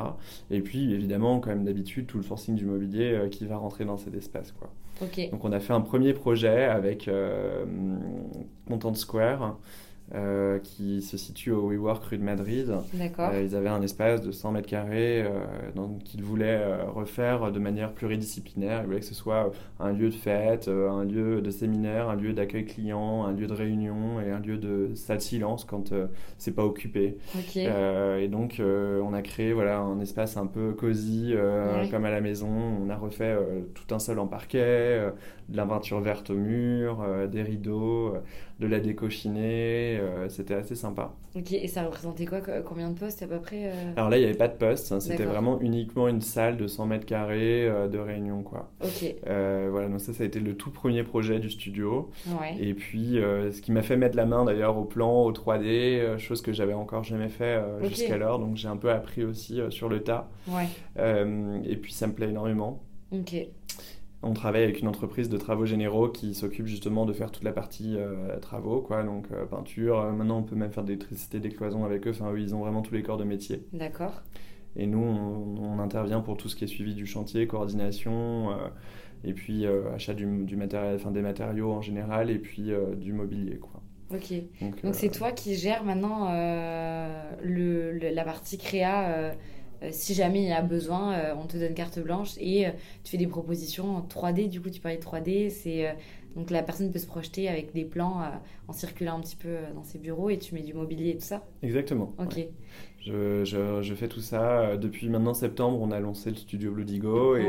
Et 0.50 0.60
puis 0.60 0.92
évidemment, 0.92 1.40
comme 1.40 1.64
d'habitude, 1.64 2.06
tout 2.06 2.18
le 2.18 2.24
forcing 2.24 2.54
du 2.54 2.66
mobilier 2.66 3.28
qui 3.30 3.46
va 3.46 3.56
rentrer 3.56 3.84
dans 3.84 3.96
cet 3.96 4.14
espace. 4.14 4.52
Quoi. 4.52 4.70
Donc 5.30 5.44
on 5.44 5.52
a 5.52 5.60
fait 5.60 5.72
un 5.72 5.80
premier 5.80 6.12
projet 6.12 6.64
avec 6.64 7.08
euh, 7.08 7.64
Content 8.68 8.94
Square. 8.94 9.58
Euh, 10.14 10.58
qui 10.58 11.00
se 11.00 11.16
situe 11.16 11.52
au 11.52 11.70
WeWork 11.70 12.04
rue 12.04 12.18
de 12.18 12.22
Madrid. 12.22 12.70
Euh, 13.32 13.42
ils 13.42 13.56
avaient 13.56 13.70
un 13.70 13.80
espace 13.80 14.20
de 14.20 14.30
100 14.30 14.52
mètres 14.52 14.68
carrés 14.68 15.24
qu'ils 16.04 16.22
voulaient 16.22 16.82
refaire 16.82 17.50
de 17.50 17.58
manière 17.58 17.92
pluridisciplinaire. 17.92 18.82
Ils 18.82 18.86
voulaient 18.86 19.00
que 19.00 19.06
ce 19.06 19.14
soit 19.14 19.52
un 19.80 19.92
lieu 19.92 20.10
de 20.10 20.14
fête, 20.14 20.68
un 20.68 21.04
lieu 21.04 21.40
de 21.40 21.50
séminaire, 21.50 22.10
un 22.10 22.16
lieu 22.16 22.34
d'accueil 22.34 22.66
client, 22.66 23.24
un 23.24 23.32
lieu 23.32 23.46
de 23.46 23.54
réunion 23.54 24.20
et 24.20 24.30
un 24.30 24.40
lieu 24.40 24.58
de 24.58 24.90
salle 24.94 25.22
silence 25.22 25.64
quand 25.64 25.94
c'est 26.36 26.54
pas 26.54 26.64
occupé. 26.64 27.16
et 27.56 28.28
donc 28.28 28.60
on 28.60 29.14
a 29.14 29.22
créé 29.22 29.54
voilà 29.54 29.78
un 29.78 29.98
espace 30.00 30.36
un 30.36 30.46
peu 30.46 30.72
cosy 30.72 31.34
comme 31.90 32.04
à 32.04 32.10
la 32.10 32.20
maison. 32.20 32.50
On 32.50 32.90
a 32.90 32.96
refait 32.96 33.34
tout 33.74 33.94
un 33.94 33.98
sol 33.98 34.18
en 34.18 34.26
parquet, 34.26 35.00
de 35.48 35.56
la 35.56 35.64
peinture 35.64 36.00
verte 36.00 36.28
au 36.28 36.36
mur, 36.36 37.02
des 37.30 37.42
rideaux, 37.42 38.14
de 38.62 38.68
la 38.68 38.80
déco 38.80 39.10
chinée. 39.10 39.98
Euh, 40.00 40.28
c'était 40.28 40.54
assez 40.54 40.74
sympa. 40.74 41.12
Ok, 41.34 41.52
et 41.52 41.66
ça 41.68 41.84
représentait 41.84 42.24
quoi 42.24 42.40
Combien 42.40 42.90
de 42.90 42.98
postes 42.98 43.22
à 43.22 43.26
peu 43.26 43.40
près 43.40 43.66
euh 43.66 43.92
Alors 43.96 44.08
là, 44.08 44.16
il 44.16 44.20
n'y 44.20 44.26
avait 44.26 44.38
pas 44.38 44.48
de 44.48 44.56
postes. 44.56 44.92
Hein, 44.92 45.00
c'était 45.00 45.24
vraiment 45.24 45.60
uniquement 45.60 46.08
une 46.08 46.20
salle 46.20 46.56
de 46.56 46.66
100 46.66 46.86
mètres 46.86 47.06
carrés 47.06 47.66
euh, 47.66 47.88
de 47.88 47.98
réunion. 47.98 48.42
Quoi. 48.42 48.70
Ok. 48.82 49.14
voilà, 49.26 49.88
donc 49.88 50.00
ça, 50.00 50.12
ça 50.12 50.22
a 50.22 50.26
été 50.26 50.40
le 50.40 50.56
tout 50.56 50.70
premier 50.70 51.02
projet 51.02 51.38
du 51.38 51.50
studio. 51.50 52.10
Et 52.60 52.74
puis, 52.74 53.18
ce 53.18 53.60
qui 53.60 53.72
m'a 53.72 53.82
fait 53.82 53.96
mettre 53.96 54.16
la 54.16 54.26
main 54.26 54.44
d'ailleurs 54.44 54.78
au 54.78 54.84
plan, 54.84 55.24
au 55.24 55.32
3D, 55.32 56.18
chose 56.18 56.40
que 56.40 56.52
j'avais 56.52 56.74
encore 56.74 57.04
jamais 57.04 57.28
fait 57.28 57.60
jusqu'alors. 57.82 58.38
Donc 58.38 58.56
j'ai 58.56 58.68
un 58.68 58.76
peu 58.76 58.90
appris 58.90 59.24
aussi 59.24 59.60
sur 59.70 59.88
le 59.88 60.02
tas. 60.02 60.30
Ouais. 60.48 60.66
et 61.64 61.76
puis 61.76 61.92
ça 61.92 62.06
me 62.06 62.12
plaît 62.12 62.28
énormément. 62.28 62.82
Ok. 63.12 63.34
On 64.24 64.34
travaille 64.34 64.62
avec 64.62 64.80
une 64.80 64.86
entreprise 64.86 65.28
de 65.28 65.36
travaux 65.36 65.66
généraux 65.66 66.08
qui 66.08 66.34
s'occupe 66.34 66.66
justement 66.66 67.06
de 67.06 67.12
faire 67.12 67.32
toute 67.32 67.42
la 67.42 67.52
partie 67.52 67.96
euh, 67.96 68.38
travaux, 68.38 68.80
quoi, 68.80 69.02
donc 69.02 69.26
euh, 69.32 69.46
peinture. 69.46 69.98
Euh, 69.98 70.12
maintenant, 70.12 70.38
on 70.38 70.42
peut 70.44 70.54
même 70.54 70.70
faire 70.70 70.84
d'électricité, 70.84 71.40
des 71.40 71.48
cloisons 71.48 71.84
avec 71.84 72.06
eux. 72.06 72.10
Enfin, 72.10 72.32
ils 72.36 72.54
ont 72.54 72.60
vraiment 72.60 72.82
tous 72.82 72.94
les 72.94 73.02
corps 73.02 73.16
de 73.16 73.24
métier. 73.24 73.66
D'accord. 73.72 74.22
Et 74.76 74.86
nous, 74.86 75.02
on, 75.02 75.78
intervient 75.80 76.20
pour 76.20 76.36
tout 76.36 76.48
ce 76.48 76.54
qui 76.54 76.64
est 76.64 76.68
suivi 76.68 76.94
du 76.94 77.04
chantier, 77.04 77.46
coordination, 77.48 78.56
et 79.24 79.34
puis 79.34 79.66
achat 79.66 80.14
du, 80.14 80.26
matériel, 80.56 80.94
enfin 80.94 81.10
des 81.10 81.20
matériaux 81.20 81.72
en 81.72 81.82
général, 81.82 82.30
et 82.30 82.38
puis 82.38 82.70
du 82.96 83.12
mobilier, 83.12 83.58
quoi. 83.58 83.82
Ok. 84.14 84.32
Donc 84.82 84.94
c'est 84.94 85.10
toi 85.10 85.32
qui 85.32 85.56
gères 85.56 85.84
maintenant 85.84 86.32
le, 87.42 87.98
la 87.98 88.24
partie 88.24 88.56
créa 88.56 89.34
si 89.90 90.14
jamais 90.14 90.42
il 90.42 90.48
y 90.48 90.52
a 90.52 90.62
besoin, 90.62 91.12
euh, 91.12 91.34
on 91.36 91.46
te 91.46 91.56
donne 91.56 91.74
carte 91.74 91.98
blanche 91.98 92.34
et 92.38 92.66
euh, 92.66 92.70
tu 93.04 93.12
fais 93.12 93.18
des 93.18 93.26
propositions 93.26 93.96
en 93.96 94.00
3D. 94.00 94.48
Du 94.48 94.60
coup, 94.60 94.70
tu 94.70 94.80
parlais 94.80 94.98
de 94.98 95.02
3D, 95.02 95.50
c'est 95.50 95.96
donc 96.34 96.50
la 96.50 96.62
personne 96.62 96.90
peut 96.90 96.98
se 96.98 97.06
projeter 97.06 97.48
avec 97.48 97.74
des 97.74 97.84
plans 97.84 98.22
en 98.66 98.72
circulant 98.72 99.18
un 99.18 99.20
petit 99.20 99.36
peu 99.36 99.54
dans 99.74 99.82
ses 99.82 99.98
bureaux 99.98 100.30
et 100.30 100.38
tu 100.38 100.54
mets 100.54 100.62
du 100.62 100.72
mobilier 100.72 101.10
et 101.10 101.16
tout 101.16 101.26
ça. 101.26 101.44
Exactement. 101.62 102.14
Ok. 102.18 102.46
Je, 103.04 103.44
je, 103.44 103.94
fais 103.94 104.08
tout 104.08 104.20
ça. 104.20 104.78
Depuis 104.78 105.10
maintenant 105.10 105.34
septembre, 105.34 105.78
on 105.82 105.90
a 105.90 106.00
lancé 106.00 106.30
le 106.30 106.36
studio 106.36 106.70
Bloodigo 106.70 107.36
et, 107.36 107.46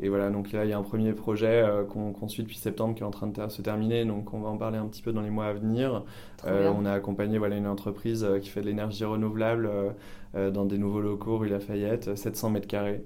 et 0.00 0.08
voilà. 0.08 0.30
Donc 0.30 0.50
là, 0.50 0.64
il 0.64 0.70
y 0.70 0.72
a 0.72 0.78
un 0.78 0.82
premier 0.82 1.12
projet 1.12 1.64
qu'on 1.90 2.28
suit 2.28 2.42
depuis 2.42 2.56
septembre 2.56 2.96
qui 2.96 3.02
est 3.02 3.06
en 3.06 3.12
train 3.12 3.28
de 3.28 3.48
se 3.48 3.62
terminer. 3.62 4.04
Donc 4.04 4.34
on 4.34 4.40
va 4.40 4.48
en 4.48 4.56
parler 4.56 4.78
un 4.78 4.86
petit 4.86 5.02
peu 5.02 5.12
dans 5.12 5.22
les 5.22 5.30
mois 5.30 5.46
à 5.46 5.52
venir. 5.52 6.04
on 6.44 6.84
a 6.84 6.92
accompagné 6.92 7.38
voilà 7.38 7.56
une 7.56 7.68
entreprise 7.68 8.26
qui 8.40 8.48
fait 8.48 8.62
de 8.62 8.66
l'énergie 8.66 9.04
renouvelable 9.04 9.68
euh, 9.72 9.90
dans 10.34 10.64
des 10.64 10.78
nouveaux 10.78 11.00
locaux 11.00 11.38
rue 11.38 11.48
Lafayette, 11.48 12.16
700 12.16 12.50
mètres 12.50 12.68
carrés. 12.68 13.02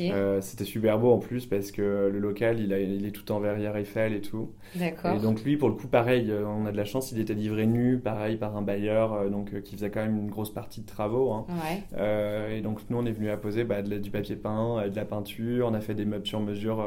Euh, 0.00 0.40
c'était 0.40 0.64
super 0.64 0.98
beau 0.98 1.12
en 1.12 1.18
plus 1.18 1.46
parce 1.46 1.70
que 1.70 2.10
le 2.12 2.18
local, 2.18 2.58
il, 2.58 2.72
a, 2.72 2.80
il 2.80 3.06
est 3.06 3.10
tout 3.10 3.30
en 3.30 3.38
verrière 3.38 3.76
Eiffel 3.76 4.12
et 4.12 4.20
tout. 4.20 4.50
D'accord. 4.74 5.14
Et 5.14 5.20
donc 5.20 5.44
lui, 5.44 5.56
pour 5.56 5.68
le 5.68 5.74
coup, 5.74 5.86
pareil, 5.86 6.30
euh, 6.30 6.44
on 6.46 6.66
a 6.66 6.72
de 6.72 6.76
la 6.76 6.84
chance, 6.84 7.12
il 7.12 7.20
était 7.20 7.34
livré 7.34 7.66
nu, 7.66 7.98
pareil, 7.98 8.36
par 8.36 8.56
un 8.56 8.62
bailleur, 8.62 9.30
donc 9.30 9.60
qui 9.62 9.76
faisait 9.76 9.90
quand 9.90 10.00
même 10.00 10.18
une 10.18 10.30
grosse 10.30 10.52
partie 10.52 10.80
de 10.80 10.86
travaux. 10.86 11.32
Hein. 11.32 11.46
Ouais. 11.50 12.56
et 12.56 12.60
donc 12.60 12.80
nous, 12.90 12.98
on 12.98 13.06
est 13.06 13.12
venu 13.12 13.30
à 13.30 13.36
poser 13.36 13.64
bah, 13.64 13.82
du 13.82 14.10
papier 14.10 14.36
peint, 14.36 14.88
de 14.88 14.96
la 14.96 15.04
peinture, 15.04 15.68
on 15.70 15.74
a 15.74 15.80
fait 15.80 15.94
des 15.94 16.04
meubles 16.04 16.26
sur 16.26 16.40
mesure, 16.40 16.84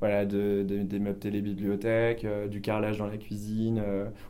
voilà, 0.00 0.24
de, 0.24 0.62
des 0.62 0.98
meubles 0.98 1.18
télé-bibliothèque, 1.18 2.26
du 2.50 2.60
carrelage 2.60 2.98
dans 2.98 3.06
la 3.06 3.16
cuisine, 3.16 3.82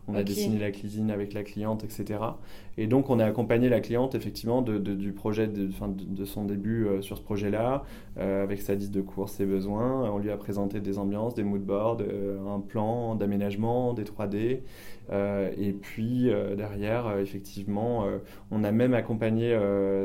on 0.09 0.15
a 0.15 0.23
dessiné 0.23 0.59
la 0.59 0.71
cuisine 0.71 1.11
avec 1.11 1.33
la 1.33 1.43
cliente, 1.43 1.85
etc. 1.85 2.19
Et 2.77 2.87
donc 2.87 3.11
on 3.11 3.19
a 3.19 3.25
accompagné 3.25 3.69
la 3.69 3.81
cliente 3.81 4.15
effectivement 4.15 4.63
de, 4.63 4.79
du 4.79 5.13
projet, 5.13 5.47
de, 5.47 5.71
son 6.25 6.45
début 6.45 6.87
euh, 6.87 7.03
sur 7.03 7.17
ce 7.17 7.23
projet-là, 7.23 7.85
euh, 8.19 8.43
avec 8.43 8.61
sa 8.61 8.75
liste 8.75 8.93
de 8.93 9.01
courses, 9.01 9.33
ses 9.35 9.47
besoins. 9.47 10.11
On 10.11 10.19
lui 10.19 10.31
a 10.31 10.37
présenté 10.37 10.81
des 10.81 10.99
ambiances, 10.99 11.35
des 11.35 11.45
moodboards, 11.45 11.99
euh, 12.01 12.39
un 12.47 12.61
plan 12.61 13.15
d'aménagement, 13.15 13.95
des 13.95 14.05
3D. 14.05 14.61
et 15.13 15.73
puis 15.73 16.31
derrière, 16.57 17.19
effectivement, 17.19 18.07
on 18.51 18.65
a 18.65 18.73
même 18.73 18.95
accompagné 18.95 19.57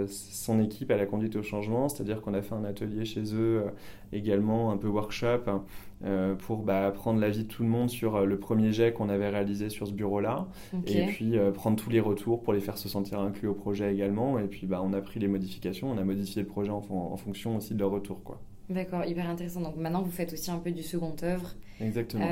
son 0.08 0.60
équipe 0.60 0.92
à 0.92 0.98
la 0.98 1.06
conduite 1.06 1.36
au 1.36 1.44
changement, 1.44 1.90
c'est-à-dire 1.90 2.22
qu'on 2.22 2.34
a 2.34 2.42
fait 2.42 2.56
un 2.56 2.66
atelier 2.66 3.06
chez 3.06 3.24
eux 3.34 3.64
également, 4.12 4.72
un 4.72 4.78
peu 4.78 4.88
workshop. 4.88 5.62
Euh, 6.06 6.34
pour 6.36 6.60
bah, 6.60 6.92
prendre 6.96 7.20
l'avis 7.20 7.44
de 7.44 7.50
tout 7.50 7.62
le 7.62 7.68
monde 7.68 7.90
sur 7.90 8.16
euh, 8.16 8.26
le 8.26 8.40
premier 8.40 8.72
jet 8.72 8.94
qu'on 8.94 9.10
avait 9.10 9.28
réalisé 9.28 9.70
sur 9.70 9.86
ce 9.86 9.92
bureau-là, 9.92 10.48
et 10.88 11.08
puis 11.08 11.38
euh, 11.38 11.52
prendre 11.52 11.76
tous 11.76 11.90
les 11.90 12.00
retours 12.00 12.42
pour 12.42 12.54
les 12.54 12.62
faire 12.62 12.78
se 12.78 12.88
sentir 12.88 13.20
inclus 13.20 13.50
au 13.50 13.54
projet 13.54 13.94
également. 13.94 14.40
Et 14.40 14.48
puis 14.48 14.66
bah, 14.66 14.82
on 14.82 14.94
a 14.94 15.02
pris 15.02 15.20
les 15.20 15.28
modifications, 15.28 15.92
on 15.92 15.98
a 15.98 16.04
modifié 16.06 16.42
le 16.42 16.48
projet 16.48 16.72
en, 16.72 16.82
en 16.90 17.18
fonction 17.18 17.58
aussi 17.58 17.74
de 17.74 17.80
leur 17.80 17.92
retour. 17.92 18.24
Quoi. 18.24 18.42
D'accord, 18.70 19.04
hyper 19.04 19.30
intéressant. 19.30 19.60
Donc 19.60 19.76
maintenant, 19.76 20.02
vous 20.02 20.12
faites 20.12 20.32
aussi 20.32 20.50
un 20.50 20.60
peu 20.60 20.72
du 20.72 20.84
second 20.84 21.16
œuvre. 21.22 21.54
Exactement. 21.82 22.26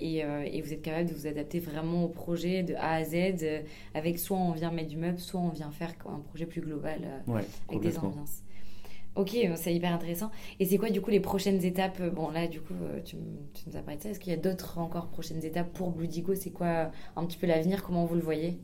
et, 0.00 0.18
et, 0.18 0.62
vous 0.62 0.72
êtes 0.72 0.82
capable 0.82 1.08
de 1.08 1.14
vous 1.14 1.26
adapter 1.26 1.58
vraiment 1.58 2.04
au 2.04 2.08
projet 2.08 2.62
de 2.62 2.74
A 2.74 2.94
à 2.94 3.04
Z, 3.04 3.16
avec 3.94 4.18
soit 4.18 4.38
on 4.38 4.52
vient 4.52 4.70
mettre 4.70 4.88
du 4.88 4.96
meuble, 4.96 5.18
soit 5.18 5.40
on 5.40 5.48
vient 5.48 5.70
faire 5.70 5.92
un 6.06 6.20
projet 6.20 6.46
plus 6.46 6.60
global 6.60 7.00
avec 7.68 7.82
des 7.82 7.98
ambiances. 7.98 8.42
Ok, 9.14 9.36
c'est 9.56 9.74
hyper 9.74 9.92
intéressant. 9.92 10.30
Et 10.58 10.64
c'est 10.64 10.78
quoi 10.78 10.88
du 10.88 11.02
coup 11.02 11.10
les 11.10 11.20
prochaines 11.20 11.62
étapes 11.64 12.02
Bon 12.14 12.30
là 12.30 12.46
du 12.46 12.60
coup 12.60 12.74
euh, 12.82 13.00
tu, 13.04 13.16
nous 13.16 13.76
as 13.76 13.80
parlé 13.80 13.98
de 13.98 14.02
ça. 14.02 14.08
Est-ce 14.08 14.18
qu'il 14.20 14.32
y 14.32 14.36
a 14.36 14.38
d'autres 14.38 14.78
encore 14.78 15.08
prochaines 15.08 15.44
étapes 15.44 15.70
pour 15.74 15.90
Bloodigo 15.90 16.34
C'est 16.34 16.50
quoi 16.50 16.90
un 17.16 17.26
petit 17.26 17.36
peu 17.36 17.46
l'avenir? 17.46 17.82
Comment 17.82 18.06
vous 18.06 18.14
le 18.14 18.22
voyez? 18.22 18.58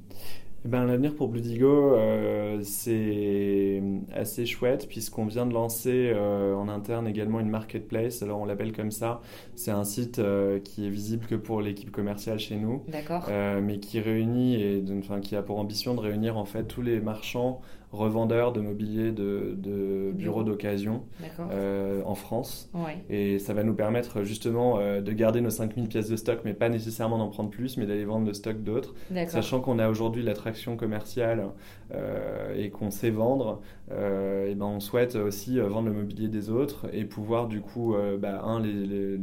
Eh 0.64 0.68
ben, 0.68 0.86
L'avenir 0.86 1.14
pour 1.14 1.28
Bloodigo, 1.28 1.94
euh, 1.94 2.60
c'est 2.62 3.82
assez 4.12 4.46
chouette 4.46 4.88
puisqu'on 4.88 5.26
vient 5.26 5.44
de 5.44 5.52
lancer 5.52 6.10
euh, 6.14 6.54
en 6.54 6.68
interne 6.68 7.06
également 7.06 7.40
une 7.40 7.50
marketplace. 7.50 8.22
Alors 8.22 8.40
on 8.40 8.46
l'appelle 8.46 8.72
comme 8.72 8.90
ça. 8.90 9.20
C'est 9.54 9.70
un 9.70 9.84
site 9.84 10.18
qui 10.64 10.86
est 10.86 10.90
visible 10.90 11.26
que 11.26 11.34
pour 11.34 11.60
l'équipe 11.60 11.90
commerciale 11.90 12.38
chez 12.38 12.56
nous. 12.56 12.84
D'accord. 12.88 13.28
mais 13.62 13.80
qui 13.80 14.00
réunit 14.00 14.54
et 14.54 14.82
enfin, 14.98 15.20
qui 15.20 15.36
a 15.36 15.42
pour 15.42 15.58
ambition 15.58 15.94
de 15.94 16.00
réunir 16.00 16.38
en 16.38 16.46
fait 16.46 16.64
tous 16.64 16.80
les 16.80 17.00
marchands 17.00 17.60
revendeurs 17.92 18.52
de 18.52 18.60
mobilier 18.60 19.12
de, 19.12 19.54
de 19.56 20.12
bureaux 20.12 20.42
d'occasion 20.44 21.04
euh, 21.52 22.02
en 22.04 22.14
France. 22.14 22.70
Et 23.08 23.38
ça 23.38 23.54
va 23.54 23.62
nous 23.64 23.74
permettre 23.74 24.22
justement 24.24 24.78
euh, 24.78 25.00
de 25.00 25.12
garder 25.12 25.40
nos 25.40 25.50
5000 25.50 25.88
pièces 25.88 26.08
de 26.08 26.16
stock, 26.16 26.40
mais 26.44 26.54
pas 26.54 26.68
nécessairement 26.68 27.18
d'en 27.18 27.28
prendre 27.28 27.50
plus, 27.50 27.76
mais 27.76 27.86
d'aller 27.86 28.04
vendre 28.04 28.26
le 28.26 28.34
stock 28.34 28.62
d'autres. 28.62 28.94
Sachant 29.30 29.60
qu'on 29.60 29.78
a 29.78 29.88
aujourd'hui 29.88 30.22
l'attraction 30.22 30.76
commerciale 30.76 31.46
euh, 31.94 32.54
et 32.56 32.70
qu'on 32.70 32.90
sait 32.90 33.10
vendre, 33.10 33.60
et 33.90 34.54
ben 34.54 34.66
on 34.66 34.80
souhaite 34.80 35.16
aussi 35.16 35.58
vendre 35.58 35.88
le 35.88 35.94
mobilier 35.94 36.28
des 36.28 36.50
autres 36.50 36.86
et 36.92 37.04
pouvoir 37.04 37.48
du 37.48 37.60
coup, 37.62 37.94
bah, 38.20 38.42
un, 38.42 38.60
les 38.60 38.72
les 38.86 39.18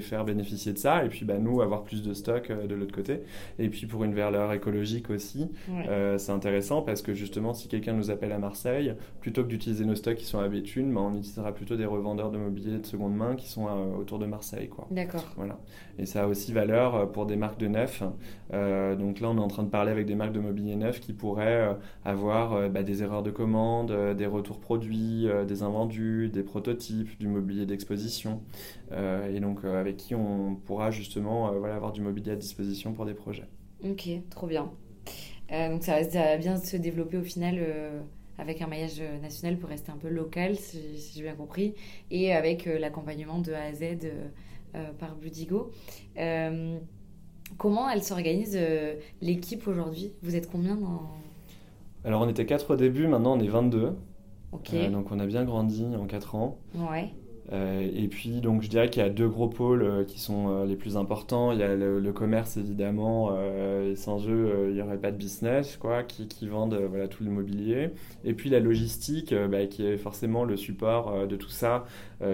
faire 0.00 0.24
bénéficier 0.24 0.72
de 0.72 0.78
ça 0.78 1.04
et 1.04 1.08
puis 1.08 1.24
bah, 1.24 1.38
nous 1.38 1.60
avoir 1.60 1.82
plus 1.82 2.02
de 2.02 2.14
stock 2.14 2.50
euh, 2.50 2.66
de 2.66 2.74
l'autre 2.74 2.94
côté. 2.94 3.20
Et 3.58 3.68
puis 3.68 3.86
pour 3.86 4.04
une 4.04 4.14
valeur 4.14 4.52
écologique 4.52 5.10
aussi, 5.10 5.48
euh, 5.70 6.18
c'est 6.18 6.32
intéressant 6.32 6.82
parce 6.82 7.02
que 7.02 7.14
justement 7.14 7.54
si 7.54 7.68
quelqu'un 7.68 7.92
nous 7.92 8.10
appelle 8.10 8.32
à 8.32 8.38
Marseille, 8.38 8.94
plutôt 9.20 9.42
que 9.42 9.48
d'utiliser 9.48 9.84
nos 9.84 9.94
stocks 9.94 10.16
qui 10.16 10.24
sont 10.24 10.38
à 10.38 10.48
Béthune, 10.48 10.92
bah, 10.92 11.00
on 11.02 11.16
utilisera 11.16 11.52
plutôt 11.52 11.76
des 11.76 11.86
revendeurs 11.86 12.30
de 12.30 12.38
mobilier 12.38 12.78
de 12.78 12.86
seconde 12.86 13.14
main 13.16 13.36
qui 13.36 13.48
sont 13.48 13.66
euh, 13.66 13.96
autour 13.98 14.18
de 14.18 14.26
Marseille. 14.26 14.68
Quoi. 14.68 14.86
D'accord. 14.90 15.24
Voilà. 15.36 15.58
Et 15.98 16.06
ça 16.06 16.24
a 16.24 16.26
aussi 16.26 16.52
valeur 16.52 17.10
pour 17.12 17.26
des 17.26 17.36
marques 17.36 17.58
de 17.58 17.66
neuf. 17.66 18.02
donc 18.52 19.20
là 19.20 19.28
on 19.28 19.36
est 19.36 19.40
en 19.40 19.48
train 19.48 19.64
de 19.64 19.68
parler 19.68 19.90
avec 19.90 20.06
des 20.06 20.14
marques 20.14 20.32
de 20.32 20.40
mobilier 20.40 20.76
neuf 20.76 21.00
qui 21.00 21.12
pourraient 21.12 21.76
avoir 22.04 22.70
bah, 22.70 22.82
des 22.82 23.02
erreurs 23.02 23.22
de 23.22 23.30
commande, 23.30 23.92
des 24.16 24.26
retours 24.26 24.60
produits, 24.60 25.26
des 25.46 25.62
invendus, 25.62 26.28
des 26.28 26.42
prototypes, 26.42 27.18
du 27.18 27.26
mobilier 27.26 27.66
d'exposition. 27.66 28.40
et 28.92 29.40
donc 29.40 29.64
avec 29.76 29.96
qui 29.96 30.14
on 30.14 30.54
pourra 30.54 30.90
justement 30.90 31.52
voilà, 31.58 31.76
avoir 31.76 31.92
du 31.92 32.00
mobilier 32.00 32.32
à 32.32 32.36
disposition 32.36 32.92
pour 32.92 33.06
des 33.06 33.14
projets. 33.14 33.46
Ok, 33.84 34.08
trop 34.30 34.46
bien. 34.46 34.70
donc 35.50 35.82
ça, 35.82 36.00
va 36.02 36.36
bien 36.36 36.56
se 36.56 36.76
développer 36.76 37.16
au 37.16 37.22
final 37.22 37.60
avec 38.38 38.62
un 38.62 38.66
maillage 38.66 39.02
national 39.22 39.56
pour 39.56 39.68
rester 39.68 39.90
un 39.90 39.96
peu 39.96 40.08
local, 40.08 40.56
si, 40.56 40.80
j'ai 41.14 41.22
bien 41.22 41.34
compris, 41.34 41.74
et 42.10 42.32
avec 42.32 42.66
l'accompagnement 42.66 43.38
de 43.38 43.52
A 43.52 43.62
à 43.62 43.72
Z 43.72 44.10
par 44.98 45.16
Bludigo. 45.16 45.70
comment 47.56 47.88
elle 47.88 48.02
s'organise 48.02 48.58
l'équipe 49.22 49.66
aujourd'hui? 49.68 50.12
Vous 50.22 50.34
êtes 50.36 50.50
combien 50.50 50.76
dans... 50.76 51.02
Alors 52.04 52.22
on 52.22 52.28
était 52.28 52.46
4 52.46 52.74
au 52.74 52.76
début, 52.76 53.06
maintenant 53.06 53.36
on 53.36 53.40
est 53.40 53.48
22. 53.48 53.96
Euh, 54.72 54.90
donc 54.90 55.10
on 55.10 55.18
a 55.18 55.26
bien 55.26 55.44
grandi 55.44 55.84
en 55.96 56.06
4 56.06 56.34
ans. 56.34 56.58
Ouais. 56.74 57.10
Euh, 57.52 57.88
et 57.94 58.08
puis, 58.08 58.40
donc, 58.40 58.62
je 58.62 58.68
dirais 58.68 58.90
qu'il 58.90 59.02
y 59.02 59.06
a 59.06 59.08
deux 59.08 59.28
gros 59.28 59.48
pôles 59.48 59.82
euh, 59.82 60.04
qui 60.04 60.20
sont 60.20 60.64
les 60.64 60.76
plus 60.76 60.96
importants. 60.96 61.52
Il 61.52 61.58
y 61.58 61.62
a 61.62 61.74
le, 61.74 62.12
commerce, 62.12 62.56
évidemment. 62.56 63.30
sans 63.96 64.26
eux, 64.28 64.66
il 64.68 64.74
n'y 64.74 64.82
aurait 64.82 64.98
pas 64.98 65.12
de 65.12 65.16
business, 65.16 65.76
quoi, 65.76 66.02
qui, 66.02 66.26
qui 66.26 66.48
vendent 66.48 66.74
voilà, 66.88 67.06
tout 67.06 67.22
le 67.22 67.30
mobilier. 67.30 67.90
Et 68.24 68.32
puis, 68.32 68.50
la 68.50 68.60
logistique, 68.60 69.34
bah, 69.50 69.66
qui 69.66 69.86
est 69.86 69.96
forcément 69.96 70.44
le 70.44 70.56
support 70.56 71.26
de 71.26 71.36
tout 71.36 71.50
ça, 71.50 71.84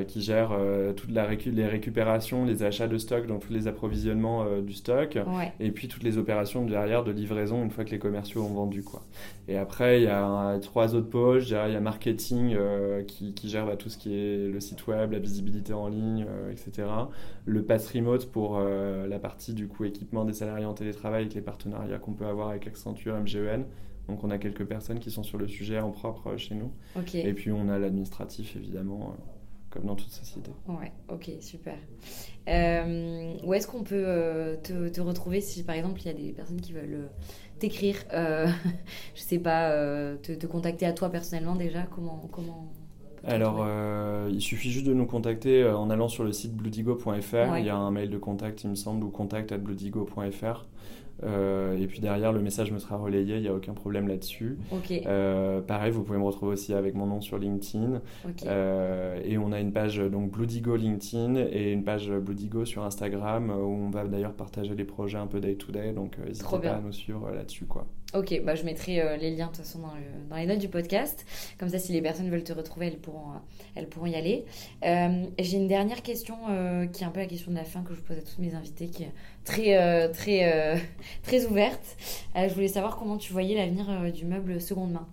qui 0.09 0.23
gère 0.23 0.57
toutes 0.97 1.11
la 1.11 1.29
les 1.29 1.67
récupérations, 1.67 2.45
les 2.45 2.63
achats 2.63 2.87
de 2.87 2.97
stock, 2.99 3.27
donc 3.27 3.47
tous 3.47 3.53
les 3.53 3.67
approvisionnements 3.67 4.61
du 4.61 4.73
stock. 4.73 5.19
Et 5.61 5.71
puis, 5.71 5.89
toutes 5.89 6.05
les 6.05 6.19
opérations 6.19 6.65
derrière 6.65 7.05
de 7.05 7.13
livraison 7.13 7.63
une 7.63 7.71
fois 7.71 7.85
que 7.85 7.91
les 7.91 7.99
commerciaux 7.99 8.43
ont 8.43 8.55
vendu, 8.55 8.83
quoi. 8.83 9.03
Et 9.49 9.59
après, 9.59 10.01
il 10.01 10.05
y 10.05 10.09
a 10.09 10.59
trois 10.63 10.95
autres 10.95 11.11
pôles. 11.11 11.41
Je 11.41 11.47
dirais, 11.47 11.71
il 11.71 11.75
y 11.75 11.77
a 11.77 11.81
marketing 11.81 12.57
qui, 13.07 13.35
qui, 13.35 13.49
gère 13.51 13.67
bah, 13.67 13.77
tout 13.77 13.89
ce 13.89 13.99
qui 13.99 14.15
est 14.15 14.49
le 14.49 14.61
site 14.61 14.87
web 14.87 15.04
la 15.13 15.19
visibilité 15.19 15.73
en 15.73 15.89
ligne, 15.89 16.27
euh, 16.29 16.51
etc. 16.51 16.89
Le 17.45 17.65
pass 17.65 17.91
remote 17.93 18.31
pour 18.31 18.59
euh, 18.59 19.07
la 19.07 19.19
partie 19.19 19.55
du 19.55 19.69
coup 19.69 19.85
équipement 19.85 20.25
des 20.25 20.33
salariés 20.33 20.67
en 20.67 20.75
télétravail 20.75 21.23
avec 21.23 21.35
les 21.35 21.41
partenariats 21.41 21.99
qu'on 21.99 22.13
peut 22.13 22.27
avoir 22.27 22.49
avec 22.49 22.67
Accenture, 22.67 23.15
MGEN. 23.15 23.65
Donc 24.09 24.23
on 24.23 24.31
a 24.31 24.39
quelques 24.39 24.65
personnes 24.65 24.99
qui 24.99 25.11
sont 25.11 25.23
sur 25.23 25.39
le 25.39 25.49
sujet 25.49 25.81
en 25.81 25.91
propre 25.91 26.31
euh, 26.31 26.37
chez 26.37 26.55
nous. 26.55 26.73
Et 27.15 27.33
puis 27.33 27.51
on 27.53 27.69
a 27.69 27.79
l'administratif 27.79 28.57
évidemment 28.57 29.17
comme 29.71 29.87
dans 29.87 29.97
toute 29.97 30.11
société. 30.11 30.53
Ouais, 30.69 30.93
ok, 31.09 31.33
super. 31.41 31.75
où 32.47 33.55
est-ce 33.55 33.67
qu'on 33.67 33.83
peut 33.83 34.57
te, 34.63 35.01
retrouver 35.01 35.41
si 35.41 35.65
par 35.65 35.75
exemple 35.75 36.01
il 36.03 36.07
y 36.07 36.11
a 36.11 36.13
des 36.15 36.33
personnes 36.33 36.61
qui 36.61 36.73
veulent 36.73 37.09
t'écrire, 37.59 37.97
je 38.13 39.21
sais 39.21 39.41
pas, 39.41 39.71
te, 40.23 40.33
te, 40.33 40.47
contacter 40.47 40.87
à 40.87 40.93
toi 40.93 41.11
personnellement 41.11 41.57
déjà 41.57 41.83
Comment, 41.91 42.29
comment 42.31 42.73
alors, 43.27 43.65
euh, 43.67 44.29
il 44.31 44.41
suffit 44.41 44.71
juste 44.71 44.87
de 44.87 44.93
nous 44.93 45.07
contacter 45.07 45.63
euh, 45.63 45.77
en 45.77 45.91
allant 45.91 46.09
sur 46.09 46.25
le 46.25 46.33
site 46.33 46.55
bloodigo.fr. 46.55 47.59
Il 47.59 47.65
y 47.65 47.71
a 47.71 47.77
un 47.77 47.91
mail 47.91 48.11
de 48.11 48.19
contact, 48.19 48.65
il 48.65 48.71
me 48.71 48.75
semble, 48.75 49.05
ou 49.05 49.11
contact 49.11 49.53
at 49.53 49.59
bloodigo.fr. 49.59 50.67
Euh, 51.25 51.77
et 51.77 51.87
puis 51.87 52.01
derrière, 52.01 52.33
le 52.33 52.41
message 52.41 52.71
me 52.73 52.79
sera 52.79 52.97
relayé, 52.97 53.37
il 53.37 53.43
n'y 53.43 53.49
a 53.49 53.55
aucun 53.55 53.75
problème 53.75 54.09
là-dessus. 54.09 54.59
pareil, 55.67 55.91
vous 55.91 56.03
pouvez 56.03 56.19
me 56.19 56.25
retrouver 56.25 56.53
aussi 56.53 56.75
avec 56.75 56.95
mon 56.95 57.07
nom 57.07 57.21
sur 57.21 57.39
LinkedIn. 57.39 58.01
et 59.25 59.39
on 59.39 59.53
a 59.53 59.61
une 59.61 59.73
page 59.73 59.99
donc 59.99 60.31
Bloodigo 60.31 60.77
LinkedIn 60.77 61.37
et 61.37 61.73
une 61.73 61.85
page 61.85 62.11
Bloodigo 62.11 62.65
sur 62.65 62.85
Instagram 62.85 63.51
où 63.51 63.87
on 63.87 63.91
va 63.91 64.05
d'ailleurs 64.05 64.35
partager 64.35 64.75
les 64.75 64.85
projets 64.85 65.19
un 65.19 65.27
peu 65.27 65.41
day 65.41 65.55
to 65.55 65.73
day. 65.73 65.93
Donc 65.93 66.19
n'hésitez 66.19 66.59
pas 66.59 66.75
à 66.75 66.81
nous 66.81 66.93
suivre 66.93 67.31
là-dessus. 67.31 67.67
quoi. 67.67 67.87
Ok, 68.15 68.43
bah, 68.45 68.55
je 68.55 68.63
mettrai 68.63 69.01
euh, 69.01 69.17
les 69.17 69.35
liens 69.35 69.47
de 69.47 69.51
toute 69.51 69.65
façon 69.65 69.81
dans, 70.31 70.37
les 70.37 70.47
notes 70.47 70.61
du 70.61 70.69
podcast. 70.69 71.27
Comme 71.59 71.69
ça, 71.69 71.81
si 71.81 71.93
les 71.93 72.01
personnes 72.01 72.31
veulent 72.31 72.45
te 72.45 72.53
retrouver, 72.53 72.87
elles 72.87 72.99
pourront, 72.99 73.33
euh, 73.33 73.39
elles 73.75 73.89
pourront 73.89 74.07
y 74.07 74.15
aller. 74.15 74.45
Euh, 74.85 75.25
j'ai 75.41 75.57
une 75.57 75.67
dernière 75.67 76.01
question 76.03 76.37
qui 76.93 77.03
est 77.03 77.07
un 77.07 77.11
peu 77.11 77.19
la 77.19 77.27
question 77.27 77.51
de 77.51 77.57
la 77.57 77.65
fin 77.65 77.83
que 77.83 77.93
je 77.93 78.01
pose 78.01 78.17
à 78.17 78.23
tous 78.23 78.41
mes 78.41 78.55
invités, 78.55 78.87
qui 78.87 79.03
est 79.03 79.13
très, 79.45 80.11
très, 80.13 80.83
très 81.23 81.47
ouverte. 81.47 81.97
je 82.35 82.53
voulais 82.55 82.69
savoir 82.69 82.97
comment 82.97 83.17
tu 83.17 83.33
voyais 83.33 83.55
l'avenir 83.55 83.87
du 84.13 84.25
meuble 84.25 84.61
seconde 84.61 84.93
main. 84.93 85.07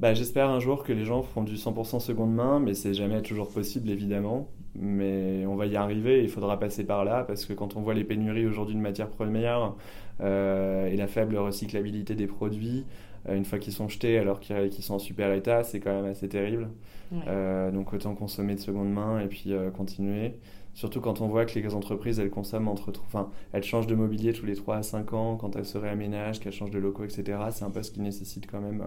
Bah, 0.00 0.12
J'espère 0.12 0.50
un 0.50 0.60
jour 0.60 0.82
que 0.82 0.92
les 0.92 1.04
gens 1.04 1.22
feront 1.22 1.44
du 1.44 1.54
100% 1.54 2.00
seconde 2.00 2.34
main, 2.34 2.60
mais 2.60 2.74
c'est 2.74 2.94
jamais 2.94 3.22
toujours 3.22 3.48
possible 3.48 3.90
évidemment. 3.90 4.48
Mais 4.74 5.46
on 5.46 5.54
va 5.54 5.66
y 5.66 5.76
arriver, 5.76 6.22
il 6.22 6.28
faudra 6.28 6.58
passer 6.58 6.84
par 6.84 7.04
là, 7.04 7.22
parce 7.22 7.46
que 7.46 7.52
quand 7.52 7.76
on 7.76 7.80
voit 7.80 7.94
les 7.94 8.02
pénuries 8.02 8.46
aujourd'hui 8.46 8.74
de 8.74 8.80
matières 8.80 9.08
premières, 9.08 9.74
euh, 10.20 10.86
et 10.86 10.96
la 10.96 11.06
faible 11.06 11.36
recyclabilité 11.36 12.14
des 12.14 12.26
produits, 12.26 12.84
euh, 13.28 13.36
une 13.36 13.44
fois 13.44 13.58
qu'ils 13.58 13.72
sont 13.72 13.88
jetés 13.88 14.18
alors 14.18 14.40
qu'ils 14.40 14.82
sont 14.82 14.94
en 14.94 14.98
super 14.98 15.32
état, 15.32 15.64
c'est 15.64 15.80
quand 15.80 15.92
même 15.92 16.10
assez 16.10 16.28
terrible. 16.28 16.68
Euh, 17.12 17.70
donc 17.70 17.92
autant 17.92 18.14
consommer 18.14 18.54
de 18.54 18.60
seconde 18.60 18.92
main 18.92 19.20
et 19.20 19.26
puis 19.26 19.52
continuer. 19.76 20.34
Surtout 20.74 21.00
quand 21.00 21.20
on 21.20 21.28
voit 21.28 21.44
que 21.44 21.56
les 21.56 21.74
entreprises, 21.74 22.18
elles 22.18 22.30
consomment 22.30 22.68
entre... 22.68 22.92
Enfin, 23.06 23.30
elles 23.52 23.62
changent 23.62 23.86
de 23.86 23.94
mobilier 23.94 24.32
tous 24.32 24.44
les 24.44 24.56
3 24.56 24.78
à 24.78 24.82
5 24.82 25.12
ans, 25.12 25.36
quand 25.36 25.54
elles 25.54 25.66
se 25.66 25.78
réaménagent, 25.78 26.40
qu'elles 26.40 26.52
changent 26.52 26.72
de 26.72 26.80
locaux, 26.80 27.04
etc. 27.04 27.38
C'est 27.52 27.64
un 27.64 27.82
ce 27.82 27.92
qui 27.92 28.00
nécessite 28.00 28.50
quand 28.50 28.60
même 28.60 28.82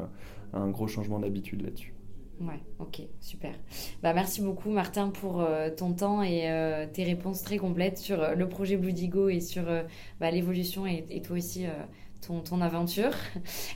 un 0.53 0.67
gros 0.67 0.87
changement 0.87 1.19
d'habitude 1.19 1.61
là-dessus. 1.61 1.93
Ouais, 2.39 2.59
ok, 2.77 3.01
super. 3.19 3.51
Bah, 4.03 4.13
merci 4.13 4.41
beaucoup 4.41 4.69
Martin 4.69 5.09
pour 5.09 5.41
euh, 5.41 5.71
ton 5.75 5.93
temps 5.93 6.21
et 6.21 6.51
euh, 6.51 6.85
tes 6.85 7.03
réponses 7.03 7.41
très 7.41 7.57
complètes 7.57 7.97
sur 7.97 8.21
euh, 8.21 8.35
le 8.35 8.47
projet 8.47 8.77
Bloodigo 8.77 9.29
et 9.29 9.39
sur 9.39 9.63
bah, 10.19 10.29
l'évolution 10.29 10.85
et, 10.85 11.21
toi 11.21 11.37
aussi 11.37 11.65
ton, 12.21 12.41
ton, 12.41 12.61
aventure. 12.61 13.11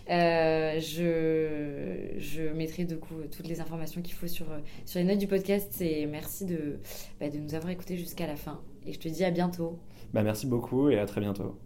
je, 0.08 2.14
je 2.18 2.54
mettrai 2.54 2.86
du 2.86 2.98
coup 2.98 3.16
toutes 3.36 3.48
les 3.48 3.62
informations 3.62 4.02
qu'il 4.02 4.14
faut 4.14 4.28
sur, 4.28 4.46
sur 4.86 5.00
les 5.00 5.06
notes 5.06 5.20
du 5.20 5.28
podcast 5.28 5.82
et 5.82 6.06
merci 6.06 6.46
de, 6.46 6.80
bah, 7.20 7.30
de 7.30 7.38
nous 7.38 7.56
avoir 7.56 7.72
écoutés 7.72 7.98
jusqu'à 7.98 8.28
la 8.28 8.36
fin. 8.36 8.62
Et 8.86 8.94
je 8.94 9.00
te 9.00 9.08
dis 9.08 9.24
à 9.24 9.32
bientôt. 9.32 9.80
Bah, 10.14 10.24
merci 10.24 10.48
beaucoup 10.48 10.90
et 10.90 11.00
à 11.00 11.06
très 11.06 11.22
bientôt. 11.22 11.58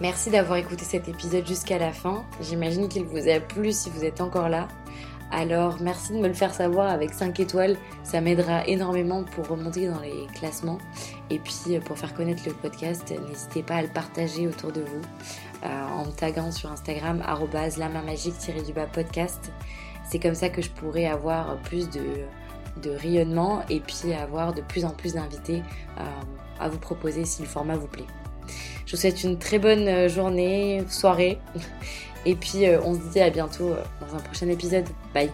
Merci 0.00 0.30
d'avoir 0.30 0.58
écouté 0.58 0.84
cet 0.84 1.08
épisode 1.08 1.46
jusqu'à 1.46 1.78
la 1.78 1.92
fin. 1.92 2.24
J'imagine 2.40 2.88
qu'il 2.88 3.04
vous 3.04 3.28
a 3.28 3.38
plu 3.38 3.70
si 3.70 3.88
vous 3.88 4.04
êtes 4.04 4.20
encore 4.20 4.48
là. 4.48 4.66
Alors 5.32 5.78
merci 5.80 6.12
de 6.12 6.18
me 6.18 6.28
le 6.28 6.34
faire 6.34 6.52
savoir 6.52 6.90
avec 6.90 7.14
5 7.14 7.40
étoiles, 7.40 7.78
ça 8.04 8.20
m'aidera 8.20 8.66
énormément 8.66 9.24
pour 9.24 9.48
remonter 9.48 9.88
dans 9.88 10.00
les 10.00 10.26
classements. 10.34 10.76
Et 11.30 11.38
puis 11.38 11.78
pour 11.86 11.98
faire 11.98 12.12
connaître 12.12 12.42
le 12.44 12.52
podcast, 12.52 13.14
n'hésitez 13.28 13.62
pas 13.62 13.76
à 13.76 13.82
le 13.82 13.88
partager 13.88 14.46
autour 14.46 14.72
de 14.72 14.82
vous 14.82 15.00
euh, 15.64 15.84
en 15.86 16.04
me 16.04 16.12
taguant 16.12 16.52
sur 16.52 16.70
Instagram 16.70 17.22
du 18.62 18.74
podcast. 18.92 19.50
C'est 20.04 20.18
comme 20.18 20.34
ça 20.34 20.50
que 20.50 20.60
je 20.60 20.68
pourrai 20.68 21.06
avoir 21.06 21.56
plus 21.62 21.88
de, 21.88 22.90
rayonnement 22.98 23.62
et 23.70 23.80
puis 23.80 24.12
avoir 24.12 24.52
de 24.52 24.60
plus 24.60 24.84
en 24.84 24.90
plus 24.90 25.14
d'invités 25.14 25.62
euh, 25.98 26.04
à 26.60 26.68
vous 26.68 26.78
proposer 26.78 27.24
si 27.24 27.40
le 27.40 27.48
format 27.48 27.76
vous 27.76 27.86
plaît. 27.86 28.06
Je 28.84 28.96
vous 28.96 29.00
souhaite 29.00 29.24
une 29.24 29.38
très 29.38 29.58
bonne 29.58 29.88
euh, 29.88 30.08
journée, 30.10 30.84
soirée. 30.90 31.38
Et 32.24 32.34
puis 32.34 32.66
euh, 32.66 32.80
on 32.84 32.94
se 32.94 33.00
dit 33.12 33.20
à 33.20 33.30
bientôt 33.30 33.70
euh, 33.70 33.82
dans 34.00 34.16
un 34.16 34.20
prochain 34.20 34.48
épisode. 34.48 34.86
Bye 35.14 35.30